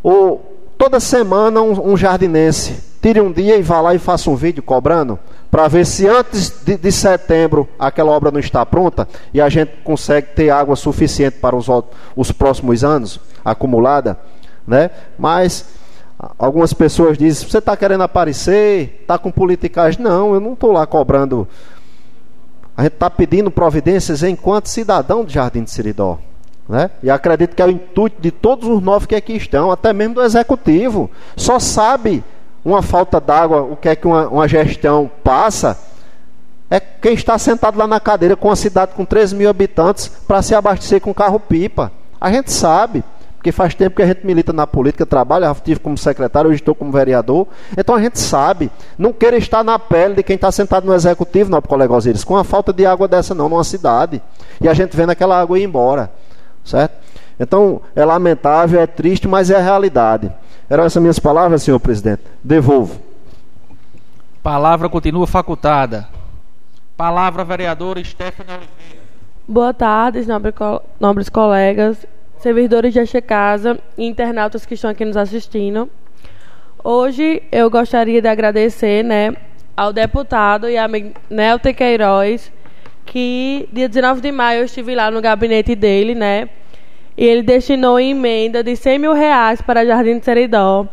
ou 0.00 0.56
toda 0.78 1.00
semana 1.00 1.60
um, 1.60 1.94
um 1.94 1.96
jardinense, 1.96 2.80
tire 3.02 3.20
um 3.20 3.32
dia 3.32 3.56
e 3.56 3.62
vá 3.62 3.80
lá 3.80 3.92
e 3.92 3.98
faça 3.98 4.30
um 4.30 4.36
vídeo 4.36 4.62
cobrando, 4.62 5.18
para 5.54 5.68
ver 5.68 5.86
se 5.86 6.08
antes 6.08 6.64
de, 6.64 6.76
de, 6.76 6.90
setembro 6.90 7.68
aquela 7.78 8.10
obra 8.10 8.32
não 8.32 8.40
está 8.40 8.66
pronta 8.66 9.06
e 9.32 9.40
a 9.40 9.48
gente 9.48 9.70
consegue 9.84 10.34
ter 10.34 10.50
água 10.50 10.74
suficiente 10.74 11.38
para 11.38 11.54
os, 11.54 11.68
os 12.16 12.32
próximos 12.32 12.82
anos 12.82 13.20
acumulada, 13.44 14.18
né? 14.66 14.90
Mas 15.16 15.64
algumas 16.36 16.72
pessoas 16.72 17.16
dizem: 17.16 17.48
você 17.48 17.58
está 17.58 17.76
querendo 17.76 18.02
aparecer? 18.02 18.98
Está 19.02 19.16
com 19.16 19.30
politicagem? 19.30 20.02
Não, 20.02 20.34
eu 20.34 20.40
não 20.40 20.54
estou 20.54 20.72
lá 20.72 20.88
cobrando. 20.88 21.46
A 22.76 22.82
gente 22.82 22.94
está 22.94 23.08
pedindo 23.08 23.48
providências 23.48 24.24
enquanto 24.24 24.66
cidadão 24.66 25.24
do 25.24 25.30
Jardim 25.30 25.62
de 25.62 25.70
Seridó. 25.70 26.18
Né? 26.68 26.90
E 27.00 27.08
acredito 27.08 27.54
que 27.54 27.62
é 27.62 27.66
o 27.66 27.70
intuito 27.70 28.20
de 28.20 28.32
todos 28.32 28.68
os 28.68 28.82
nove 28.82 29.06
que 29.06 29.14
aqui 29.14 29.34
estão, 29.34 29.70
até 29.70 29.92
mesmo 29.92 30.14
do 30.14 30.22
executivo. 30.22 31.08
Só 31.36 31.60
sabe 31.60 32.24
uma 32.64 32.82
falta 32.82 33.20
d'água, 33.20 33.62
o 33.62 33.76
que 33.76 33.88
é 33.88 33.96
que 33.96 34.06
uma, 34.06 34.26
uma, 34.28 34.48
gestão 34.48 35.10
passa, 35.22 35.78
é 36.70 36.80
quem 36.80 37.12
está 37.12 37.38
sentado 37.38 37.78
lá 37.78 37.86
na 37.86 38.00
cadeira 38.00 38.34
com 38.34 38.48
uma 38.48 38.56
cidade 38.56 38.92
com 38.94 39.04
13 39.04 39.34
mil 39.34 39.50
habitantes 39.50 40.08
para 40.08 40.40
se 40.40 40.54
abastecer 40.54 41.00
com 41.00 41.12
carro-pipa. 41.12 41.92
A 42.18 42.32
gente 42.32 42.50
sabe, 42.50 43.04
porque 43.36 43.52
faz 43.52 43.74
tempo 43.74 43.96
que 43.96 44.02
a 44.02 44.06
gente 44.06 44.26
milita 44.26 44.52
na 44.52 44.66
política, 44.66 45.04
trabalha, 45.04 45.52
estive 45.52 45.78
como 45.78 45.98
secretário, 45.98 46.48
hoje 46.48 46.60
estou 46.60 46.74
como 46.74 46.90
vereador. 46.90 47.46
Então 47.76 47.94
a 47.94 48.00
gente 48.00 48.18
sabe, 48.18 48.70
não 48.96 49.12
queira 49.12 49.36
estar 49.36 49.62
na 49.62 49.78
pele 49.78 50.14
de 50.14 50.22
quem 50.22 50.36
está 50.36 50.50
sentado 50.50 50.86
no 50.86 50.94
executivo, 50.94 51.50
não, 51.50 51.60
colega 51.60 51.92
Osiris, 51.92 52.24
com 52.24 52.36
a 52.36 52.42
falta 52.42 52.72
de 52.72 52.86
água 52.86 53.06
dessa 53.06 53.34
não, 53.34 53.50
numa 53.50 53.62
cidade. 53.62 54.22
E 54.62 54.66
a 54.66 54.72
gente 54.72 54.96
vendo 54.96 55.10
aquela 55.10 55.38
água 55.38 55.58
ir 55.58 55.64
embora. 55.64 56.10
Certo? 56.64 56.94
Então, 57.38 57.82
é 57.96 58.04
lamentável, 58.04 58.80
é 58.80 58.86
triste, 58.86 59.26
mas 59.26 59.50
é 59.50 59.56
a 59.56 59.60
realidade. 59.60 60.30
Eram 60.68 60.84
essas 60.84 61.00
minhas 61.00 61.18
palavras, 61.18 61.62
senhor 61.62 61.80
presidente. 61.80 62.22
Devolvo. 62.42 63.00
Palavra 64.42 64.88
continua 64.88 65.26
facultada. 65.26 66.08
Palavra, 66.96 67.44
vereadora 67.44 68.02
Stephanie 68.04 68.52
Oliveira. 68.52 69.04
Boa 69.46 69.74
tarde, 69.74 70.24
nobres 71.00 71.28
colegas, 71.28 72.06
servidores 72.38 72.94
desta 72.94 73.20
casa 73.20 73.78
e 73.98 74.06
internautas 74.06 74.64
que 74.64 74.74
estão 74.74 74.90
aqui 74.90 75.04
nos 75.04 75.16
assistindo. 75.16 75.88
Hoje 76.82 77.42
eu 77.50 77.68
gostaria 77.68 78.22
de 78.22 78.28
agradecer 78.28 79.02
né, 79.02 79.34
ao 79.76 79.92
deputado 79.92 80.68
e 80.68 80.76
amigo 80.76 81.14
Nelton 81.28 81.74
Queiroz, 81.74 82.52
que 83.06 83.68
dia 83.72 83.88
19 83.88 84.20
de 84.20 84.30
maio 84.30 84.60
eu 84.60 84.64
estive 84.66 84.94
lá 84.94 85.10
no 85.10 85.20
gabinete 85.20 85.74
dele, 85.74 86.14
né? 86.14 86.48
E 87.16 87.24
ele 87.24 87.42
destinou 87.42 87.98
emenda 87.98 88.62
de 88.62 88.74
100 88.74 88.98
mil 88.98 89.12
reais 89.12 89.60
para 89.60 89.86
Jardim 89.86 90.18
de 90.18 90.24
Seridó. 90.24 90.86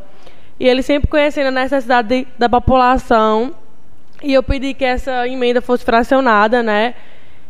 E 0.59 0.67
ele 0.67 0.83
sempre 0.83 1.09
conhecendo 1.09 1.47
a 1.47 1.51
necessidade 1.51 2.07
de, 2.07 2.27
da 2.37 2.47
população. 2.47 3.53
E 4.21 4.33
eu 4.33 4.43
pedi 4.43 4.73
que 4.73 4.85
essa 4.85 5.27
emenda 5.27 5.61
fosse 5.61 5.83
fracionada, 5.83 6.61
né? 6.61 6.93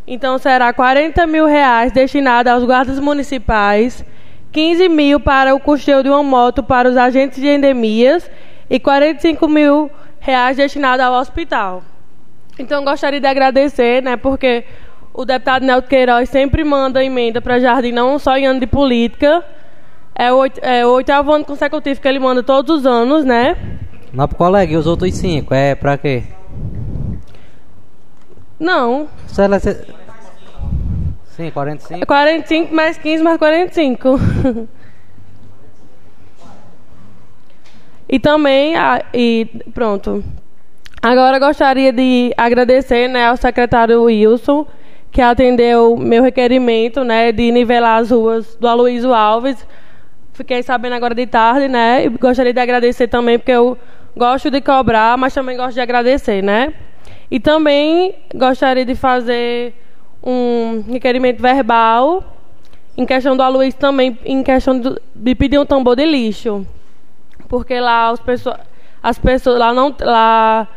Então 0.08 0.38
será 0.38 0.72
40 0.74 1.28
mil 1.28 1.46
reais 1.46 1.92
destinado 1.92 2.50
aos 2.50 2.64
guardas 2.64 3.00
municipais, 3.00 4.04
15 4.52 4.90
mil 4.90 5.20
para 5.20 5.54
o 5.54 5.60
custeio 5.60 6.04
de 6.04 6.10
uma 6.10 6.24
moto 6.24 6.64
para 6.64 6.90
os 6.90 6.98
agentes 6.98 7.40
de 7.40 7.48
endemias 7.48 8.30
e 8.70 8.80
45 8.80 9.48
mil 9.48 9.92
reais 10.20 10.58
destinado 10.58 11.04
ao 11.04 11.14
hospital. 11.14 11.84
Então 12.58 12.84
gostaria 12.84 13.20
de 13.20 13.28
agradecer, 13.28 14.02
né, 14.02 14.16
porque 14.18 14.64
o 15.14 15.26
deputado 15.26 15.66
Nelto 15.66 15.88
Queiroz 15.88 16.30
sempre 16.30 16.64
manda 16.64 17.04
emenda 17.04 17.42
para 17.42 17.60
Jardim, 17.60 17.92
não 17.92 18.18
só 18.18 18.38
em 18.38 18.46
ano 18.46 18.60
de 18.60 18.68
política. 18.68 19.44
É 20.16 20.32
o, 20.32 20.46
é 20.62 20.86
o 20.86 20.90
oitavo 20.92 21.32
ano 21.32 21.46
consecutivo 21.46 22.00
que 22.02 22.08
ele 22.08 22.20
manda 22.20 22.44
todos 22.44 22.80
os 22.80 22.86
anos, 22.86 23.26
né? 23.26 23.56
Não 24.14 24.28
pro 24.28 24.38
colega, 24.38 24.74
e 24.74 24.78
os 24.78 24.86
outros 24.86 25.14
cinco? 25.16 25.54
É 25.54 25.74
pra 25.74 25.98
quê? 25.98 26.24
Não. 28.60 29.08
Só 29.28 29.44
ela... 29.44 29.60
Sim, 29.60 31.50
45. 31.50 32.06
45 32.06 32.76
mais 32.76 32.98
15 32.98 33.24
mais 33.24 33.38
45. 33.38 34.20
e 38.08 38.20
também, 38.20 38.74
e 39.14 39.48
pronto. 39.74 40.24
Agora 41.02 41.40
gostaria 41.40 41.92
de 41.92 42.32
agradecer 42.38 43.08
né, 43.08 43.26
ao 43.26 43.38
secretário 43.38 44.04
Wilson, 44.04 44.68
que 45.12 45.22
atendeu 45.22 45.98
meu 45.98 46.24
requerimento 46.24 47.04
né, 47.04 47.32
de 47.32 47.52
nivelar 47.52 48.00
as 48.00 48.12
ruas 48.12 48.56
do 48.56 48.68
Aloysio 48.68 49.14
Alves. 49.14 49.68
Fiquei 50.32 50.64
sabendo 50.64 50.96
agora 50.96 51.14
de 51.14 51.28
tarde, 51.28 51.68
né? 51.68 52.06
E 52.06 52.10
gostaria 52.10 52.54
de 52.54 52.60
agradecer 52.60 53.08
também, 53.08 53.38
porque 53.38 53.52
eu 53.52 53.78
gosto 54.16 54.50
de 54.50 54.62
cobrar, 54.62 55.18
mas 55.18 55.34
também 55.34 55.58
gosto 55.58 55.74
de 55.74 55.82
agradecer, 55.82 56.42
né? 56.42 56.74
E 57.30 57.40
também 57.40 58.16
gostaria 58.34 58.86
de 58.86 58.96
fazer 58.96 59.74
um 60.24 60.84
requerimento 60.90 61.42
verbal 61.42 62.24
em 62.98 63.06
questão 63.06 63.36
do 63.36 63.44
Aloysio 63.44 63.80
também, 63.80 64.18
em 64.24 64.42
questão 64.42 64.80
de 65.14 65.36
pedir 65.36 65.60
um 65.60 65.66
tambor 65.66 65.96
de 65.96 66.06
lixo. 66.06 66.66
Porque 67.50 67.78
lá 67.80 68.10
as 68.10 68.20
pessoas, 68.20 68.58
as 69.04 69.20
pessoas 69.20 69.60
lá 69.60 69.74
não... 69.74 69.94
Lá, 70.00 70.68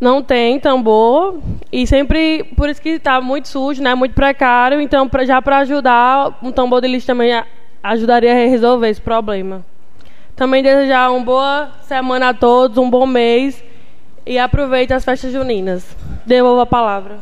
não 0.00 0.22
tem 0.22 0.60
tambor 0.60 1.40
e 1.72 1.86
sempre 1.86 2.44
por 2.56 2.68
isso 2.68 2.80
que 2.80 2.90
está 2.90 3.20
muito 3.20 3.48
sujo, 3.48 3.82
né, 3.82 3.94
muito 3.94 4.14
precário. 4.14 4.80
Então, 4.80 5.08
pra, 5.08 5.24
já 5.24 5.42
para 5.42 5.58
ajudar, 5.58 6.38
um 6.42 6.52
tambor 6.52 6.80
de 6.80 6.88
lixo 6.88 7.06
também 7.06 7.32
ajudaria 7.82 8.32
a 8.32 8.48
resolver 8.48 8.88
esse 8.88 9.00
problema. 9.00 9.64
Também 10.36 10.62
desejar 10.62 11.10
uma 11.10 11.24
boa 11.24 11.70
semana 11.82 12.28
a 12.28 12.34
todos, 12.34 12.78
um 12.78 12.88
bom 12.88 13.06
mês 13.06 13.62
e 14.24 14.38
aproveite 14.38 14.92
as 14.92 15.04
festas 15.04 15.32
juninas. 15.32 15.96
Devolvo 16.24 16.60
a 16.60 16.66
palavra. 16.66 17.18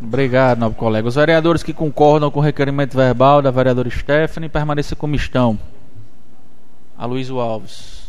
Obrigado, 0.00 0.58
nobre 0.58 0.78
colega. 0.78 1.08
Os 1.08 1.16
vereadores 1.16 1.62
que 1.62 1.74
concordam 1.74 2.30
com 2.30 2.38
o 2.38 2.42
requerimento 2.42 2.96
verbal 2.96 3.42
da 3.42 3.50
vereadora 3.50 3.90
Stephanie 3.90 4.48
permaneçam 4.48 4.96
como 4.96 5.14
estão. 5.14 5.58
Aloysio 6.96 7.40
Alves. 7.40 8.08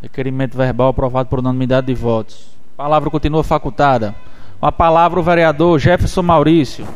Requerimento 0.00 0.56
verbal 0.56 0.88
aprovado 0.88 1.28
por 1.28 1.40
unanimidade 1.40 1.88
de 1.88 1.94
votos. 1.94 2.59
Palavra 2.80 3.10
continua 3.10 3.44
facultada. 3.44 4.14
Com 4.58 4.64
a 4.64 4.72
palavra 4.72 5.20
o 5.20 5.22
vereador 5.22 5.78
Jefferson 5.78 6.22
Maurício. 6.22 6.88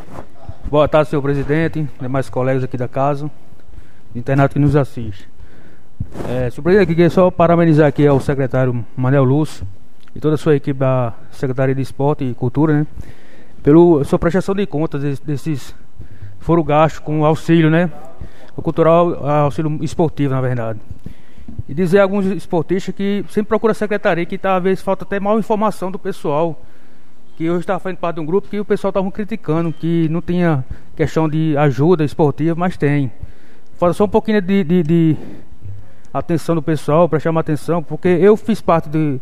Boa 0.70 0.88
tarde, 0.88 1.10
senhor 1.10 1.20
presidente, 1.20 1.86
demais 2.00 2.30
colegas 2.30 2.64
aqui 2.64 2.78
da 2.78 2.88
casa, 2.88 3.30
internato 4.16 4.54
que 4.54 4.58
nos 4.58 4.76
assiste. 4.76 5.28
É, 6.26 6.48
senhor 6.48 6.62
presidente, 6.62 6.88
queria 6.88 7.10
só 7.10 7.30
parabenizar 7.30 7.86
aqui 7.86 8.06
ao 8.06 8.18
secretário 8.18 8.82
Manuel 8.96 9.24
Lúcio 9.24 9.66
e 10.16 10.20
toda 10.20 10.36
a 10.36 10.38
sua 10.38 10.56
equipe 10.56 10.80
da 10.80 11.12
Secretaria 11.30 11.74
de 11.74 11.82
Esporte 11.82 12.24
e 12.24 12.32
Cultura, 12.32 12.78
né? 12.78 12.86
Pela 13.62 14.02
sua 14.04 14.18
prestação 14.18 14.54
de 14.54 14.64
contas 14.64 15.02
desses, 15.02 15.20
desses 15.20 15.74
foram 16.38 16.62
gastos 16.62 17.00
com 17.00 17.26
auxílio, 17.26 17.68
né? 17.68 17.90
O 18.56 18.62
cultural, 18.62 19.22
auxílio 19.22 19.78
esportivo, 19.84 20.32
na 20.32 20.40
verdade. 20.40 20.80
E 21.68 21.74
dizer 21.74 22.00
a 22.00 22.02
alguns 22.02 22.26
esportistas 22.26 22.94
que 22.94 23.24
sempre 23.28 23.48
procura 23.48 23.72
a 23.72 23.74
secretaria, 23.74 24.24
que 24.24 24.38
talvez 24.38 24.80
falta 24.80 25.04
até 25.04 25.18
mal 25.20 25.38
informação 25.38 25.90
do 25.90 25.98
pessoal. 25.98 26.60
Que 27.36 27.50
hoje 27.50 27.60
estava 27.60 27.80
fazendo 27.80 27.98
parte 27.98 28.16
de 28.16 28.20
um 28.20 28.26
grupo 28.26 28.48
que 28.48 28.60
o 28.60 28.64
pessoal 28.64 28.90
estava 28.90 29.10
criticando, 29.10 29.72
que 29.72 30.08
não 30.08 30.20
tinha 30.20 30.64
questão 30.94 31.28
de 31.28 31.56
ajuda 31.56 32.04
esportiva, 32.04 32.54
mas 32.54 32.76
tem. 32.76 33.10
Falta 33.76 33.92
só 33.92 34.04
um 34.04 34.08
pouquinho 34.08 34.40
de, 34.40 34.62
de, 34.62 34.82
de 34.82 35.16
atenção 36.12 36.54
do 36.54 36.62
pessoal, 36.62 37.08
para 37.08 37.18
chamar 37.18 37.40
atenção, 37.40 37.82
porque 37.82 38.06
eu 38.06 38.36
fiz 38.36 38.60
parte 38.60 38.88
de, 38.88 39.20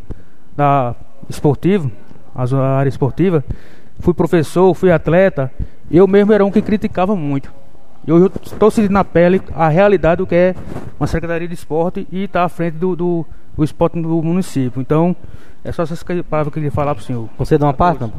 da 0.55 0.95
esportiva, 1.27 1.89
a 2.35 2.77
área 2.77 2.89
esportiva, 2.89 3.43
fui 3.99 4.13
professor, 4.13 4.73
fui 4.75 4.91
atleta, 4.91 5.51
eu 5.89 6.07
mesmo 6.07 6.31
era 6.33 6.45
um 6.45 6.51
que 6.51 6.61
criticava 6.61 7.15
muito. 7.15 7.51
E 8.05 8.11
hoje 8.11 8.25
eu 8.25 8.31
estou 8.43 8.69
sentindo 8.69 8.91
na 8.91 9.03
pele 9.03 9.41
a 9.53 9.69
realidade 9.69 10.17
do 10.17 10.27
que 10.27 10.35
é 10.35 10.55
uma 10.99 11.07
secretaria 11.07 11.47
de 11.47 11.53
esporte 11.53 12.05
e 12.11 12.25
estar 12.25 12.41
tá 12.41 12.45
à 12.45 12.49
frente 12.49 12.75
do, 12.75 12.95
do, 12.95 13.25
do, 13.55 13.63
esporte 13.63 13.99
do 14.01 14.21
município. 14.21 14.81
Então, 14.81 15.15
é 15.63 15.71
só 15.71 15.83
essas 15.83 16.03
palavras 16.03 16.43
que 16.43 16.47
eu 16.47 16.51
queria 16.51 16.71
falar 16.71 16.93
para 16.93 17.01
o 17.01 17.05
senhor. 17.05 17.29
Você 17.37 17.57
dá 17.57 17.65
uma 17.65 17.73
parte, 17.73 18.01
não? 18.01 18.11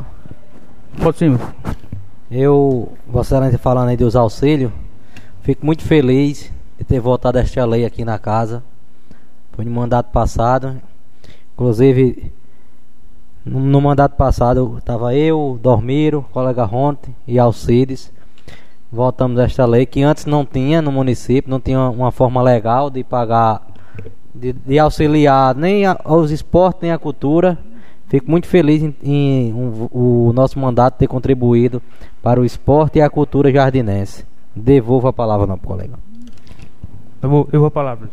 Pode 1.03 1.18
sim. 1.18 1.39
Eu, 2.30 2.93
Vossa 3.07 3.59
falando 3.59 3.91
aí 3.91 3.97
dos 3.97 4.16
auxílios, 4.16 4.72
fico 5.43 5.66
muito 5.66 5.82
feliz 5.82 6.51
de 6.78 6.85
ter 6.85 6.99
votado 6.99 7.39
esta 7.39 7.64
lei 7.66 7.85
aqui 7.85 8.05
na 8.05 8.18
casa. 8.18 8.62
Foi 9.53 9.66
no 9.66 9.70
mandato 9.70 10.11
passado. 10.11 10.80
Inclusive, 11.53 12.32
no, 13.45 13.61
no 13.61 13.80
mandato 13.82 14.16
passado, 14.16 14.76
estava 14.78 15.14
eu, 15.14 15.59
Dormiro, 15.62 16.24
colega 16.32 16.64
Ronte 16.64 17.14
e 17.28 17.39
Alcides 17.39 18.11
votamos 18.95 19.38
esta 19.40 19.66
lei 19.66 19.84
que 19.84 20.03
antes 20.03 20.24
não 20.24 20.47
tinha 20.47 20.80
no 20.80 20.92
município, 20.92 21.51
não 21.51 21.59
tinha 21.59 21.80
uma 21.90 22.12
forma 22.12 22.40
legal 22.40 22.88
de 22.88 23.03
pagar, 23.03 23.61
de, 24.32 24.53
de 24.53 24.78
auxiliar 24.78 25.55
nem 25.55 25.84
a, 25.84 25.99
aos 26.05 26.30
esportes 26.30 26.82
nem 26.82 26.92
a 26.92 26.99
cultura. 26.99 27.59
Fico 28.07 28.30
muito 28.30 28.47
feliz 28.47 28.82
em, 28.82 28.95
em 29.03 29.53
um, 29.53 29.88
o 29.90 30.32
nosso 30.32 30.59
mandato 30.59 30.97
ter 30.97 31.09
contribuído 31.09 31.82
para 32.22 32.40
o 32.40 32.45
esporte 32.45 32.99
e 32.99 33.03
a 33.03 33.11
cultura 33.11 33.51
jardinense. 33.53 34.24
Devolvo 34.55 35.09
a 35.09 35.12
palavra, 35.12 35.47
não, 35.47 35.59
colega. 35.59 35.99
Eu 37.20 37.28
vou, 37.28 37.49
eu 37.53 37.59
vou 37.59 37.66
a 37.66 37.72
palavra. 37.72 38.09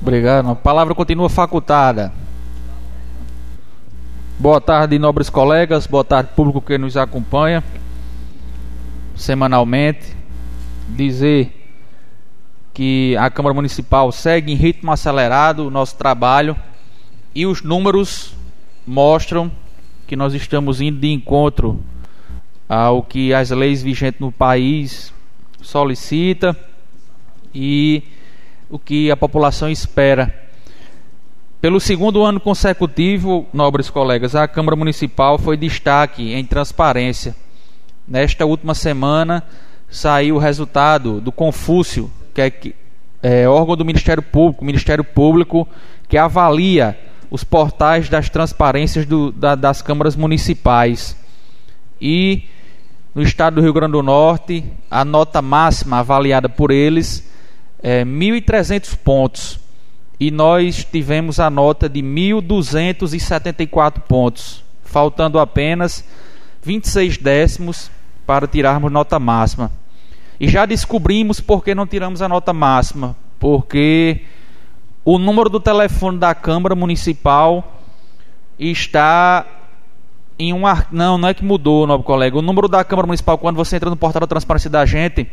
Obrigado. 0.00 0.50
A 0.50 0.56
palavra 0.56 0.94
continua 0.94 1.28
facultada. 1.28 2.12
Boa 4.36 4.60
tarde, 4.60 4.98
nobres 4.98 5.30
colegas. 5.30 5.86
Boa 5.86 6.02
tarde, 6.02 6.30
público 6.34 6.60
que 6.60 6.76
nos 6.76 6.96
acompanha 6.96 7.62
semanalmente, 9.14 10.16
dizer 10.88 11.62
que 12.74 13.16
a 13.18 13.30
Câmara 13.30 13.54
Municipal 13.54 14.10
segue 14.10 14.52
em 14.52 14.56
ritmo 14.56 14.90
acelerado 14.92 15.66
o 15.66 15.70
nosso 15.70 15.96
trabalho 15.96 16.56
e 17.34 17.46
os 17.46 17.62
números 17.62 18.34
mostram 18.86 19.50
que 20.06 20.16
nós 20.16 20.34
estamos 20.34 20.80
indo 20.80 20.98
de 20.98 21.10
encontro 21.10 21.80
ao 22.68 23.02
que 23.02 23.34
as 23.34 23.50
leis 23.50 23.82
vigentes 23.82 24.20
no 24.20 24.32
país 24.32 25.12
solicita 25.60 26.56
e 27.54 28.02
o 28.70 28.78
que 28.78 29.10
a 29.10 29.16
população 29.16 29.70
espera. 29.70 30.42
Pelo 31.60 31.78
segundo 31.78 32.24
ano 32.24 32.40
consecutivo, 32.40 33.46
nobres 33.52 33.88
colegas, 33.88 34.34
a 34.34 34.48
Câmara 34.48 34.74
Municipal 34.74 35.38
foi 35.38 35.56
destaque 35.56 36.32
em 36.32 36.44
transparência. 36.44 37.36
Nesta 38.06 38.44
última 38.44 38.74
semana 38.74 39.42
saiu 39.88 40.36
o 40.36 40.38
resultado 40.38 41.20
do 41.20 41.30
Confúcio, 41.30 42.10
que 42.34 42.40
é, 42.40 42.52
é 43.22 43.48
órgão 43.48 43.76
do 43.76 43.84
Ministério 43.84 44.22
Público, 44.22 44.64
Ministério 44.64 45.04
Público 45.04 45.68
que 46.08 46.18
avalia 46.18 46.98
os 47.30 47.42
portais 47.42 48.08
das 48.10 48.28
transparências 48.28 49.06
do, 49.06 49.32
da, 49.32 49.54
das 49.54 49.80
câmaras 49.80 50.14
municipais. 50.14 51.16
E 51.98 52.42
no 53.14 53.22
estado 53.22 53.54
do 53.54 53.62
Rio 53.62 53.72
Grande 53.72 53.92
do 53.92 54.02
Norte, 54.02 54.62
a 54.90 55.04
nota 55.04 55.40
máxima 55.40 56.00
avaliada 56.00 56.48
por 56.50 56.70
eles 56.70 57.26
é 57.82 58.04
1.300 58.04 58.96
pontos. 58.96 59.58
E 60.20 60.30
nós 60.30 60.84
tivemos 60.84 61.40
a 61.40 61.48
nota 61.48 61.88
de 61.88 62.02
1.274 62.02 64.00
pontos, 64.00 64.62
faltando 64.84 65.38
apenas 65.38 66.04
26 66.62 67.18
décimos 67.18 67.90
para 68.26 68.46
tirarmos 68.46 68.90
nota 68.90 69.18
máxima. 69.18 69.70
E 70.38 70.48
já 70.48 70.64
descobrimos 70.66 71.40
por 71.40 71.62
que 71.62 71.74
não 71.74 71.86
tiramos 71.86 72.22
a 72.22 72.28
nota 72.28 72.52
máxima. 72.52 73.16
Porque 73.38 74.22
o 75.04 75.18
número 75.18 75.48
do 75.48 75.60
telefone 75.60 76.18
da 76.18 76.34
Câmara 76.34 76.74
Municipal 76.74 77.80
está 78.58 79.46
em 80.38 80.52
um 80.52 80.66
ar... 80.66 80.88
não, 80.90 81.18
não 81.18 81.28
é 81.28 81.34
que 81.34 81.44
mudou, 81.44 81.86
nobre 81.86 82.06
colega. 82.06 82.38
O 82.38 82.42
número 82.42 82.68
da 82.68 82.84
Câmara 82.84 83.06
Municipal 83.06 83.38
quando 83.38 83.56
você 83.56 83.76
entra 83.76 83.90
no 83.90 83.96
portal 83.96 84.20
da 84.20 84.26
transparência 84.26 84.70
da 84.70 84.86
gente 84.86 85.28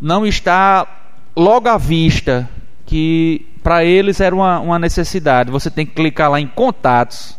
não 0.00 0.26
está 0.26 0.86
logo 1.34 1.68
à 1.68 1.78
vista 1.78 2.48
que 2.84 3.46
para 3.62 3.84
eles 3.84 4.20
era 4.20 4.34
uma, 4.34 4.60
uma 4.60 4.78
necessidade. 4.78 5.50
Você 5.50 5.70
tem 5.70 5.86
que 5.86 5.94
clicar 5.94 6.30
lá 6.30 6.40
em 6.40 6.46
contatos. 6.46 7.36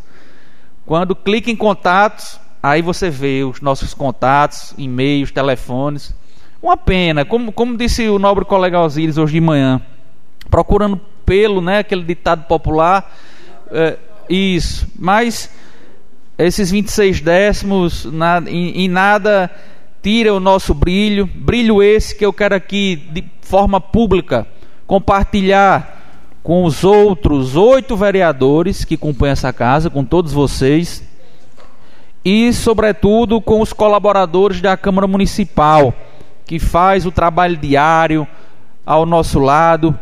Quando 0.85 1.15
clica 1.15 1.51
em 1.51 1.55
contatos, 1.55 2.39
aí 2.61 2.81
você 2.81 3.09
vê 3.09 3.43
os 3.43 3.61
nossos 3.61 3.93
contatos, 3.93 4.73
e-mails, 4.77 5.31
telefones. 5.31 6.13
Uma 6.61 6.77
pena, 6.77 7.23
como, 7.23 7.51
como 7.51 7.77
disse 7.77 8.07
o 8.07 8.17
nobre 8.17 8.45
colega 8.45 8.81
Osíris 8.81 9.17
hoje 9.17 9.33
de 9.33 9.41
manhã, 9.41 9.81
procurando 10.49 10.99
pelo, 11.25 11.61
né, 11.61 11.79
aquele 11.79 12.03
ditado 12.03 12.43
popular. 12.45 13.15
É, 13.71 13.97
isso, 14.29 14.87
mas 14.97 15.49
esses 16.37 16.69
26 16.71 17.21
décimos 17.21 18.05
na, 18.05 18.41
em, 18.45 18.83
em 18.83 18.87
nada 18.87 19.49
tira 20.01 20.33
o 20.33 20.39
nosso 20.39 20.73
brilho, 20.73 21.25
brilho 21.25 21.81
esse 21.81 22.15
que 22.15 22.25
eu 22.25 22.31
quero 22.31 22.55
aqui 22.55 22.95
de 23.11 23.23
forma 23.41 23.81
pública 23.81 24.47
compartilhar 24.85 25.97
com 26.41 26.63
os 26.63 26.85
outros 26.85 27.57
oito 27.57 27.97
vereadores 27.97 28.85
que 28.85 28.95
compõem 28.95 29.31
essa 29.31 29.51
casa, 29.51 29.89
com 29.89 30.05
todos 30.05 30.31
vocês, 30.31 31.03
e, 32.23 32.51
sobretudo, 32.53 33.39
com 33.39 33.61
os 33.61 33.71
colaboradores 33.73 34.61
da 34.61 34.75
Câmara 34.75 35.07
Municipal, 35.07 35.93
que 36.45 36.59
faz 36.59 37.05
o 37.05 37.11
trabalho 37.11 37.57
diário 37.57 38.27
ao 38.85 39.05
nosso 39.05 39.39
lado, 39.39 39.97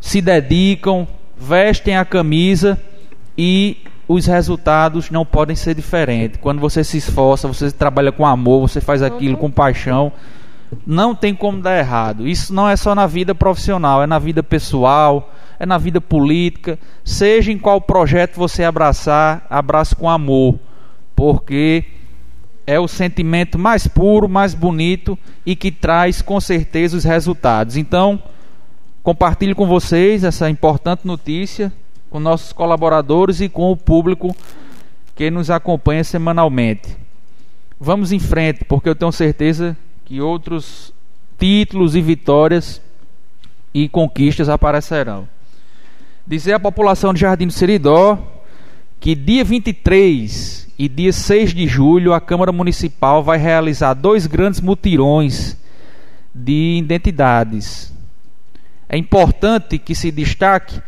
se 0.00 0.20
dedicam, 0.20 1.08
vestem 1.36 1.96
a 1.96 2.04
camisa 2.04 2.78
e 3.36 3.78
os 4.06 4.26
resultados 4.26 5.10
não 5.10 5.24
podem 5.24 5.56
ser 5.56 5.74
diferentes. 5.74 6.38
Quando 6.40 6.60
você 6.60 6.84
se 6.84 6.98
esforça, 6.98 7.48
você 7.48 7.70
trabalha 7.70 8.12
com 8.12 8.26
amor, 8.26 8.68
você 8.68 8.80
faz 8.80 9.02
aquilo 9.02 9.36
com 9.36 9.50
paixão, 9.50 10.12
não 10.86 11.14
tem 11.14 11.34
como 11.34 11.60
dar 11.60 11.78
errado. 11.78 12.26
Isso 12.26 12.52
não 12.52 12.68
é 12.68 12.76
só 12.76 12.94
na 12.94 13.06
vida 13.06 13.34
profissional, 13.34 14.02
é 14.02 14.06
na 14.06 14.18
vida 14.18 14.42
pessoal, 14.42 15.32
é 15.58 15.64
na 15.64 15.78
vida 15.78 16.00
política. 16.00 16.78
Seja 17.02 17.50
em 17.52 17.58
qual 17.58 17.80
projeto 17.80 18.36
você 18.36 18.64
abraçar, 18.64 19.46
abrace 19.48 19.94
com 19.94 20.08
amor, 20.10 20.58
porque 21.14 21.84
é 22.66 22.78
o 22.80 22.88
sentimento 22.88 23.58
mais 23.58 23.86
puro, 23.86 24.28
mais 24.28 24.54
bonito 24.54 25.18
e 25.44 25.54
que 25.54 25.70
traz 25.70 26.22
com 26.22 26.40
certeza 26.40 26.96
os 26.96 27.04
resultados. 27.04 27.76
Então, 27.76 28.22
compartilho 29.02 29.54
com 29.54 29.66
vocês 29.66 30.24
essa 30.24 30.48
importante 30.48 31.06
notícia 31.06 31.72
com 32.14 32.20
nossos 32.20 32.52
colaboradores 32.52 33.40
e 33.40 33.48
com 33.48 33.72
o 33.72 33.76
público 33.76 34.36
que 35.16 35.32
nos 35.32 35.50
acompanha 35.50 36.04
semanalmente. 36.04 36.96
Vamos 37.78 38.12
em 38.12 38.20
frente, 38.20 38.64
porque 38.64 38.88
eu 38.88 38.94
tenho 38.94 39.10
certeza 39.10 39.76
que 40.04 40.20
outros 40.20 40.92
títulos 41.36 41.96
e 41.96 42.00
vitórias 42.00 42.80
e 43.74 43.88
conquistas 43.88 44.48
aparecerão. 44.48 45.28
Dizer 46.24 46.52
à 46.52 46.60
população 46.60 47.12
de 47.12 47.20
Jardim 47.20 47.48
do 47.48 47.52
Seridó 47.52 48.16
que 49.00 49.16
dia 49.16 49.44
23 49.44 50.63
e 50.78 50.88
dia 50.88 51.12
6 51.12 51.54
de 51.54 51.66
julho 51.66 52.12
a 52.12 52.20
Câmara 52.20 52.52
Municipal 52.52 53.22
vai 53.22 53.38
realizar 53.38 53.94
dois 53.94 54.26
grandes 54.26 54.60
mutirões 54.60 55.56
de 56.34 56.78
identidades. 56.78 57.92
É 58.88 58.96
importante 58.96 59.78
que 59.78 59.94
se 59.94 60.10
destaque 60.10 60.80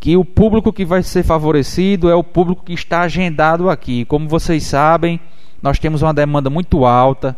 que 0.00 0.16
o 0.16 0.24
público 0.24 0.72
que 0.72 0.84
vai 0.84 1.02
ser 1.02 1.22
favorecido 1.22 2.10
é 2.10 2.14
o 2.14 2.24
público 2.24 2.64
que 2.64 2.72
está 2.72 3.02
agendado 3.02 3.70
aqui. 3.70 4.04
Como 4.04 4.28
vocês 4.28 4.64
sabem, 4.64 5.20
nós 5.62 5.78
temos 5.78 6.02
uma 6.02 6.12
demanda 6.12 6.50
muito 6.50 6.84
alta. 6.84 7.36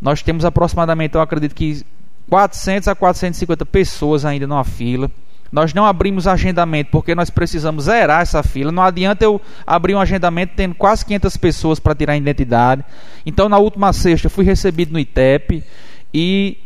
Nós 0.00 0.22
temos 0.22 0.44
aproximadamente, 0.44 1.14
eu 1.14 1.20
acredito 1.20 1.54
que 1.54 1.82
400 2.28 2.88
a 2.88 2.94
450 2.94 3.64
pessoas 3.66 4.24
ainda 4.24 4.46
numa 4.46 4.64
fila. 4.64 5.10
Nós 5.50 5.72
não 5.72 5.86
abrimos 5.86 6.26
agendamento 6.26 6.90
porque 6.90 7.14
nós 7.14 7.30
precisamos 7.30 7.84
zerar 7.84 8.20
essa 8.20 8.42
fila. 8.42 8.70
Não 8.70 8.82
adianta 8.82 9.24
eu 9.24 9.40
abrir 9.66 9.94
um 9.94 10.00
agendamento 10.00 10.52
tendo 10.54 10.74
quase 10.74 11.04
500 11.04 11.36
pessoas 11.38 11.80
para 11.80 11.94
tirar 11.94 12.12
a 12.12 12.16
identidade. 12.16 12.84
Então, 13.24 13.48
na 13.48 13.58
última 13.58 13.92
sexta, 13.92 14.28
fui 14.28 14.44
recebido 14.44 14.92
no 14.92 14.98
ITEP 14.98 15.64
e, 16.12 16.58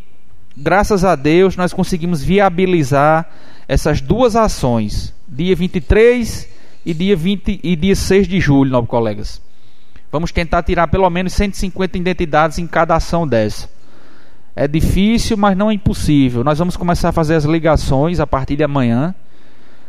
graças 0.57 1.05
a 1.05 1.15
Deus, 1.15 1.57
nós 1.57 1.73
conseguimos 1.73 2.23
viabilizar 2.23 3.29
essas 3.69 4.01
duas 4.01 4.35
ações, 4.35 5.15
dia 5.29 5.55
23 5.55 6.49
e 6.85 6.93
dia, 6.93 7.17
20, 7.17 7.61
e 7.63 7.77
dia 7.77 7.95
6 7.95 8.27
de 8.27 8.41
julho, 8.41 8.71
novos 8.71 8.91
colegas. 8.91 9.41
Vamos 10.11 10.33
tentar 10.33 10.63
tirar 10.63 10.89
pelo 10.89 11.09
menos 11.09 11.33
150 11.33 11.97
identidades 11.97 12.59
em 12.59 12.67
cada 12.67 12.97
ação 12.97 13.27
dessa. 13.27 13.69
É 14.55 14.69
difícil, 14.69 15.37
mas 15.37 15.57
não 15.57 15.71
é 15.71 15.75
impossível. 15.75 16.45
Nós 16.45 16.59
vamos 16.59 16.77
começar 16.77 17.09
a 17.09 17.13
fazer 17.13 17.35
as 17.35 17.45
ligações 17.45 18.21
a 18.21 18.27
partir 18.27 18.57
de 18.57 18.63
amanhã, 18.63 19.15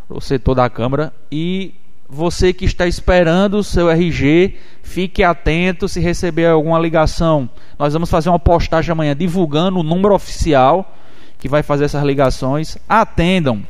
o 0.07 0.21
setor 0.21 0.55
da 0.55 0.69
Câmara, 0.69 1.13
e 1.31 1.73
você 2.07 2.53
que 2.53 2.63
está 2.63 2.87
esperando 2.87 3.55
o 3.55 3.63
seu 3.63 3.89
RG, 3.89 4.55
fique 4.81 5.23
atento 5.23 5.87
se 5.87 5.99
receber 5.99 6.45
alguma 6.45 6.79
ligação. 6.79 7.49
Nós 7.77 7.93
vamos 7.93 8.09
fazer 8.09 8.29
uma 8.29 8.39
postagem 8.39 8.91
amanhã 8.91 9.15
divulgando 9.15 9.79
o 9.79 9.83
número 9.83 10.13
oficial 10.13 10.95
que 11.39 11.49
vai 11.49 11.61
fazer 11.63 11.85
essas 11.85 12.03
ligações. 12.03 12.77
Atendam, 12.87 13.65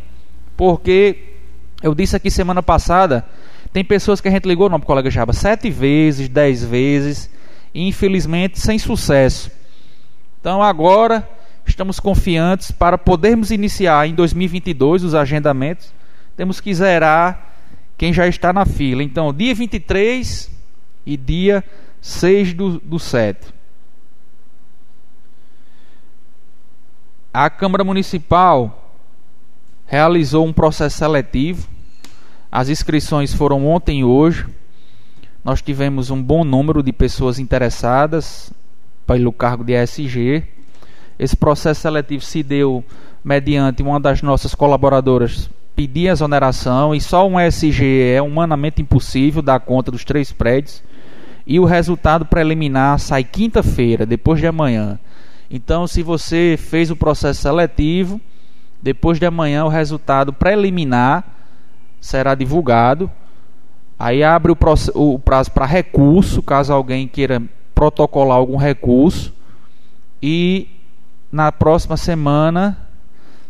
porque 0.56 1.18
eu 1.82 1.96
disse 1.96 2.16
aqui 2.16 2.30
semana 2.30 2.62
passada, 2.62 3.26
tem 3.72 3.84
pessoas 3.84 4.22
que 4.22 4.28
a 4.28 4.32
gente 4.32 4.48
ligou, 4.48 4.70
não, 4.70 4.80
colega 4.80 5.10
Jaba, 5.10 5.34
sete 5.34 5.72
vezes, 5.72 6.30
dez 6.30 6.64
vezes, 6.64 7.30
e 7.74 7.88
infelizmente 7.88 8.60
sem 8.60 8.78
sucesso. 8.78 9.50
Então 10.44 10.62
agora 10.62 11.26
estamos 11.66 12.02
confiantes 12.02 12.70
para 12.70 12.98
podermos 12.98 13.50
iniciar 13.50 14.10
em 14.10 14.14
2022 14.14 15.06
os 15.06 15.16
agendamentos. 15.16 15.94
Temos 16.36 16.60
que 16.60 16.74
zerar 16.74 17.54
quem 17.98 18.12
já 18.12 18.28
está 18.28 18.52
na 18.52 18.66
fila. 18.66 19.02
Então, 19.02 19.34
dia 19.34 19.56
23 19.56 20.52
e 21.06 21.16
dia 21.16 21.64
6 22.02 22.56
do, 22.56 22.78
do 22.82 23.00
7. 23.00 23.54
A 27.34 27.50
Câmara 27.50 27.86
Municipal 27.86 28.92
realizou 29.86 30.46
um 30.46 30.52
processo 30.52 30.98
seletivo. 30.98 31.70
As 32.52 32.68
inscrições 32.68 33.34
foram 33.34 33.66
ontem 33.66 34.02
e 34.02 34.04
hoje. 34.04 34.46
Nós 35.42 35.62
tivemos 35.62 36.10
um 36.10 36.22
bom 36.22 36.44
número 36.44 36.84
de 36.84 36.92
pessoas 36.92 37.40
interessadas 37.40 38.52
pelo 39.06 39.32
cargo 39.32 39.64
de 39.64 39.74
ESG. 39.74 40.44
Esse 41.18 41.36
processo 41.38 41.82
seletivo 41.82 42.24
se 42.24 42.44
deu 42.44 42.84
mediante 43.24 43.82
uma 43.82 44.00
das 44.00 44.22
nossas 44.22 44.54
colaboradoras 44.54 45.50
pedir 45.76 46.08
exoneração 46.08 46.94
e 46.94 47.02
só 47.02 47.28
um 47.28 47.40
ESG 47.40 48.14
é 48.16 48.22
humanamente 48.22 48.82
impossível 48.82 49.42
dar 49.42 49.60
conta 49.60 49.92
dos 49.92 50.04
três 50.04 50.32
prédios. 50.32 50.84
E 51.46 51.60
o 51.60 51.66
resultado 51.66 52.26
preliminar 52.26 53.00
sai 53.00 53.24
quinta-feira, 53.24 54.06
depois 54.06 54.40
de 54.40 54.48
amanhã. 54.48 54.98
Então, 55.52 55.86
se 55.86 56.02
você 56.02 56.56
fez 56.58 56.90
o 56.90 56.96
processo 56.96 57.42
seletivo, 57.42 58.20
depois 58.82 59.20
de 59.20 59.26
amanhã 59.26 59.66
o 59.66 59.70
resultado 59.70 60.32
preliminar 60.32 61.24
será 62.00 62.34
divulgado. 62.34 63.12
Aí 64.00 64.24
abre 64.24 64.52
o, 64.52 64.58
o 64.96 65.20
prazo 65.20 65.52
para 65.52 65.66
recurso, 65.66 66.42
caso 66.42 66.74
alguém 66.74 67.08
queira 67.08 67.42
protocolar 67.84 68.38
algum 68.38 68.56
recurso. 68.56 69.34
E 70.22 70.70
na 71.30 71.52
próxima 71.52 71.98
semana 71.98 72.78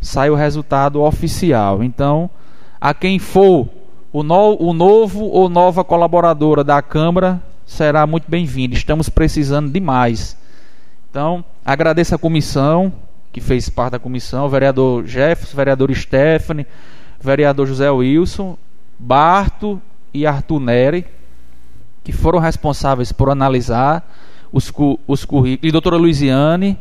sai 0.02 0.32
o 0.32 0.36
resultado 0.36 1.02
oficial. 1.02 1.84
Então, 1.84 2.30
a 2.82 2.94
quem 2.94 3.20
for 3.20 3.70
o, 4.12 4.24
no, 4.24 4.58
o 4.60 4.74
novo 4.74 5.26
ou 5.26 5.48
nova 5.50 5.84
colaboradora 5.84 6.64
da 6.64 6.82
Câmara 6.82 7.42
será 7.64 8.08
muito 8.08 8.26
bem-vindo. 8.28 8.74
Estamos 8.74 9.08
precisando 9.08 9.72
demais. 9.72 10.36
Então, 11.10 11.46
agradeço 11.64 12.16
a 12.16 12.18
comissão 12.18 12.92
que 13.32 13.40
fez 13.40 13.70
parte 13.70 13.94
da 13.94 14.00
comissão, 14.00 14.46
o 14.46 14.50
vereador 14.50 15.06
Jefferson, 15.06 15.56
vereador 15.56 15.94
Stephanie, 15.94 16.68
vereador 17.20 17.68
José 17.68 17.90
Wilson, 17.90 18.58
Barto 18.98 19.82
e 20.14 20.26
Arthur 20.26 20.60
Neri, 20.60 21.06
que 22.04 22.12
foram 22.12 22.40
responsáveis 22.40 23.12
por 23.12 23.30
analisar 23.30 24.06
os, 24.52 24.72
os 25.08 25.26
currículos, 25.26 25.70
e 25.70 25.72
doutora 25.72 25.98
Luiziane. 25.98 26.78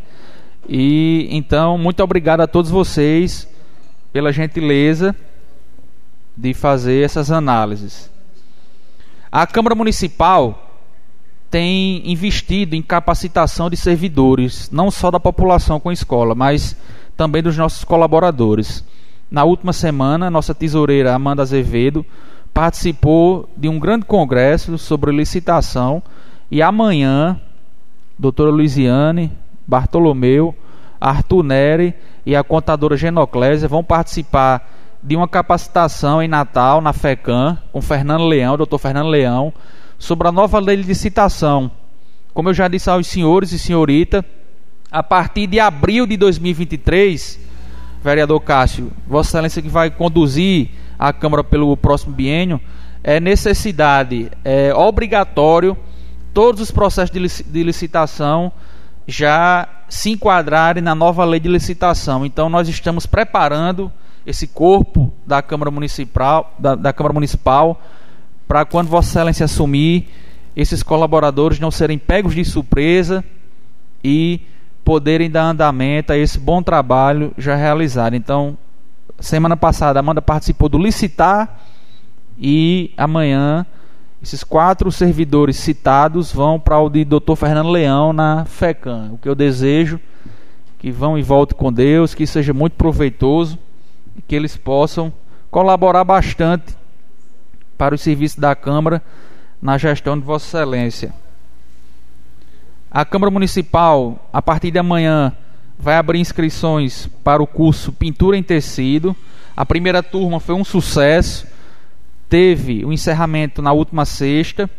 E 0.68 1.28
então, 1.30 1.78
muito 1.78 2.02
obrigado 2.02 2.40
a 2.40 2.46
todos 2.46 2.70
vocês 2.70 3.48
pela 4.12 4.32
gentileza 4.32 5.14
de 6.36 6.52
fazer 6.54 7.04
essas 7.04 7.30
análises. 7.30 8.10
A 9.30 9.46
Câmara 9.46 9.74
Municipal 9.74 10.70
tem 11.50 12.02
investido 12.10 12.74
em 12.74 12.82
capacitação 12.82 13.68
de 13.68 13.76
servidores, 13.76 14.70
não 14.70 14.90
só 14.90 15.10
da 15.10 15.20
população 15.20 15.78
com 15.78 15.92
escola, 15.92 16.34
mas 16.34 16.76
também 17.16 17.42
dos 17.42 17.56
nossos 17.56 17.84
colaboradores. 17.84 18.84
Na 19.30 19.44
última 19.44 19.72
semana, 19.72 20.30
nossa 20.30 20.54
tesoureira 20.54 21.14
Amanda 21.14 21.42
Azevedo 21.42 22.04
participou 22.52 23.48
de 23.56 23.68
um 23.68 23.78
grande 23.78 24.04
congresso 24.04 24.76
sobre 24.76 25.10
licitação 25.10 26.02
e 26.50 26.60
amanhã, 26.60 27.40
doutora 28.18 28.50
Luiziane, 28.50 29.32
Bartolomeu, 29.66 30.54
Arthur 31.00 31.42
Neri 31.42 31.94
e 32.26 32.36
a 32.36 32.44
contadora 32.44 32.96
Genoclésia 32.96 33.68
vão 33.68 33.82
participar 33.82 34.68
de 35.02 35.16
uma 35.16 35.26
capacitação 35.26 36.22
em 36.22 36.28
Natal, 36.28 36.80
na 36.80 36.92
FECAM, 36.92 37.58
com 37.72 37.82
Fernando 37.82 38.24
Leão, 38.24 38.56
doutor 38.56 38.78
Fernando 38.78 39.08
Leão, 39.08 39.52
sobre 39.98 40.28
a 40.28 40.32
nova 40.32 40.60
lei 40.60 40.76
de 40.76 40.84
licitação. 40.84 41.70
Como 42.32 42.50
eu 42.50 42.54
já 42.54 42.68
disse 42.68 42.88
aos 42.88 43.06
senhores 43.06 43.50
e 43.50 43.58
senhorita, 43.58 44.24
a 44.90 45.02
partir 45.02 45.46
de 45.46 45.58
abril 45.58 46.06
de 46.06 46.16
2023, 46.16 47.40
vereador 48.04 48.40
Cássio, 48.40 48.92
Vossa 49.06 49.30
Excelência 49.30 49.62
que 49.62 49.68
vai 49.68 49.90
conduzir 49.90 50.70
a 51.02 51.12
Câmara 51.12 51.42
pelo 51.42 51.76
próximo 51.76 52.14
biênio, 52.14 52.60
é 53.02 53.18
necessidade, 53.18 54.30
é 54.44 54.72
obrigatório, 54.72 55.76
todos 56.32 56.60
os 56.60 56.70
processos 56.70 57.10
de 57.44 57.62
licitação 57.64 58.52
já 59.04 59.68
se 59.88 60.10
enquadrarem 60.10 60.80
na 60.80 60.94
nova 60.94 61.24
lei 61.24 61.40
de 61.40 61.48
licitação. 61.48 62.24
Então 62.24 62.48
nós 62.48 62.68
estamos 62.68 63.04
preparando 63.04 63.90
esse 64.24 64.46
corpo 64.46 65.12
da 65.26 65.42
Câmara 65.42 65.72
Municipal, 65.72 66.54
da, 66.56 66.76
da 66.76 66.92
Câmara 66.92 67.14
Municipal, 67.14 67.82
para 68.46 68.64
quando 68.64 68.86
Vossa 68.86 69.08
Excelência 69.08 69.44
assumir, 69.46 70.08
esses 70.54 70.84
colaboradores 70.84 71.58
não 71.58 71.72
serem 71.72 71.98
pegos 71.98 72.32
de 72.32 72.44
surpresa 72.44 73.24
e 74.04 74.40
poderem 74.84 75.28
dar 75.28 75.46
andamento 75.46 76.12
a 76.12 76.16
esse 76.16 76.38
bom 76.38 76.62
trabalho 76.62 77.32
já 77.36 77.56
realizado. 77.56 78.14
Então, 78.14 78.56
semana 79.22 79.56
passada 79.56 80.00
Amanda 80.00 80.20
participou 80.20 80.68
do 80.68 80.78
licitar 80.78 81.60
e 82.38 82.92
amanhã 82.96 83.66
esses 84.22 84.44
quatro 84.44 84.90
servidores 84.92 85.56
citados 85.56 86.32
vão 86.32 86.58
para 86.58 86.78
o 86.78 86.88
de 86.88 87.04
Dr. 87.04 87.34
Fernando 87.36 87.70
Leão 87.70 88.12
na 88.12 88.44
FECAM. 88.44 89.10
O 89.12 89.18
que 89.18 89.28
eu 89.28 89.34
desejo 89.34 89.98
que 90.78 90.90
vão 90.90 91.16
e 91.16 91.22
voltem 91.22 91.56
com 91.56 91.72
Deus, 91.72 92.14
que 92.14 92.26
seja 92.26 92.52
muito 92.52 92.74
proveitoso 92.74 93.58
e 94.16 94.22
que 94.22 94.34
eles 94.34 94.56
possam 94.56 95.12
colaborar 95.50 96.02
bastante 96.02 96.76
para 97.78 97.94
o 97.94 97.98
serviço 97.98 98.40
da 98.40 98.54
Câmara 98.54 99.02
na 99.60 99.78
gestão 99.78 100.18
de 100.18 100.24
Vossa 100.24 100.46
Excelência. 100.46 101.14
A 102.90 103.04
Câmara 103.04 103.30
Municipal, 103.30 104.28
a 104.32 104.42
partir 104.42 104.70
de 104.70 104.78
amanhã, 104.78 105.32
vai 105.82 105.96
abrir 105.96 106.20
inscrições 106.20 107.08
para 107.24 107.42
o 107.42 107.46
curso 107.46 107.92
Pintura 107.92 108.38
em 108.38 108.42
Tecido. 108.42 109.16
A 109.56 109.66
primeira 109.66 110.00
turma 110.00 110.38
foi 110.38 110.54
um 110.54 110.64
sucesso. 110.64 111.44
Teve 112.28 112.84
o 112.84 112.92
encerramento 112.92 113.60
na 113.60 113.72
última 113.72 114.04
sexta, 114.04 114.70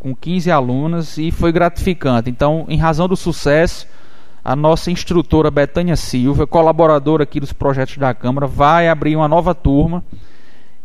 com 0.00 0.16
15 0.16 0.50
alunas, 0.50 1.18
e 1.18 1.30
foi 1.30 1.52
gratificante. 1.52 2.28
Então, 2.28 2.66
em 2.68 2.76
razão 2.76 3.06
do 3.06 3.16
sucesso, 3.16 3.86
a 4.44 4.56
nossa 4.56 4.90
instrutora 4.90 5.52
Betânia 5.52 5.94
Silva, 5.94 6.48
colaboradora 6.48 7.22
aqui 7.22 7.38
dos 7.38 7.52
projetos 7.52 7.96
da 7.96 8.12
Câmara, 8.12 8.48
vai 8.48 8.88
abrir 8.88 9.14
uma 9.14 9.28
nova 9.28 9.54
turma 9.54 10.04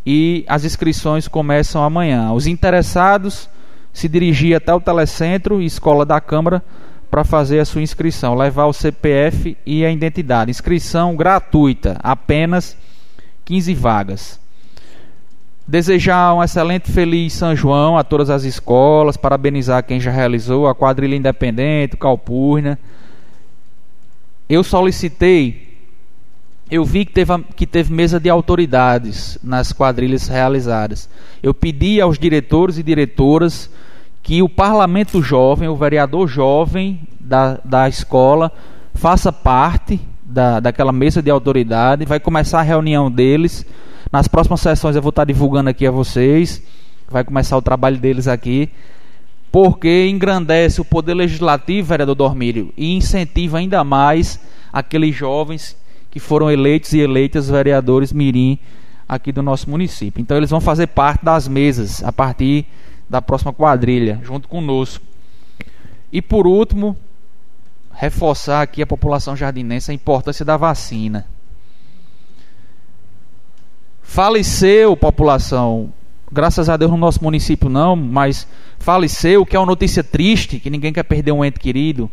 e 0.05 0.45
as 0.47 0.63
inscrições 0.63 1.27
começam 1.27 1.83
amanhã. 1.83 2.31
Os 2.33 2.45
interessados 2.45 3.49
se 3.91 4.07
dirigir 4.07 4.55
até 4.55 4.71
o 4.71 4.79
telecentro 4.79 5.59
e 5.59 5.65
escola 5.65 6.05
da 6.05 6.21
Câmara 6.21 6.63
para 7.13 7.23
fazer 7.23 7.59
a 7.59 7.65
sua 7.65 7.83
inscrição, 7.83 8.33
levar 8.33 8.65
o 8.65 8.73
CPF 8.73 9.55
e 9.63 9.85
a 9.85 9.91
identidade. 9.91 10.49
Inscrição 10.49 11.15
gratuita, 11.15 11.95
apenas 12.01 12.75
15 13.45 13.71
vagas. 13.75 14.39
Desejar 15.67 16.33
um 16.33 16.43
excelente 16.43 16.91
feliz 16.91 17.33
São 17.33 17.55
João 17.55 17.99
a 17.99 18.03
todas 18.03 18.31
as 18.31 18.45
escolas, 18.45 19.15
parabenizar 19.15 19.83
quem 19.83 19.99
já 19.99 20.09
realizou 20.09 20.67
a 20.67 20.73
quadrilha 20.73 21.15
independente, 21.15 21.95
Calpurna 21.97 22.79
eu 24.49 24.63
solicitei, 24.63 25.77
eu 26.71 26.83
vi 26.83 27.05
que 27.05 27.13
teve, 27.13 27.43
que 27.55 27.67
teve 27.67 27.93
mesa 27.93 28.19
de 28.19 28.27
autoridades 28.27 29.37
nas 29.43 29.71
quadrilhas 29.71 30.27
realizadas. 30.27 31.07
Eu 31.43 31.53
pedi 31.53 32.01
aos 32.01 32.17
diretores 32.17 32.79
e 32.79 32.83
diretoras 32.83 33.69
que 34.23 34.41
o 34.41 34.49
parlamento 34.49 35.21
jovem, 35.21 35.67
o 35.67 35.75
vereador 35.75 36.27
jovem 36.27 37.01
da, 37.19 37.59
da 37.63 37.87
escola, 37.87 38.51
faça 38.95 39.31
parte 39.31 39.99
da, 40.23 40.59
daquela 40.59 40.91
mesa 40.91 41.21
de 41.21 41.29
autoridade. 41.29 42.05
Vai 42.05 42.19
começar 42.19 42.59
a 42.59 42.63
reunião 42.63 43.11
deles. 43.11 43.65
Nas 44.11 44.27
próximas 44.27 44.61
sessões 44.61 44.95
eu 44.95 45.01
vou 45.01 45.09
estar 45.09 45.25
divulgando 45.25 45.69
aqui 45.69 45.85
a 45.85 45.91
vocês. 45.91 46.63
Vai 47.07 47.23
começar 47.23 47.57
o 47.57 47.61
trabalho 47.61 47.97
deles 47.97 48.27
aqui 48.27 48.71
porque 49.53 50.07
engrandece 50.09 50.81
o 50.81 50.85
poder 50.85 51.13
legislativo, 51.13 51.87
vereador 51.87 52.15
Dormírio, 52.15 52.73
e 52.75 52.95
incentiva 52.95 53.59
ainda 53.59 53.83
mais 53.83 54.39
aqueles 54.73 55.15
jovens 55.15 55.77
que 56.09 56.19
foram 56.19 56.49
eleitos 56.49 56.91
e 56.93 56.99
eleitas 56.99 57.51
vereadores 57.51 58.11
mirim 58.11 58.57
aqui 59.07 59.31
do 59.31 59.43
nosso 59.43 59.69
município. 59.69 60.19
Então 60.19 60.35
eles 60.35 60.49
vão 60.49 60.59
fazer 60.59 60.87
parte 60.87 61.23
das 61.23 61.47
mesas 61.47 62.03
a 62.03 62.11
partir 62.11 62.65
da 63.13 63.21
próxima 63.21 63.53
quadrilha, 63.53 64.19
junto 64.23 64.47
conosco. 64.47 65.05
E 66.11 66.19
por 66.19 66.47
último, 66.47 66.97
reforçar 67.91 68.63
aqui 68.63 68.81
a 68.81 68.87
população 68.87 69.35
jardinense 69.35 69.91
a 69.91 69.93
importância 69.93 70.43
da 70.43 70.57
vacina. 70.57 71.27
Faleceu 74.01 74.97
população 74.97 75.93
graças 76.31 76.67
a 76.67 76.75
Deus 76.75 76.89
no 76.89 76.97
nosso 76.97 77.23
município 77.23 77.69
não, 77.69 77.95
mas 77.95 78.47
faleceu, 78.79 79.45
que 79.45 79.55
é 79.55 79.59
uma 79.59 79.67
notícia 79.67 80.03
triste, 80.03 80.59
que 80.59 80.71
ninguém 80.71 80.91
quer 80.91 81.03
perder 81.03 81.31
um 81.31 81.45
ente 81.45 81.59
querido. 81.59 82.09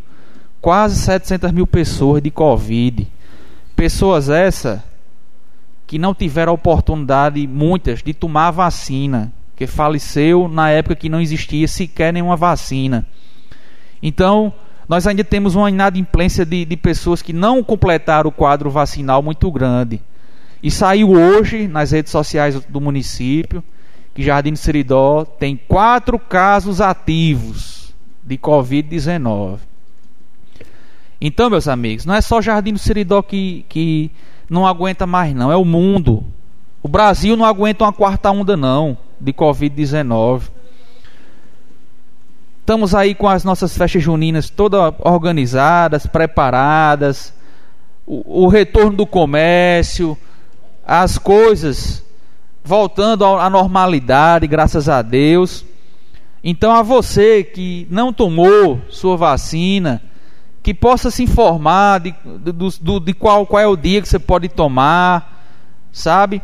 Quase 0.61 0.97
700 0.97 1.51
mil 1.51 1.67
pessoas 1.67 2.21
de 2.23 2.31
Covid. 2.31 3.09
Pessoas 3.75 4.29
essa 4.29 4.85
que 5.87 5.99
não 5.99 6.15
tiveram 6.15 6.53
a 6.53 6.55
oportunidade, 6.55 7.47
muitas, 7.47 8.03
de 8.03 8.13
tomar 8.13 8.51
vacina, 8.51 9.33
que 9.61 9.67
faleceu 9.67 10.49
na 10.49 10.71
época 10.71 10.95
que 10.95 11.11
não 11.11 11.21
existia 11.21 11.69
sequer 11.69 12.15
nenhuma 12.15 12.35
vacina. 12.35 13.07
Então, 14.03 14.51
nós 14.89 15.07
ainda 15.07 15.23
temos 15.23 15.55
uma 15.55 15.69
inadimplência 15.69 16.47
de, 16.47 16.65
de 16.65 16.77
pessoas 16.79 17.21
que 17.21 17.35
não 17.35 17.63
completaram 17.63 18.31
o 18.31 18.33
quadro 18.33 18.71
vacinal 18.71 19.23
muito 19.23 19.53
grande. 19.53 20.01
E 20.63 20.71
saiu 20.71 21.11
hoje 21.11 21.69
nas 21.69 21.91
redes 21.91 22.11
sociais 22.11 22.59
do 22.65 22.81
município 22.81 23.63
que 24.15 24.23
Jardim 24.23 24.53
do 24.53 24.59
Seridó 24.59 25.27
tem 25.27 25.61
quatro 25.69 26.19
casos 26.19 26.81
ativos 26.81 27.95
de 28.25 28.39
Covid-19. 28.39 29.59
Então, 31.21 31.51
meus 31.51 31.69
amigos, 31.69 32.07
não 32.07 32.15
é 32.15 32.23
só 32.23 32.41
Jardim 32.41 32.73
do 32.73 32.79
Seridó 32.79 33.21
que, 33.21 33.67
que 33.69 34.11
não 34.49 34.67
aguenta 34.67 35.07
mais, 35.07 35.35
não. 35.35 35.53
É 35.53 35.57
o 35.57 35.67
mundo. 35.67 36.25
O 36.83 36.89
Brasil 36.89 37.37
não 37.37 37.45
aguenta 37.45 37.85
uma 37.85 37.93
quarta 37.93 38.31
onda, 38.31 38.57
não, 38.57 38.97
de 39.21 39.33
Covid-19. 39.33 40.43
Estamos 42.61 42.95
aí 42.95 43.15
com 43.15 43.29
as 43.29 43.45
nossas 43.45 43.77
festas 43.77 44.03
juninas 44.03 44.49
todas 44.49 44.95
organizadas, 45.01 46.07
preparadas, 46.07 47.35
o, 48.07 48.45
o 48.45 48.49
retorno 48.49 48.97
do 48.97 49.07
comércio, 49.07 50.17
as 50.87 51.19
coisas 51.19 52.05
voltando 52.65 53.25
à 53.25 53.51
normalidade, 53.51 54.47
graças 54.47 54.89
a 54.89 55.03
Deus. 55.03 55.65
Então, 56.43 56.73
a 56.73 56.83
você 56.83 57.43
que 57.43 57.87
não 57.91 58.13
tomou 58.13 58.81
sua 58.89 59.17
vacina, 59.17 60.03
que 60.63 60.73
possa 60.73 61.11
se 61.11 61.23
informar 61.23 62.01
de, 62.01 62.15
de, 63.01 63.15
qual, 63.15 63.47
qual 63.47 63.63
é 63.63 63.67
o 63.67 63.77
dia 63.77 64.01
que 64.01 64.09
você 64.09 64.19
pode 64.19 64.49
tomar, 64.49 65.45
sabe? 65.93 66.43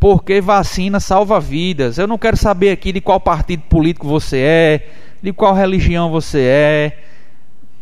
Porque 0.00 0.40
vacina 0.40 0.98
salva 0.98 1.38
vidas. 1.38 1.98
Eu 1.98 2.06
não 2.06 2.16
quero 2.16 2.36
saber 2.36 2.70
aqui 2.70 2.90
de 2.90 3.02
qual 3.02 3.20
partido 3.20 3.62
político 3.64 4.08
você 4.08 4.38
é, 4.38 4.88
de 5.22 5.30
qual 5.30 5.54
religião 5.54 6.10
você 6.10 6.40
é, 6.40 6.98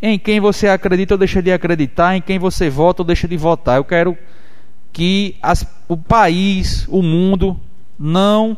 em 0.02 0.18
quem 0.18 0.40
você 0.40 0.66
acredita 0.66 1.14
ou 1.14 1.18
deixa 1.18 1.40
de 1.40 1.52
acreditar, 1.52 2.16
em 2.16 2.20
quem 2.20 2.38
você 2.38 2.68
vota 2.68 3.02
ou 3.02 3.06
deixa 3.06 3.28
de 3.28 3.36
votar. 3.36 3.76
Eu 3.76 3.84
quero 3.84 4.18
que 4.92 5.36
as, 5.40 5.64
o 5.86 5.96
país, 5.96 6.86
o 6.88 7.02
mundo, 7.02 7.58
não 7.96 8.56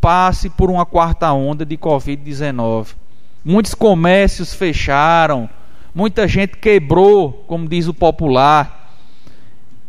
passe 0.00 0.50
por 0.50 0.70
uma 0.70 0.84
quarta 0.84 1.32
onda 1.32 1.64
de 1.64 1.78
Covid-19. 1.78 2.94
Muitos 3.42 3.74
comércios 3.74 4.52
fecharam, 4.52 5.48
muita 5.94 6.28
gente 6.28 6.58
quebrou, 6.58 7.44
como 7.46 7.66
diz 7.66 7.88
o 7.88 7.94
popular. 7.94 8.94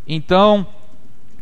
Então, 0.07 0.65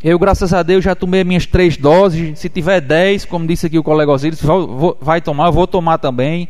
eu, 0.03 0.17
graças 0.19 0.53
a 0.53 0.63
Deus, 0.63 0.83
já 0.83 0.95
tomei 0.95 1.23
minhas 1.23 1.45
três 1.45 1.77
doses. 1.77 2.37
Se 2.39 2.49
tiver 2.49 2.81
dez, 2.81 3.25
como 3.25 3.47
disse 3.47 3.67
aqui 3.67 3.79
o 3.79 3.83
colega 3.83 4.11
Osíris, 4.11 4.41
vai 5.01 5.21
tomar, 5.21 5.47
eu 5.47 5.53
vou 5.53 5.67
tomar 5.67 5.97
também 5.97 6.49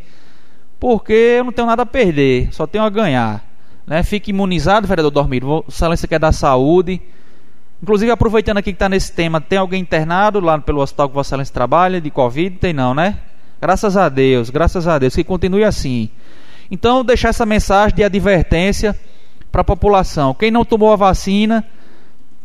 porque 0.79 1.13
eu 1.39 1.43
não 1.43 1.51
tenho 1.51 1.67
nada 1.67 1.83
a 1.83 1.85
perder, 1.85 2.49
só 2.51 2.67
tenho 2.67 2.83
a 2.83 2.89
ganhar. 2.89 3.43
Né? 3.85 4.03
Fique 4.03 4.31
imunizado, 4.31 4.87
vereador 4.87 5.11
Dormiro. 5.11 5.65
Excelência 5.67 6.07
quer 6.07 6.19
dar 6.19 6.31
saúde. 6.31 7.01
Inclusive, 7.81 8.11
aproveitando 8.11 8.57
aqui 8.57 8.71
que 8.71 8.75
está 8.75 8.89
nesse 8.89 9.11
tema, 9.11 9.39
tem 9.39 9.57
alguém 9.57 9.81
internado 9.81 10.39
lá 10.39 10.57
pelo 10.59 10.81
hospital 10.81 11.09
que 11.09 11.15
Vossa 11.15 11.29
Excelência 11.29 11.53
trabalha, 11.53 12.01
de 12.01 12.09
Covid? 12.09 12.57
Tem 12.57 12.73
não, 12.73 12.93
né? 12.93 13.19
Graças 13.61 13.95
a 13.95 14.09
Deus, 14.09 14.49
graças 14.49 14.87
a 14.87 14.99
Deus, 14.99 15.15
que 15.15 15.23
continue 15.23 15.63
assim. 15.63 16.09
Então, 16.69 17.03
deixar 17.03 17.29
essa 17.29 17.45
mensagem 17.45 17.95
de 17.95 18.03
advertência 18.03 18.95
para 19.51 19.61
a 19.61 19.63
população. 19.63 20.33
Quem 20.33 20.51
não 20.51 20.65
tomou 20.65 20.91
a 20.91 20.95
vacina, 20.95 21.65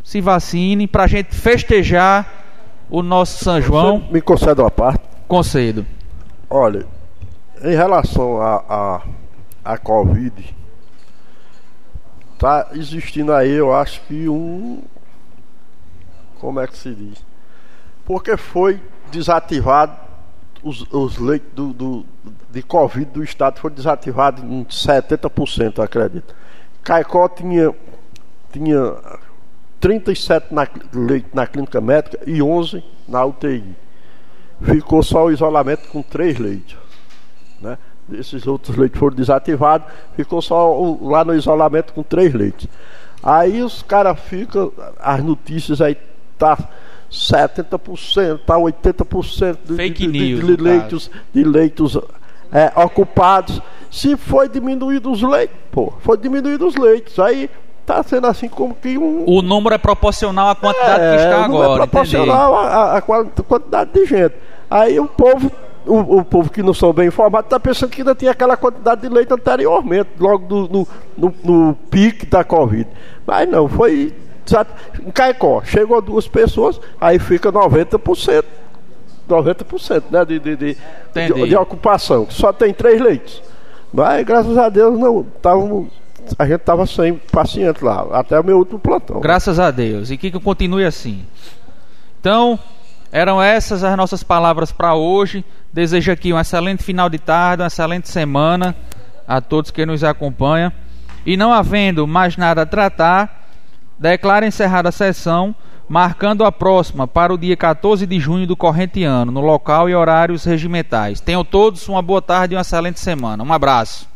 se 0.02 0.20
vacine, 0.20 0.86
para 0.86 1.04
a 1.04 1.06
gente 1.06 1.34
festejar 1.34 2.44
o 2.90 3.02
nosso 3.02 3.42
São 3.42 3.60
João. 3.60 4.00
Você 4.00 4.12
me 4.12 4.20
concede 4.20 4.60
uma 4.60 4.70
parte? 4.70 5.02
Concedo. 5.26 5.86
Olha, 6.50 6.86
em 7.62 7.74
relação 7.74 8.40
a, 8.40 8.64
a, 8.68 9.02
a 9.64 9.78
Covid, 9.78 10.54
tá 12.38 12.68
existindo 12.72 13.32
aí, 13.32 13.52
eu 13.52 13.74
acho 13.74 14.00
que 14.02 14.28
um. 14.28 14.82
Como 16.38 16.60
é 16.60 16.66
que 16.66 16.76
se 16.76 16.94
diz? 16.94 17.24
Porque 18.04 18.36
foi 18.36 18.80
desativado 19.10 19.96
os, 20.62 20.86
os 20.92 21.18
leitos 21.18 21.52
do, 21.54 21.72
do, 21.72 22.06
de 22.50 22.62
Covid 22.62 23.10
do 23.10 23.22
Estado, 23.22 23.60
foi 23.60 23.70
desativado 23.70 24.42
em 24.44 24.64
70%, 24.64 25.82
acredito. 25.82 26.34
Caicó 26.82 27.28
tinha, 27.28 27.74
tinha 28.52 28.96
37 29.82 30.54
na, 30.54 30.66
leitos 30.94 31.34
na 31.34 31.44
clínica 31.44 31.80
médica 31.80 32.18
e 32.24 32.40
11 32.40 32.84
na 33.08 33.24
UTI. 33.24 33.64
Ficou 34.62 35.02
só 35.02 35.26
o 35.26 35.32
isolamento 35.32 35.88
com 35.88 36.00
três 36.02 36.38
leitos. 36.38 36.76
Né? 37.60 37.76
Esses 38.12 38.46
outros 38.46 38.76
leitos 38.76 39.00
foram 39.00 39.16
desativados, 39.16 39.88
ficou 40.14 40.40
só 40.40 40.96
lá 41.02 41.24
no 41.24 41.34
isolamento 41.34 41.92
com 41.92 42.02
três 42.04 42.32
leitos. 42.32 42.68
Aí 43.20 43.60
os 43.60 43.82
caras 43.82 44.20
ficam, 44.20 44.72
as 45.00 45.22
notícias 45.22 45.80
aí 45.80 45.96
tá 46.38 46.56
70%, 47.10 48.40
tá 48.46 48.56
80% 48.56 49.58
de, 49.64 49.74
Fake 49.74 50.06
de, 50.06 50.12
news, 50.12 50.40
de, 50.46 50.56
de 50.56 50.62
leitos, 50.62 51.10
de 51.34 51.42
leitos 51.42 51.98
é, 52.52 52.72
ocupados. 52.80 53.60
Se 53.90 54.16
foi 54.16 54.48
diminuído 54.48 55.10
os 55.10 55.22
leitos, 55.22 55.56
pô, 55.72 55.92
foi 56.00 56.16
diminuído 56.16 56.68
os 56.68 56.76
leitos. 56.76 57.18
Aí 57.18 57.50
tá 57.96 58.02
sendo 58.02 58.26
assim 58.26 58.48
como 58.48 58.74
que 58.74 58.96
um. 58.96 59.24
O 59.26 59.42
número 59.42 59.74
é 59.74 59.78
proporcional 59.78 60.48
à 60.48 60.54
quantidade 60.54 61.02
é, 61.02 61.16
que 61.16 61.22
está 61.22 61.44
agora. 61.44 61.72
É 61.72 61.76
proporcional 61.76 62.56
à, 62.56 62.96
à 62.96 63.02
quantidade 63.02 63.90
de 63.92 64.06
gente. 64.06 64.34
Aí 64.70 64.98
o 64.98 65.06
povo 65.06 65.50
o, 65.86 66.18
o, 66.18 66.24
povo 66.24 66.50
que 66.50 66.62
não 66.62 66.72
são 66.72 66.92
bem 66.92 67.08
informados 67.08 67.46
está 67.46 67.58
pensando 67.58 67.90
que 67.90 68.02
ainda 68.02 68.14
tinha 68.14 68.30
aquela 68.30 68.56
quantidade 68.56 69.00
de 69.00 69.08
leite 69.08 69.32
anteriormente, 69.32 70.10
logo 70.18 70.46
do, 70.46 70.68
no, 70.68 70.88
no, 71.16 71.34
no, 71.42 71.74
pique 71.90 72.26
da 72.26 72.44
Covid. 72.44 72.88
Mas 73.26 73.48
não, 73.48 73.68
foi. 73.68 74.14
Sabe, 74.44 74.70
em 75.04 75.10
Caicó, 75.10 75.62
chegou 75.64 76.00
duas 76.02 76.26
pessoas, 76.26 76.80
aí 77.00 77.18
fica 77.18 77.52
90%. 77.52 78.44
90% 79.28 80.02
né, 80.10 80.24
de, 80.24 80.38
de, 80.38 80.56
de, 80.56 80.76
de, 81.14 81.48
de 81.48 81.56
ocupação, 81.56 82.26
só 82.28 82.52
tem 82.52 82.74
três 82.74 83.00
leitos. 83.00 83.40
Mas 83.92 84.24
graças 84.26 84.58
a 84.58 84.68
Deus 84.68 84.98
não 84.98 85.24
estavam 85.36 85.88
a 86.38 86.46
gente 86.46 86.60
estava 86.60 86.86
sem 86.86 87.14
paciente 87.14 87.84
lá, 87.84 88.06
até 88.12 88.38
o 88.38 88.44
meu 88.44 88.58
último 88.58 88.78
plantão. 88.78 89.20
Graças 89.20 89.58
a 89.58 89.70
Deus. 89.70 90.10
E 90.10 90.16
que, 90.16 90.30
que 90.30 90.40
continue 90.40 90.84
assim. 90.84 91.24
Então, 92.20 92.58
eram 93.10 93.42
essas 93.42 93.84
as 93.84 93.96
nossas 93.96 94.22
palavras 94.22 94.72
para 94.72 94.94
hoje. 94.94 95.44
Desejo 95.72 96.12
aqui 96.12 96.32
um 96.32 96.38
excelente 96.38 96.82
final 96.82 97.08
de 97.08 97.18
tarde, 97.18 97.62
uma 97.62 97.66
excelente 97.66 98.08
semana 98.08 98.74
a 99.26 99.40
todos 99.40 99.70
que 99.70 99.84
nos 99.84 100.04
acompanham. 100.04 100.72
E 101.24 101.36
não 101.36 101.52
havendo 101.52 102.06
mais 102.06 102.36
nada 102.36 102.62
a 102.62 102.66
tratar, 102.66 103.46
declaro 103.98 104.44
encerrada 104.44 104.88
a 104.88 104.92
sessão, 104.92 105.54
marcando 105.88 106.44
a 106.44 106.50
próxima 106.50 107.06
para 107.06 107.32
o 107.32 107.38
dia 107.38 107.56
14 107.56 108.06
de 108.06 108.18
junho 108.18 108.46
do 108.46 108.56
corrente 108.56 109.04
ano, 109.04 109.30
no 109.30 109.40
local 109.40 109.88
e 109.88 109.94
horários 109.94 110.44
regimentais. 110.44 111.20
Tenham 111.20 111.44
todos 111.44 111.88
uma 111.88 112.02
boa 112.02 112.20
tarde 112.20 112.54
e 112.54 112.56
uma 112.56 112.62
excelente 112.62 112.98
semana. 112.98 113.44
Um 113.44 113.52
abraço. 113.52 114.11